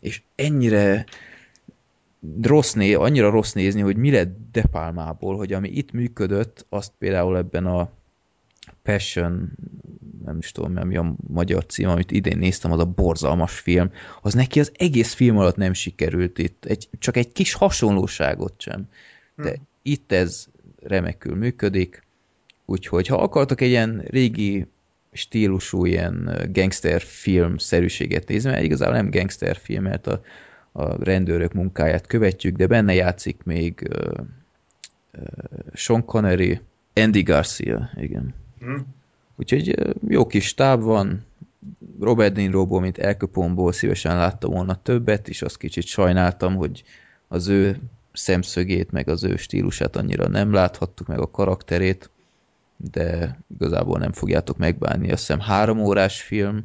[0.00, 1.04] és ennyire
[2.42, 7.36] rossz né, annyira rossz nézni, hogy mi lett Depalmából, hogy ami itt működött, azt például
[7.36, 7.90] ebben a
[8.82, 9.52] Passion,
[10.24, 13.90] nem is tudom, mi a magyar cím, amit idén néztem, az a borzalmas film,
[14.22, 18.88] az neki az egész film alatt nem sikerült itt, egy, csak egy kis hasonlóságot sem.
[19.36, 19.66] De hmm.
[19.82, 20.46] itt ez
[20.82, 22.02] remekül működik,
[22.64, 24.66] úgyhogy ha akartok egy ilyen régi
[25.16, 30.20] stílusú ilyen gangster film szerűséget nézni, mert igazából nem gangster film, mert a,
[30.72, 34.12] a rendőrök munkáját követjük, de benne játszik még uh,
[35.12, 35.22] uh,
[35.72, 36.60] Sean Connery,
[36.94, 38.34] Andy Garcia, igen.
[38.58, 38.86] Hmm.
[39.36, 41.24] Úgyhogy uh, jó kis táb van,
[42.00, 46.84] Robert De Niroból, mint elköpomból szívesen láttam volna többet, és azt kicsit sajnáltam, hogy
[47.28, 47.80] az ő
[48.12, 52.10] szemszögét, meg az ő stílusát annyira nem láthattuk, meg a karakterét,
[52.76, 55.10] de igazából nem fogjátok megbánni.
[55.10, 56.64] Azt hiszem három órás film,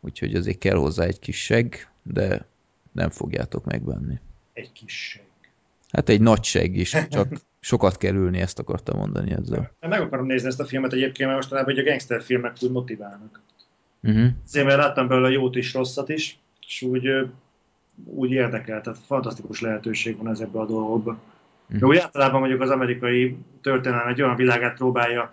[0.00, 2.46] úgyhogy azért kell hozzá egy kis seg, de
[2.92, 4.20] nem fogjátok megbánni.
[4.52, 5.24] Egy kis seg.
[5.90, 7.28] Hát egy nagy seg is, csak
[7.60, 9.72] sokat kell ülni, ezt akartam mondani ezzel.
[9.80, 13.40] Meg akarom nézni ezt a filmet egyébként, mert mostanában hogy a gangster filmek úgy motiválnak.
[14.02, 14.28] Uh-huh.
[14.46, 17.08] Azért mert láttam belőle jót is, rosszat is, és úgy,
[18.04, 21.20] úgy érdekel, tehát fantasztikus lehetőség van ezekben a dolgokban.
[21.72, 21.88] Uh-huh.
[21.88, 25.30] Úgy általában mondjuk az amerikai történelem egy olyan világát próbálja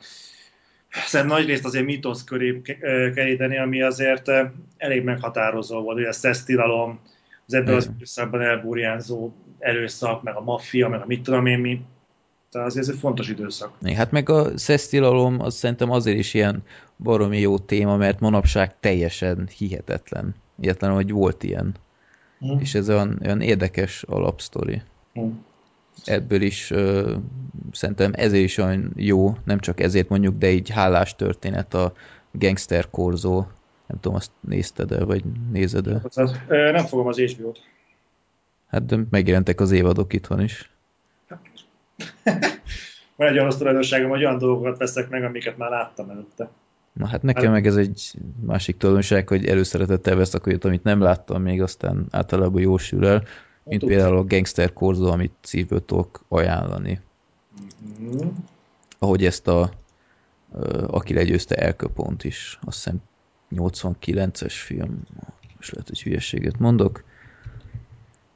[1.06, 2.62] szerintem nagy részt azért mítosz köré
[3.16, 4.32] keríteni, ami azért
[4.78, 7.00] elég meghatározó volt, ugye a szesztilalom,
[7.46, 11.82] az ebből az időszakban elburjánzó erőszak, meg a maffia, meg a mit tudom én mi.
[12.52, 13.72] Tehát azért ez egy fontos időszak.
[13.96, 16.64] Hát meg a szesztilalom az szerintem azért is ilyen
[16.98, 20.36] baromi jó téma, mert manapság teljesen hihetetlen.
[20.60, 21.76] Ilyetlen, hogy volt ilyen.
[22.40, 22.60] Hm.
[22.60, 24.82] és ez olyan, olyan érdekes alapsztori.
[25.14, 25.28] Hm.
[26.06, 27.16] Ebből is ö,
[27.72, 31.94] szerintem ezért is olyan jó, nem csak ezért mondjuk, de így hálás történet a
[32.32, 33.36] Gangster Korzó.
[33.88, 36.00] Nem tudom, azt nézted el, vagy nézed el?
[36.02, 37.60] Bocsánat, ö, Nem fogom az HBO-t.
[38.68, 40.72] Hát de megjelentek az évadok itthon is.
[43.16, 46.50] Van egy rossz tulajdonságom, hogy olyan dolgokat veszek meg, amiket már láttam előtte.
[46.94, 48.14] Na hát nekem meg ez egy
[48.46, 53.24] másik tulajdonság, hogy előszeretettel veszek olyat, amit nem láttam még, aztán általában jósül el,
[53.68, 53.94] mint Tudsz.
[53.94, 57.02] például a Gangster Korzó, amit szívből tudok ajánlani.
[58.00, 58.28] Mhm.
[59.00, 59.72] Ahogy ezt a
[60.88, 63.02] aki legyőzte Elköpont is, azt hiszem
[63.56, 65.02] 89-es film,
[65.60, 67.04] és lehet, hogy hülyeséget mondok.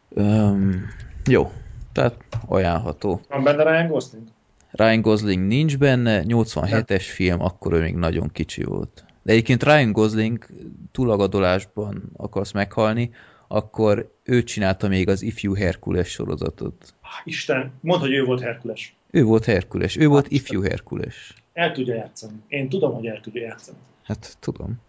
[0.09, 0.85] Um,
[1.25, 1.51] jó,
[1.91, 3.21] tehát ajánlható.
[3.29, 4.23] Van benne Ryan Gosling?
[4.71, 9.05] Ryan Gosling nincs benne, 87-es film, akkor ő még nagyon kicsi volt.
[9.23, 10.45] De egyébként Ryan Gosling
[10.91, 13.11] túlagadolásban akarsz meghalni,
[13.47, 16.93] akkor ő csinálta még az Ifjú Herkules sorozatot.
[17.01, 18.95] Ah, Isten, mondd, hogy ő volt Herkules.
[19.09, 21.33] Ő volt Herkules, ő volt Ifjú Herkules.
[21.53, 22.33] El tudja játszani.
[22.47, 23.77] Én tudom, hogy el tudja játszani.
[24.03, 24.81] Hát tudom.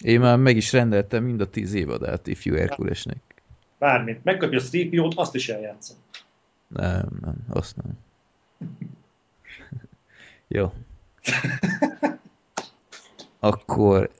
[0.00, 3.18] Én már meg is rendeltem mind a tíz évadát Ifjú Herkulesnek.
[3.78, 4.24] Bármit.
[4.24, 5.96] Megkapja a Streepio-t, azt is eljátszom.
[6.68, 7.98] Nem, nem, azt nem.
[10.58, 10.72] Jó.
[13.38, 14.10] Akkor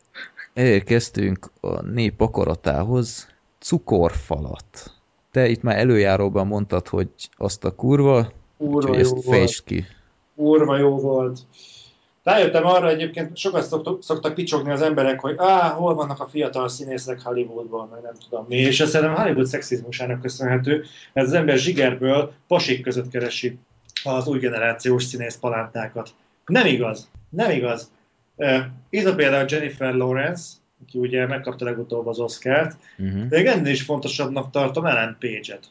[0.54, 3.27] elérkeztünk a nép akaratához.
[3.58, 4.92] Cukorfalat.
[5.30, 9.24] Te itt már előjáróban mondtad, hogy azt a kurva, Kurva jó ezt volt.
[9.24, 9.84] fejtsd ki.
[10.36, 11.38] Kurva jó volt.
[12.22, 16.68] Rájöttem arra egyébként, sokat szoktak, szoktak picsogni az emberek, hogy á, hol vannak a fiatal
[16.68, 18.56] színészek Hollywoodban, meg nem tudom mi.
[18.56, 23.58] És ez szerintem Hollywood szexizmusának köszönhető, mert az ember zsigerből pasik között keresi
[24.04, 26.10] az új generációs színész palántákat.
[26.46, 27.08] Nem igaz.
[27.30, 27.90] Nem igaz.
[28.36, 28.58] Uh,
[28.90, 30.52] itt a például Jennifer Lawrence,
[30.82, 33.26] aki ugye megkapta legutóbb az Oscárt, Uh-huh.
[33.26, 35.66] de még ennél is fontosabbnak tartom Ellen Page-et.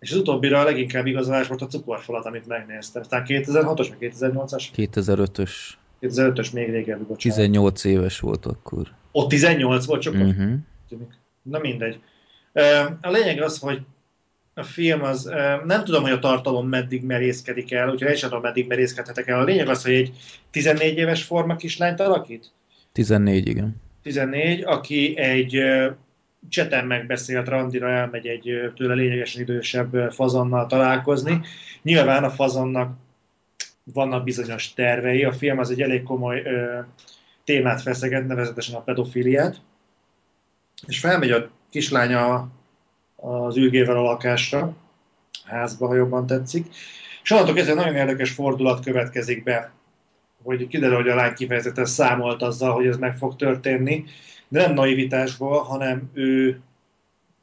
[0.00, 3.02] És az utóbbira a leginkább igazolás volt a cukorfalat, amit megnéztem.
[3.02, 4.64] Aztán 2006-os, vagy 2008-as?
[4.76, 5.50] 2005-ös,
[6.00, 7.38] 2005-ös még régebbi, bocsánat.
[7.38, 8.88] 18 éves volt akkor.
[9.12, 10.52] Ott 18 volt, csak uh-huh.
[10.88, 11.18] Tűnik.
[11.42, 12.00] Na mindegy.
[13.00, 13.80] A lényeg az, hogy
[14.54, 15.30] a film az,
[15.64, 19.40] nem tudom, hogy a tartalom meddig merészkedik el, úgyhogy én sem tudom, meddig merészkedhetek el.
[19.40, 20.12] A lényeg az, hogy egy
[20.50, 22.52] 14 éves forma kislányt alakít.
[22.92, 23.76] 14, igen.
[24.02, 25.62] 14, aki egy
[26.48, 31.40] cseten megbeszélt randira elmegy egy tőle lényegesen idősebb ö, fazonnal találkozni.
[31.82, 32.96] Nyilván a fazonnak
[33.84, 35.24] vannak bizonyos tervei.
[35.24, 36.78] A film az egy elég komoly ö,
[37.44, 39.60] témát feszeget, nevezetesen a pedofiliát.
[40.86, 42.48] És felmegy a kislánya
[43.16, 44.76] az űrgével a lakásra,
[45.44, 46.66] házba, ha jobban tetszik.
[47.22, 49.72] És onnantól kezdve nagyon érdekes fordulat következik be,
[50.42, 54.04] hogy kiderül, hogy a lány kifejezetten számolt azzal, hogy ez meg fog történni,
[54.48, 56.60] de nem naivitásból, hanem ő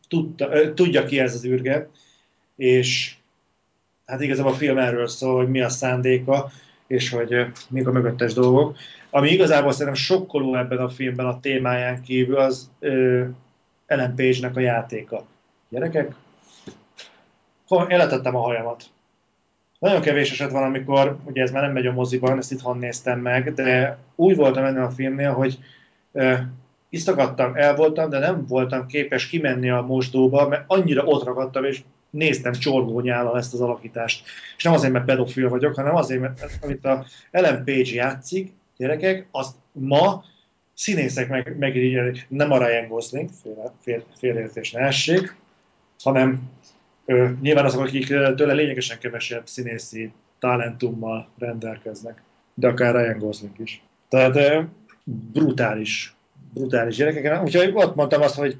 [0.07, 1.89] tudta, tudja ki ez az űrge,
[2.55, 3.15] és
[4.05, 6.51] hát igazából a film erről szól, hogy mi a szándéka,
[6.87, 8.77] és hogy mik a mögöttes dolgok.
[9.09, 13.23] Ami igazából szerintem sokkoló ebben a filmben a témáján kívül, az ö,
[13.85, 15.25] Ellen Page-nek a játéka.
[15.69, 16.13] Gyerekek,
[17.87, 18.83] eletettem a hajamat.
[19.79, 23.19] Nagyon kevés eset van, amikor, ugye ez már nem megy a moziban, ezt itthon néztem
[23.19, 25.59] meg, de úgy voltam ennél a filmnél, hogy
[26.11, 26.33] ö,
[26.89, 31.81] isztagadtam, el voltam, de nem voltam képes kimenni a mosdóba, mert annyira ott ragadtam, és
[32.09, 34.25] néztem csorgónyállal ezt az alakítást.
[34.57, 39.27] És nem azért, mert pedofil vagyok, hanem azért, mert amit a Ellen Page játszik, gyerekek,
[39.31, 40.23] azt ma
[40.73, 45.35] színészek meg, megirigyelik, nem a Ryan Gosling, fél, fél, félreértés ne essék,
[46.03, 46.49] hanem
[47.41, 52.21] nyilván azok, akik tőle lényegesen kevesebb színészi talentummal rendelkeznek,
[52.53, 53.83] de akár Ryan Gosling is.
[54.07, 54.65] Tehát
[55.03, 56.15] brutális,
[56.53, 57.43] brutális gyerekek.
[57.43, 58.57] Úgyhogy ott mondtam azt, hogy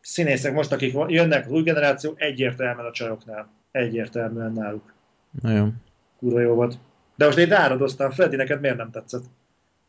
[0.00, 3.50] színészek most, akik jönnek, az új generáció, egyértelműen a csajoknál.
[3.70, 4.94] Egyértelműen náluk.
[5.42, 5.74] Nagyon.
[6.18, 6.78] Kurva jó volt.
[7.16, 9.24] De most én ráradoztam, Freddy, neked miért nem tetszett?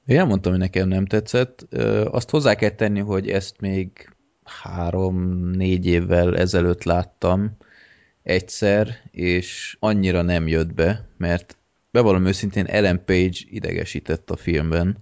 [0.06, 1.68] Én elmondtam, hogy nekem nem tetszett.
[2.12, 4.10] Azt hozzá kell tenni, hogy ezt még
[4.44, 7.58] három-négy évvel ezelőtt láttam
[8.24, 11.58] egyszer, és annyira nem jött be, mert
[11.92, 14.98] bevallom őszintén Ellen Page idegesített a filmben,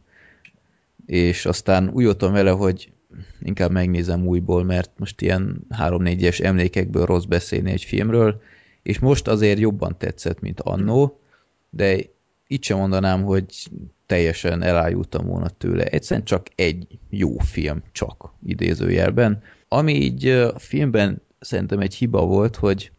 [1.06, 2.91] és aztán úgy voltam vele, hogy
[3.41, 8.41] inkább megnézem újból, mert most ilyen három-négyes emlékekből rossz beszélni egy filmről,
[8.84, 11.19] és most azért jobban tetszett, mint annó,
[11.69, 11.98] de
[12.48, 13.45] itt sem mondanám, hogy
[14.06, 15.84] teljesen elájultam volna tőle.
[15.84, 19.41] Egyszerűen csak egy jó film, csak idézőjelben.
[19.68, 22.91] Ami így a filmben szerintem egy hiba volt, hogy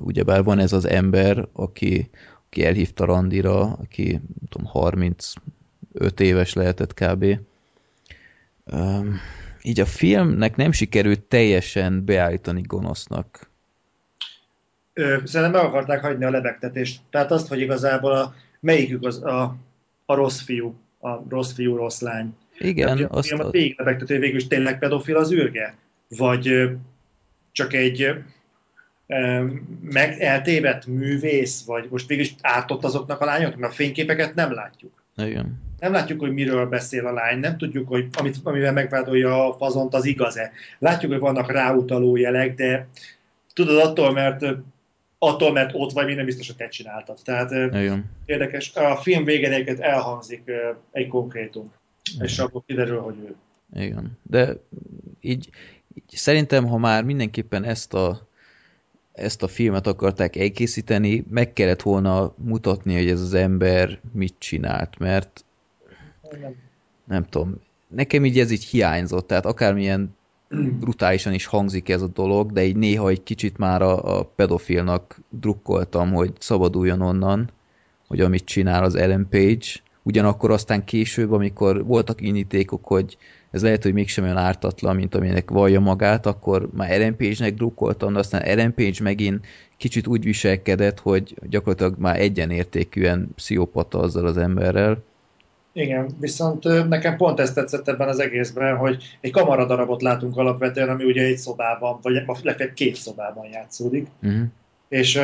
[0.00, 2.10] ugyebár van ez az ember, aki,
[2.46, 7.38] aki elhívta randira, aki nem tudom, 35 éves lehetett kb.
[8.64, 9.18] Öm,
[9.62, 13.50] így a filmnek nem sikerült teljesen beállítani gonosznak.
[14.92, 17.00] Ö, szerintem meg akarták hagyni a lebegtetést.
[17.10, 19.56] Tehát azt, hogy igazából a, melyikük az a,
[20.04, 22.34] a rossz fiú, a rossz fiú, rossz lány.
[22.58, 23.46] Igen, Tehát, azt a, a...
[23.46, 25.76] a végig lebegtető végül is tényleg pedofil az űrge?
[26.08, 26.70] Vagy
[27.52, 28.14] csak egy
[29.80, 34.52] meg eltévedt művész, vagy most végül is ártott azoknak a lányoknak, mert a fényképeket nem
[34.52, 35.02] látjuk.
[35.16, 35.64] Igen.
[35.80, 39.94] Nem látjuk, hogy miről beszél a lány, nem tudjuk, hogy amit, amivel megvádolja a fazont,
[39.94, 40.52] az igaz-e.
[40.78, 42.88] Látjuk, hogy vannak ráutaló jelek, de
[43.54, 44.44] tudod, attól, mert
[45.18, 47.18] attól, mert ott vagy, még nem biztos, hogy te csináltad.
[47.24, 48.10] Tehát Igen.
[48.24, 48.74] érdekes.
[48.74, 50.50] A film végén egyébként elhangzik
[50.92, 51.72] egy konkrétum,
[52.20, 53.34] és akkor kiderül, hogy ő.
[53.80, 54.18] Igen.
[54.22, 54.56] De
[55.20, 55.48] így,
[55.94, 58.28] így szerintem, ha már mindenképpen ezt a,
[59.16, 64.98] ezt a filmet akarták elkészíteni, meg kellett volna mutatni, hogy ez az ember mit csinált,
[64.98, 65.44] mert
[66.40, 66.54] Nem.
[67.04, 70.14] nem tudom, nekem így ez így hiányzott, tehát akármilyen
[70.80, 75.20] brutálisan is hangzik ez a dolog, de így néha egy kicsit már a, a pedofilnak
[75.28, 77.50] drukkoltam, hogy szabaduljon onnan,
[78.06, 79.66] hogy amit csinál az Ellen Page,
[80.02, 83.16] ugyanakkor aztán később, amikor voltak indítékok, hogy
[83.50, 88.18] ez lehet, hogy mégsem olyan ártatlan, mint aminek vallja magát, akkor már Page-nek drukkoltam, de
[88.18, 89.46] aztán Page megint
[89.76, 95.02] kicsit úgy viselkedett, hogy gyakorlatilag már egyenértékűen pszichopata azzal az emberrel.
[95.72, 101.04] Igen, viszont nekem pont ezt tetszett ebben az egészben, hogy egy kamaradarabot látunk alapvetően, ami
[101.04, 104.46] ugye egy szobában, vagy legfeljebb két szobában játszódik, Uh-huh.
[104.88, 105.20] és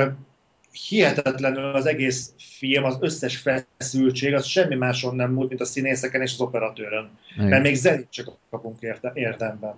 [0.72, 3.42] hihetetlenül az egész film, az összes
[3.78, 7.10] feszültség, az semmi máson nem múlt, mint a színészeken és az operatőrön.
[7.36, 9.74] Mert még zenét csak kapunk érte, érdemben.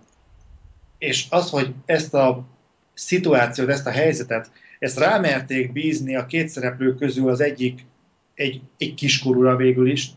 [0.99, 2.47] És az, hogy ezt a
[2.95, 7.87] szituációt, ezt a helyzetet, ezt rámerték bízni a két szereplő közül az egyik,
[8.35, 10.11] egy, egy kiskorúra végül is,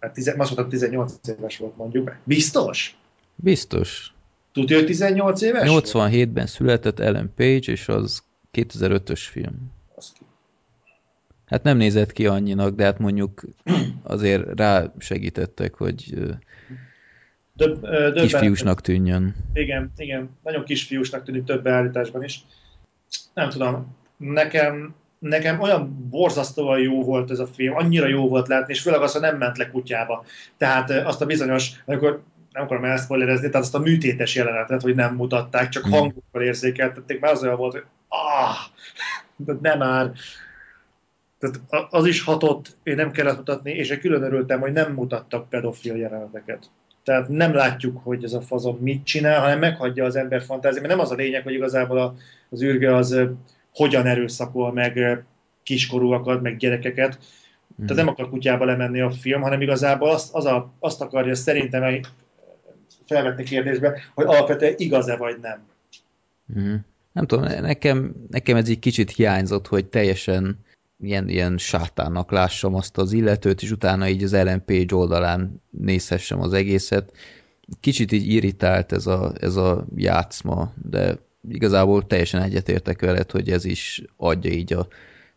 [0.00, 2.16] hát tize, azt mondtam, 18 éves volt mondjuk.
[2.24, 2.96] Biztos?
[3.34, 4.12] Biztos.
[4.52, 5.68] Tudja, hogy 18 éves?
[5.68, 5.90] volt?
[5.92, 8.22] 87-ben született Ellen Page, és az
[8.52, 9.72] 2005-ös film.
[11.52, 13.42] Hát nem nézett ki annyinak, de hát mondjuk
[14.02, 16.30] azért rá segítettek, hogy ö,
[17.54, 19.34] Döbb, ö, kisfiúsnak tűnjön.
[19.52, 20.30] Igen, igen.
[20.42, 22.40] Nagyon kisfiúsnak tűnik több beállításban is.
[23.34, 28.72] Nem tudom, nekem, nekem olyan borzasztóan jó volt ez a film, annyira jó volt látni,
[28.72, 30.24] és főleg az, hogy nem ment le kutyába.
[30.56, 32.22] Tehát azt a bizonyos, amikor
[32.52, 35.90] nem akarom elszpoilerezni, tehát azt a műtétes jelenetet, hogy nem mutatták, csak Mm.
[35.90, 38.56] hangokkal érzékeltették, már az olyan volt, hogy ah,
[39.46, 40.12] de nem már.
[41.42, 45.48] Tehát az is hatott, én nem kellett mutatni, és én külön örültem, hogy nem mutattak
[45.48, 46.70] pedofil jeleneteket.
[47.04, 50.82] Tehát nem látjuk, hogy ez a fazon mit csinál, hanem meghagyja az ember fantáziát.
[50.82, 52.14] Mert nem az a lényeg, hogy igazából a,
[52.50, 53.20] az űrge az
[53.74, 55.24] hogyan erőszakol meg
[55.62, 57.18] kiskorúakat, meg gyerekeket.
[57.82, 57.86] Mm.
[57.86, 61.82] Tehát nem akar kutyába lemenni a film, hanem igazából azt, az a, azt akarja szerintem
[61.82, 62.06] egy-
[63.06, 65.62] felvetni kérdésbe, hogy alapvetően igaz-e vagy nem.
[66.46, 66.74] Mhm.
[67.12, 70.58] Nem tudom, nekem, nekem ez egy kicsit hiányzott, hogy teljesen
[71.02, 76.52] ilyen, ilyen sátánnak lássam azt az illetőt, és utána így az Page oldalán nézhessem az
[76.52, 77.12] egészet.
[77.80, 81.18] Kicsit így irritált ez a, ez a játszma, de
[81.48, 84.86] igazából teljesen egyetértek veled, hogy ez is adja így a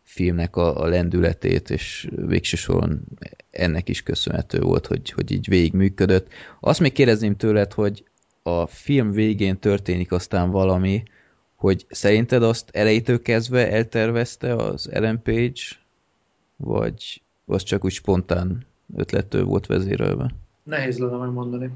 [0.02, 3.04] filmnek a, a lendületét, és végső soron
[3.50, 6.28] ennek is köszönhető volt, hogy, hogy így végig működött.
[6.60, 8.04] Azt még kérdezném tőled, hogy
[8.42, 11.02] a film végén történik aztán valami,
[11.66, 15.60] hogy szerinted azt elejétől kezdve eltervezte az Ellen Page,
[16.56, 18.66] vagy az csak úgy spontán
[18.96, 20.30] ötlettől volt vezérelve?
[20.62, 21.70] Nehéz lenne megmondani.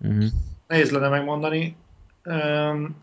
[0.00, 0.24] Uh-huh.
[0.66, 1.76] Nehéz lenne megmondani.
[2.24, 2.96] Um,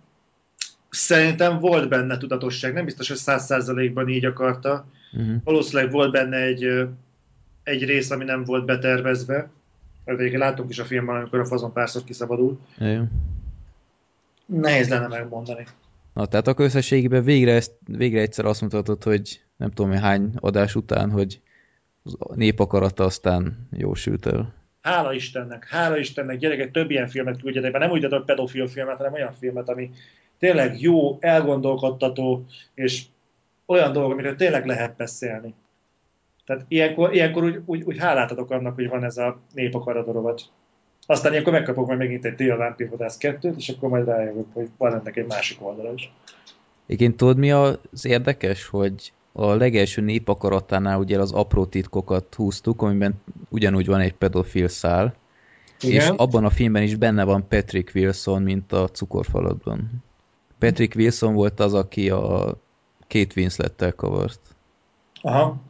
[0.90, 2.74] szerintem volt benne tudatosság.
[2.74, 4.86] Nem biztos, hogy száz százalékban így akarta.
[5.14, 5.36] Uh-huh.
[5.44, 6.64] Valószínűleg volt benne egy,
[7.64, 9.50] egy rész, ami nem volt betervezve.
[10.06, 12.60] Egyébként láttunk is a filmben, amikor a fazon párszor kiszabadul.
[12.78, 13.12] Igen.
[14.46, 15.66] Nehéz lenne megmondani.
[16.14, 20.32] Na, tehát akkor összességében végre, ezt, végre egyszer azt mutatod, hogy nem tudom hogy hány
[20.36, 21.42] adás után, hogy
[22.18, 24.54] a népakarata aztán jósült el.
[24.82, 28.98] Hála Istennek, hála Istennek, gyerekek, több ilyen filmet küldjetek be, nem úgy adok pedofil filmet,
[28.98, 29.92] hanem olyan filmet, ami
[30.40, 33.04] tényleg jó, elgondolkodtató, és
[33.66, 35.54] olyan dolgok, amiről tényleg lehet beszélni.
[36.46, 40.12] Tehát ilyenkor, ilyenkor úgy, úgy, úgy hálát adok annak, hogy van ez a népakarata
[41.06, 44.94] Aztán ilyenkor megkapok majd megint egy Tél Vámpírvadász kettőt, és akkor majd rájövök, hogy van
[44.94, 46.12] ennek egy másik oldala is.
[46.86, 53.22] Igen, tudod mi az érdekes, hogy a legelső népakaratánál ugye az apró titkokat húztuk, amiben
[53.50, 55.16] ugyanúgy van egy pedofil szál,
[55.82, 60.04] és abban a filmben is benne van Patrick Wilson, mint a cukorfalatban.
[60.60, 62.56] Patrick Wilson volt az, aki a
[63.08, 64.40] két Winslettel kavart.
[65.22, 65.62] Aha.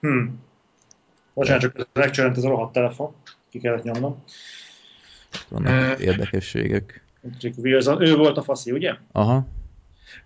[0.00, 0.26] Hm.
[1.34, 3.14] Bocsánat, csak megcsörönt ez a rohadt telefon.
[3.50, 4.22] Ki kellett nyomnom.
[5.48, 7.02] Vannak érdekességek.
[7.22, 8.94] Patrick Wilson, ő volt a faszi, ugye?
[9.12, 9.46] Aha.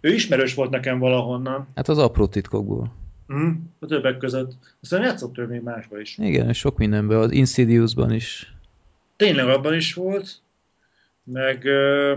[0.01, 1.67] Ő ismerős volt nekem valahonnan.
[1.75, 2.93] Hát az apró titkokból.
[3.33, 4.53] Mm, a többek között.
[4.83, 6.19] Aztán játszott ő még másba is.
[6.19, 8.55] Igen, és sok mindenben, az Insidiousban is.
[9.17, 10.41] Tényleg abban is volt.
[11.25, 12.17] Meg ö,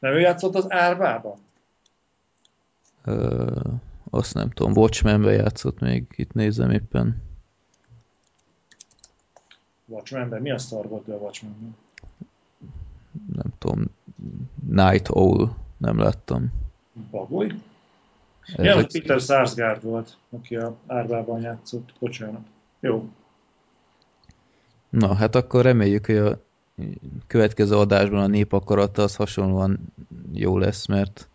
[0.00, 1.38] nem ő játszott az Árvában?
[3.04, 3.60] Ö,
[4.10, 7.22] azt nem tudom, Watchmenben játszott még, itt nézem éppen.
[9.86, 10.42] Watchmenben?
[10.42, 11.76] Mi a szar volt ő a Watchmenben?
[13.32, 13.84] Nem tudom,
[14.68, 16.52] Night Owl, nem láttam.
[17.10, 17.52] Bagoly?
[18.56, 21.92] Ez Ja, egy- Peter Sarsgaard volt, aki a Árvában játszott.
[21.98, 22.40] Bocsánat.
[22.80, 23.08] Jó.
[24.90, 26.38] Na, hát akkor reméljük, hogy a
[27.26, 29.78] következő adásban a népakarata az hasonlóan
[30.32, 31.28] jó lesz, mert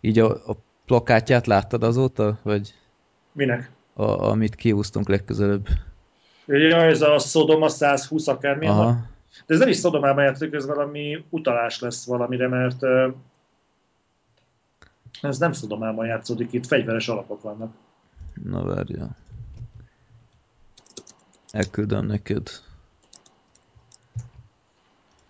[0.00, 2.74] így a, a plakátját láttad azóta, vagy
[3.32, 3.70] Minek?
[3.94, 5.66] a, amit kiúztunk legközelebb?
[6.46, 8.66] Ja, ez a Sodoma 120 akármi.
[8.66, 8.96] Aha,
[9.46, 12.82] De ez nem is Szodomában játszik, ez valami utalás lesz valamire, mert
[15.20, 17.74] ez nem Szodomában játszódik, itt fegyveres alapok vannak.
[18.44, 19.16] na várja.
[21.50, 22.50] Elküldöm neked.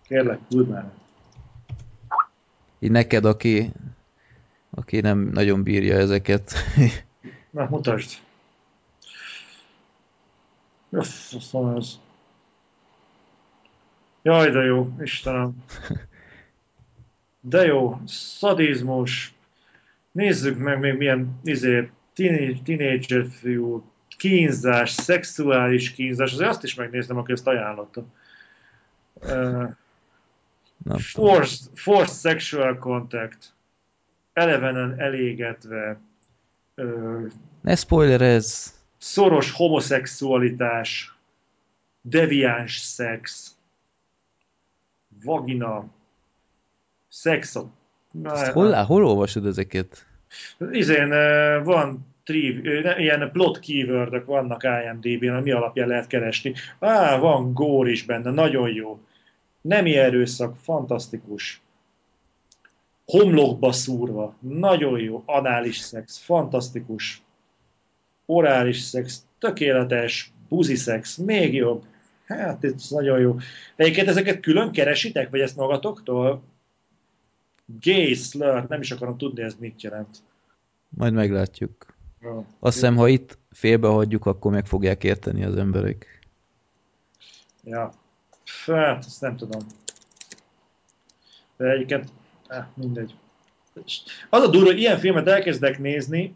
[0.03, 0.91] Kérlek, küld már.
[2.79, 3.73] Így neked, aki,
[4.71, 6.53] aki nem nagyon bírja ezeket.
[7.51, 8.19] Na, mutasd.
[10.91, 11.99] Öff, szóval ez.
[14.23, 15.65] Jaj, de jó, Istenem.
[17.41, 19.35] De jó, szadizmus.
[20.13, 21.91] Nézzük meg még milyen izé,
[22.65, 28.05] tínédzser fiú, kínzás, szexuális kínzás, azért azt is megnézem, aki ezt ajánlotta.
[29.15, 29.71] Uh,
[30.97, 33.55] forced, forced sexual contact.
[34.33, 36.01] Elevenen elégetve.
[36.77, 37.31] Uh,
[37.61, 38.81] ne spoilerezz!
[39.03, 41.15] szoros homoszexualitás,
[42.01, 43.51] deviáns szex,
[45.25, 45.85] vagina,
[47.09, 47.59] szex
[48.23, 50.07] Ezt hol, hol olvasod ezeket?
[50.71, 51.09] Izén
[51.65, 52.65] van triv,
[52.99, 56.55] ilyen plot keyword vannak IMDb-n, ami alapján lehet keresni.
[56.79, 59.01] Á, van gór is benne, nagyon jó.
[59.61, 61.61] Nemi erőszak, fantasztikus.
[63.07, 65.23] Homlokba szúrva, nagyon jó.
[65.27, 67.23] Anális szex, fantasztikus.
[68.27, 70.33] Orális szex, tökéletes.
[70.49, 71.85] Buzi szex, még jobb.
[72.39, 73.37] Hát, ez nagyon jó.
[73.77, 76.43] Egyébként ezeket külön keresitek, vagy ezt magatoktól?
[77.81, 80.19] Gay slur, nem is akarom tudni, ez mit jelent.
[80.89, 81.95] Majd meglátjuk.
[82.21, 82.47] Jó.
[82.59, 86.21] Azt hiszem, ha itt félbehagyjuk, akkor meg fogják érteni az emberek.
[87.65, 87.93] Ja.
[88.67, 89.61] Hát, ezt nem tudom.
[91.57, 92.13] De egyébként,
[92.47, 93.15] eh, mindegy.
[94.31, 96.35] Az a durva, hogy ilyen filmet elkezdek nézni,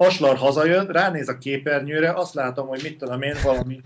[0.00, 3.80] Aslar hazajön, ránéz a képernyőre, azt látom, hogy mit tudom én, valami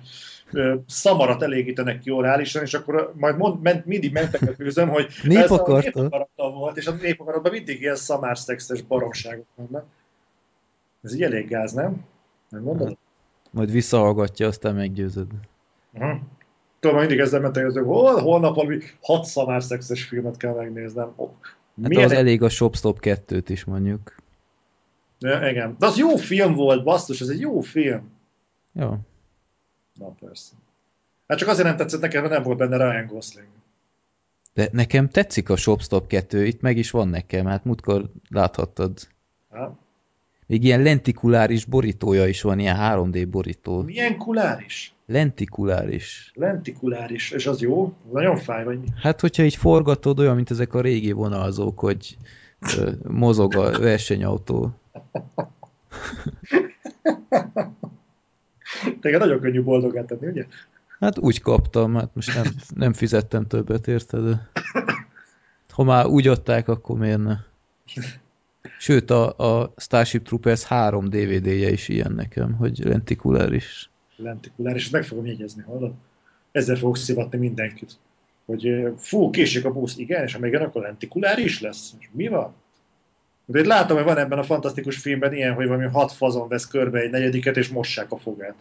[0.86, 5.50] szamarat elégítenek ki orálisan, és akkor majd mond, ment, mindig mentek a főzöm, hogy ez
[5.50, 9.84] a népakarata volt, és a népakaratban mindig ilyen szamárszexes baromságok vannak.
[11.02, 12.04] Ez így elég gáz, nem?
[12.48, 12.96] Nem mondod?
[13.50, 15.26] Majd visszahallgatja, aztán meggyőzöd.
[15.92, 16.18] Uh-huh.
[16.80, 21.12] Tudom, mindig ezzel mentek, hogy hol, holnap valami hat szamár szexes filmet kell megnéznem.
[21.16, 21.30] Oh,
[21.82, 24.14] Hát az elég a Shopstop 2-t is mondjuk.
[25.18, 25.76] Ja, igen.
[25.78, 28.10] De az jó film volt, basszus, ez egy jó film.
[28.72, 28.96] Jó.
[29.98, 30.52] Na persze.
[31.27, 33.47] Hát csak azért nem tetszett nekem, mert nem volt benne Ryan Gosling.
[34.55, 39.09] De nekem tetszik a Shopstop 2, itt meg is van nekem, hát múltkor láthattad.
[39.51, 39.78] Ha?
[40.47, 43.82] Még ilyen lentikuláris borítója is van, ilyen 3D borító.
[43.82, 44.94] Milyen kuláris?
[45.06, 46.32] Lentikuláris.
[46.35, 47.31] Lentikuláris.
[47.31, 47.93] És az jó?
[48.12, 48.86] Nagyon fáj, vagy mi?
[49.02, 52.16] Hát, hogyha így forgatod, olyan, mint ezek a régi vonalzók, hogy
[53.02, 54.70] mozog a versenyautó.
[59.01, 60.47] Téged nagyon könnyű boldogát tenni, ugye?
[61.01, 62.44] Hát úgy kaptam, hát most nem,
[62.74, 64.49] nem fizettem többet, érted?
[65.69, 67.36] Ha már úgy adták, akkor miért ne?
[68.78, 73.90] Sőt, a, a Starship Troopers 3 DVD-je is ilyen nekem, hogy lentikuláris.
[74.16, 75.93] Lentikuláris, meg fogom jegyezni, hallod?
[76.53, 77.93] Ezzel fogok szivatni mindenkit.
[78.47, 81.94] Hogy eh, fú, késik a busz, igen, és ha még akkor lentikuláris lesz.
[81.99, 82.55] És mi van?
[83.47, 86.98] Itt látom, hogy van ebben a fantasztikus filmben ilyen, hogy valami hat fazon vesz körbe
[86.98, 88.55] egy negyediket, és mossák a fogát.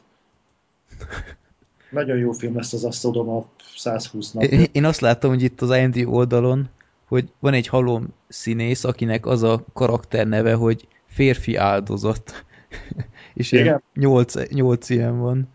[1.89, 3.45] Nagyon jó film lesz az Asztodom a
[3.75, 4.43] 120 nap.
[4.71, 6.69] Én, azt látom, hogy itt az IMD oldalon,
[7.07, 12.45] hogy van egy halom színész, akinek az a karakter neve, hogy férfi áldozat.
[13.33, 13.83] És Igen.
[13.93, 15.49] nyolc, nyolc ilyen van.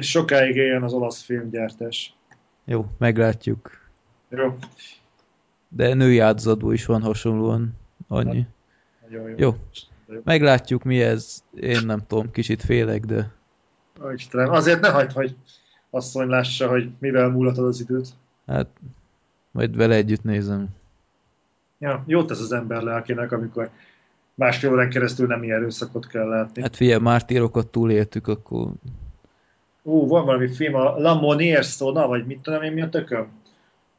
[0.00, 2.14] Sokáig éljen az olasz filmgyártás.
[2.64, 3.70] Jó, meglátjuk.
[4.28, 4.56] Jó,
[5.68, 7.80] De női áldozatból is van hasonlóan
[8.12, 8.46] annyi.
[9.02, 9.34] nagyon jó.
[9.36, 9.54] Jó,
[10.24, 11.42] meglátjuk mi ez.
[11.60, 13.30] Én nem tudom, kicsit félek, de
[14.04, 15.36] Ó, Istenem, azért ne hagyd, hogy
[15.90, 18.08] asszony lássa, hogy mivel múlatod az időt.
[18.46, 18.66] hát
[19.50, 20.68] Majd vele együtt nézem.
[21.78, 23.70] Ja, jót tesz az ember lelkének, amikor
[24.34, 26.62] másfél órán keresztül nem ilyen erőszakot kell látni.
[26.62, 28.70] Hát figyelj, mártírokat túléltük, akkor
[29.82, 33.28] Ú, van valami film, a La Monier Sona, vagy mit tudom én, mi a tököm?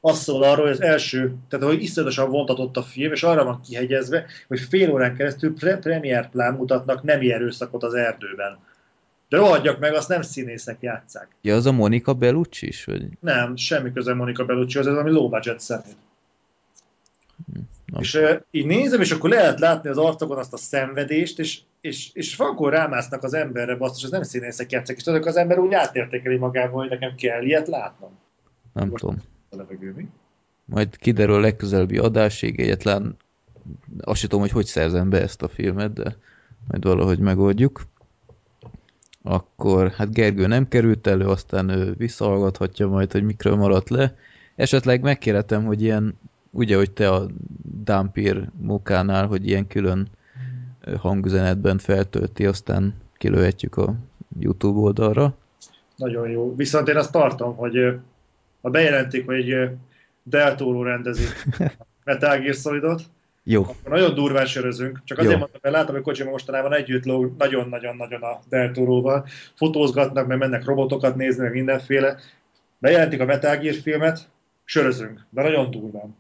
[0.06, 3.62] Az szól arról, hogy az első, tehát hogy iszonyatosan vontatott a film, és arra van
[3.62, 8.58] kihegyezve, hogy fél órán keresztül pre- premier plán mutatnak nemi erőszakot az erdőben.
[9.30, 11.28] De rohadjak meg, azt nem színészek játszák.
[11.42, 13.08] Ja, az a Monika Bellucci is, vagy?
[13.20, 15.98] Nem, semmi köze Monika Bellucci, az ami low budget szemét.
[17.86, 18.00] Na.
[18.00, 22.10] És uh, így nézem, és akkor lehet látni az arcokon azt a szenvedést, és, és,
[22.14, 25.74] és vankor rámásznak az emberre, basszus, ez nem színészek játszák, és tudok, az ember úgy
[25.74, 28.20] átértékeli magával, hogy nekem kell ilyet látnom.
[28.74, 29.32] Nem Most- tudom.
[29.54, 30.08] A levegő, mi?
[30.66, 33.16] Majd kiderül a legközelebbi adásig, egyetlen
[34.02, 36.18] azt sem tudom, hogy hogy szerzem be ezt a filmet, de
[36.68, 37.82] majd valahogy megoldjuk.
[39.22, 44.16] Akkor, hát Gergő nem került elő, aztán ő visszahallgathatja majd, hogy mikről maradt le.
[44.56, 46.20] Esetleg megkérhetem, hogy ilyen,
[46.52, 47.26] ugye, hogy te a
[47.84, 50.08] Dampir mókánál, hogy ilyen külön
[50.98, 53.96] hangüzenetben feltölti, aztán kilőhetjük a
[54.40, 55.36] YouTube oldalra.
[55.96, 56.56] Nagyon jó.
[56.56, 58.00] Viszont én azt tartom, hogy
[58.64, 59.70] ha bejelentik, hogy
[60.24, 61.24] Del Toro rendezi
[62.06, 63.02] Metal Gear Solidot,
[63.44, 65.02] Jó, akkor nagyon durván sörözünk.
[65.04, 65.40] Csak azért Jó.
[65.40, 69.28] mondtam, mert látom, hogy Kojima mostanában együtt lóg nagyon-nagyon-nagyon a Del Toroval.
[69.56, 72.18] Fotózgatnak, mert mennek robotokat nézni, meg mindenféle.
[72.78, 74.30] Bejelentik a Metal Gear filmet,
[74.64, 76.16] sörözünk, de nagyon durván.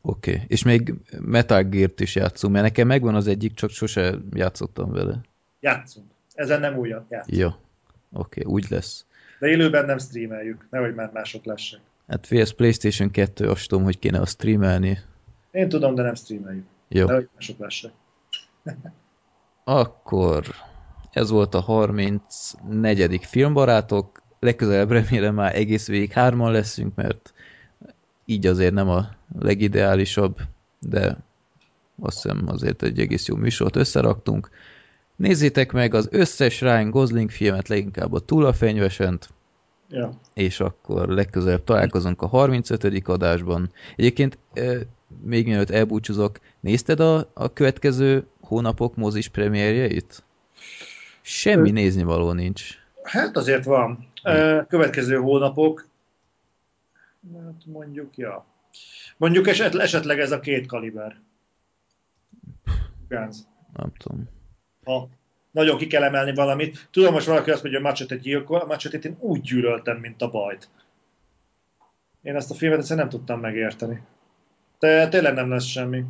[0.00, 0.32] oké.
[0.32, 0.44] Okay.
[0.46, 5.20] És még Metal Gear-t is játszunk, mert nekem megvan az egyik, csak sose játszottam vele.
[5.60, 6.06] Játszunk.
[6.34, 7.38] Ezen nem újat játszunk.
[7.38, 7.58] Ja,
[8.12, 9.06] oké, okay, úgy lesz.
[9.38, 11.80] De élőben nem streameljük, nehogy már mások lessek.
[12.08, 14.98] Hát félsz PlayStation 2, azt tudom, hogy kéne a streamelni.
[15.50, 16.64] Én tudom, de nem streameljük.
[16.88, 17.06] Jó.
[17.06, 17.92] Nehogy mások lessek.
[19.64, 20.44] Akkor
[21.12, 23.24] ez volt a 34.
[23.24, 24.22] filmbarátok.
[24.40, 27.32] Legközelebb remélem már egész végig hárman leszünk, mert
[28.24, 29.08] így azért nem a
[29.38, 30.38] legideálisabb,
[30.78, 31.16] de
[32.00, 34.50] azt hiszem azért egy egész jó műsort összeraktunk.
[35.16, 39.28] Nézzétek meg az összes Ryan Gosling filmet, leginkább a Túl a fenyvesent,
[39.88, 40.20] Ja.
[40.34, 43.08] és akkor legközelebb találkozunk a 35.
[43.08, 43.72] adásban.
[43.96, 44.38] Egyébként
[45.22, 50.24] még mielőtt elbúcsúzok, nézted a, a következő hónapok mozis premierjeit?
[51.20, 52.74] Semmi nézni való nincs.
[53.02, 54.08] Hát azért van.
[54.24, 55.86] Ö, Következő hónapok,
[57.34, 58.46] hát mondjuk, ja.
[59.16, 61.20] Mondjuk esetleg, ez a két kaliber.
[63.08, 63.36] Guns.
[63.72, 64.28] Nem tudom.
[64.86, 65.08] Ha
[65.50, 66.88] nagyon ki kell emelni valamit.
[66.90, 70.22] Tudom, most valaki azt mondja, hogy a Machete gyilkol, a Machete-t én úgy gyűlöltem, mint
[70.22, 70.68] a bajt.
[72.22, 74.02] Én ezt a filmet egyszerűen nem tudtam megérteni.
[74.78, 76.04] De tényleg nem lesz semmi.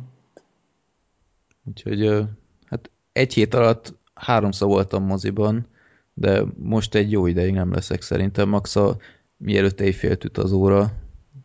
[1.63, 2.23] Úgyhogy
[2.65, 5.67] hát egy hét alatt háromszor voltam moziban,
[6.13, 8.49] de most egy jó ideig nem leszek szerintem.
[8.49, 8.97] Max a
[9.37, 10.91] mielőtt éjfélt üt az óra,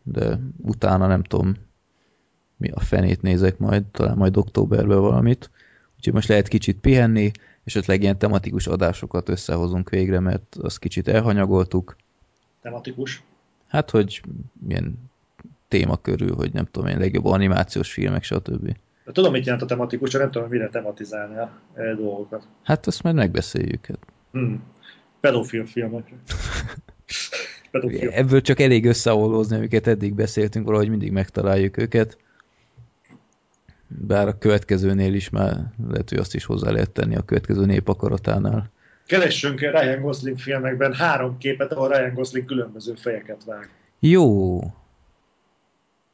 [0.03, 1.55] de utána nem tudom,
[2.57, 5.51] mi a fenét nézek majd, talán majd októberben valamit.
[6.03, 7.31] Úgyhogy most lehet kicsit pihenni,
[7.63, 11.95] és esetleg ilyen tematikus adásokat összehozunk végre, mert azt kicsit elhanyagoltuk.
[12.61, 13.23] Tematikus.
[13.67, 14.21] Hát, hogy
[14.67, 15.11] milyen
[15.67, 18.65] téma körül, hogy nem tudom én, legjobb animációs filmek, stb.
[19.05, 22.47] De tudom, mit jelent a tematikus, csak nem tudom, mire tematizálni a e, dolgokat.
[22.63, 23.85] Hát azt majd megbeszéljük.
[23.85, 23.99] Hát.
[24.31, 24.63] Hmm.
[25.19, 26.15] Pedofil filmekre.
[27.71, 28.09] Pedofil.
[28.09, 32.17] Ebből csak elég összeolózni, amiket eddig beszéltünk, valahogy mindig megtaláljuk őket.
[33.99, 35.55] Bár a következőnél is már
[35.89, 38.71] lehet, hogy azt is hozzá lehet tenni a következő népakaratánál.
[39.05, 43.69] Keressünk Ryan Gosling filmekben három képet, ahol Ryan Gosling különböző fejeket vág.
[43.99, 44.59] Jó.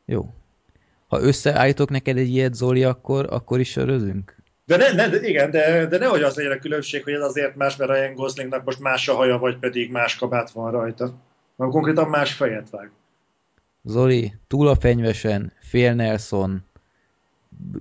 [0.06, 0.34] Jó.
[1.08, 4.36] Ha összeállítok neked egy ilyet, Zoli, akkor, akkor is sörözünk?
[4.66, 7.56] De, ne, ne, de igen, de, de nehogy az legyen a különbség, hogy ez azért
[7.56, 11.14] más, mert Ryan Goslingnak most más a haja, vagy pedig más kabát van rajta.
[11.56, 12.92] Mert konkrétan más fejet vág.
[13.84, 16.64] Zoli, túl a fenyvesen, fél Nelson,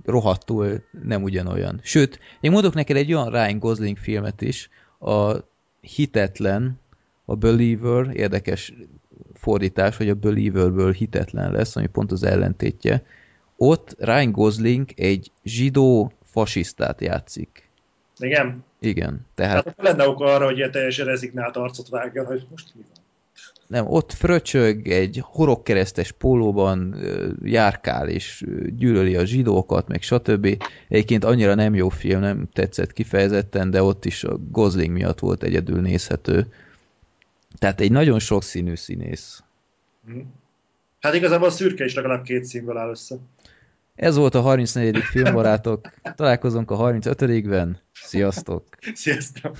[0.05, 1.79] rohadtul nem ugyanolyan.
[1.83, 4.69] Sőt, én mondok neked egy olyan Ryan Gosling filmet is,
[4.99, 5.35] a
[5.81, 6.79] Hitetlen,
[7.25, 8.73] a Believer, érdekes
[9.33, 13.03] fordítás, hogy a Believerből hitetlen lesz, ami pont az ellentétje.
[13.57, 17.69] Ott Ryan Gosling egy zsidó fasisztát játszik.
[18.17, 18.63] Igen?
[18.79, 22.75] Igen, Tehát tehát hát, lenne oka arra, hogy ilyen teljesen rezignált arcot vágjon, hogy most
[22.75, 22.98] mi van.
[23.69, 26.95] Nem, ott fröcsög egy horogkeresztes pólóban,
[27.43, 28.45] járkál és
[28.77, 30.63] gyűlöli a zsidókat, meg stb.
[30.87, 35.43] Egyébként annyira nem jó film, nem tetszett kifejezetten, de ott is a Gosling miatt volt
[35.43, 36.53] egyedül nézhető.
[37.57, 39.43] Tehát egy nagyon sokszínű színész.
[40.05, 40.19] Hm.
[40.99, 43.15] Hát igazából a szürke is legalább két színből áll össze.
[43.95, 44.97] Ez volt a 34.
[44.97, 45.93] filmbarátok.
[46.15, 47.79] Találkozunk a 35-ben.
[47.93, 48.63] Sziasztok!
[48.93, 49.57] Sziasztok!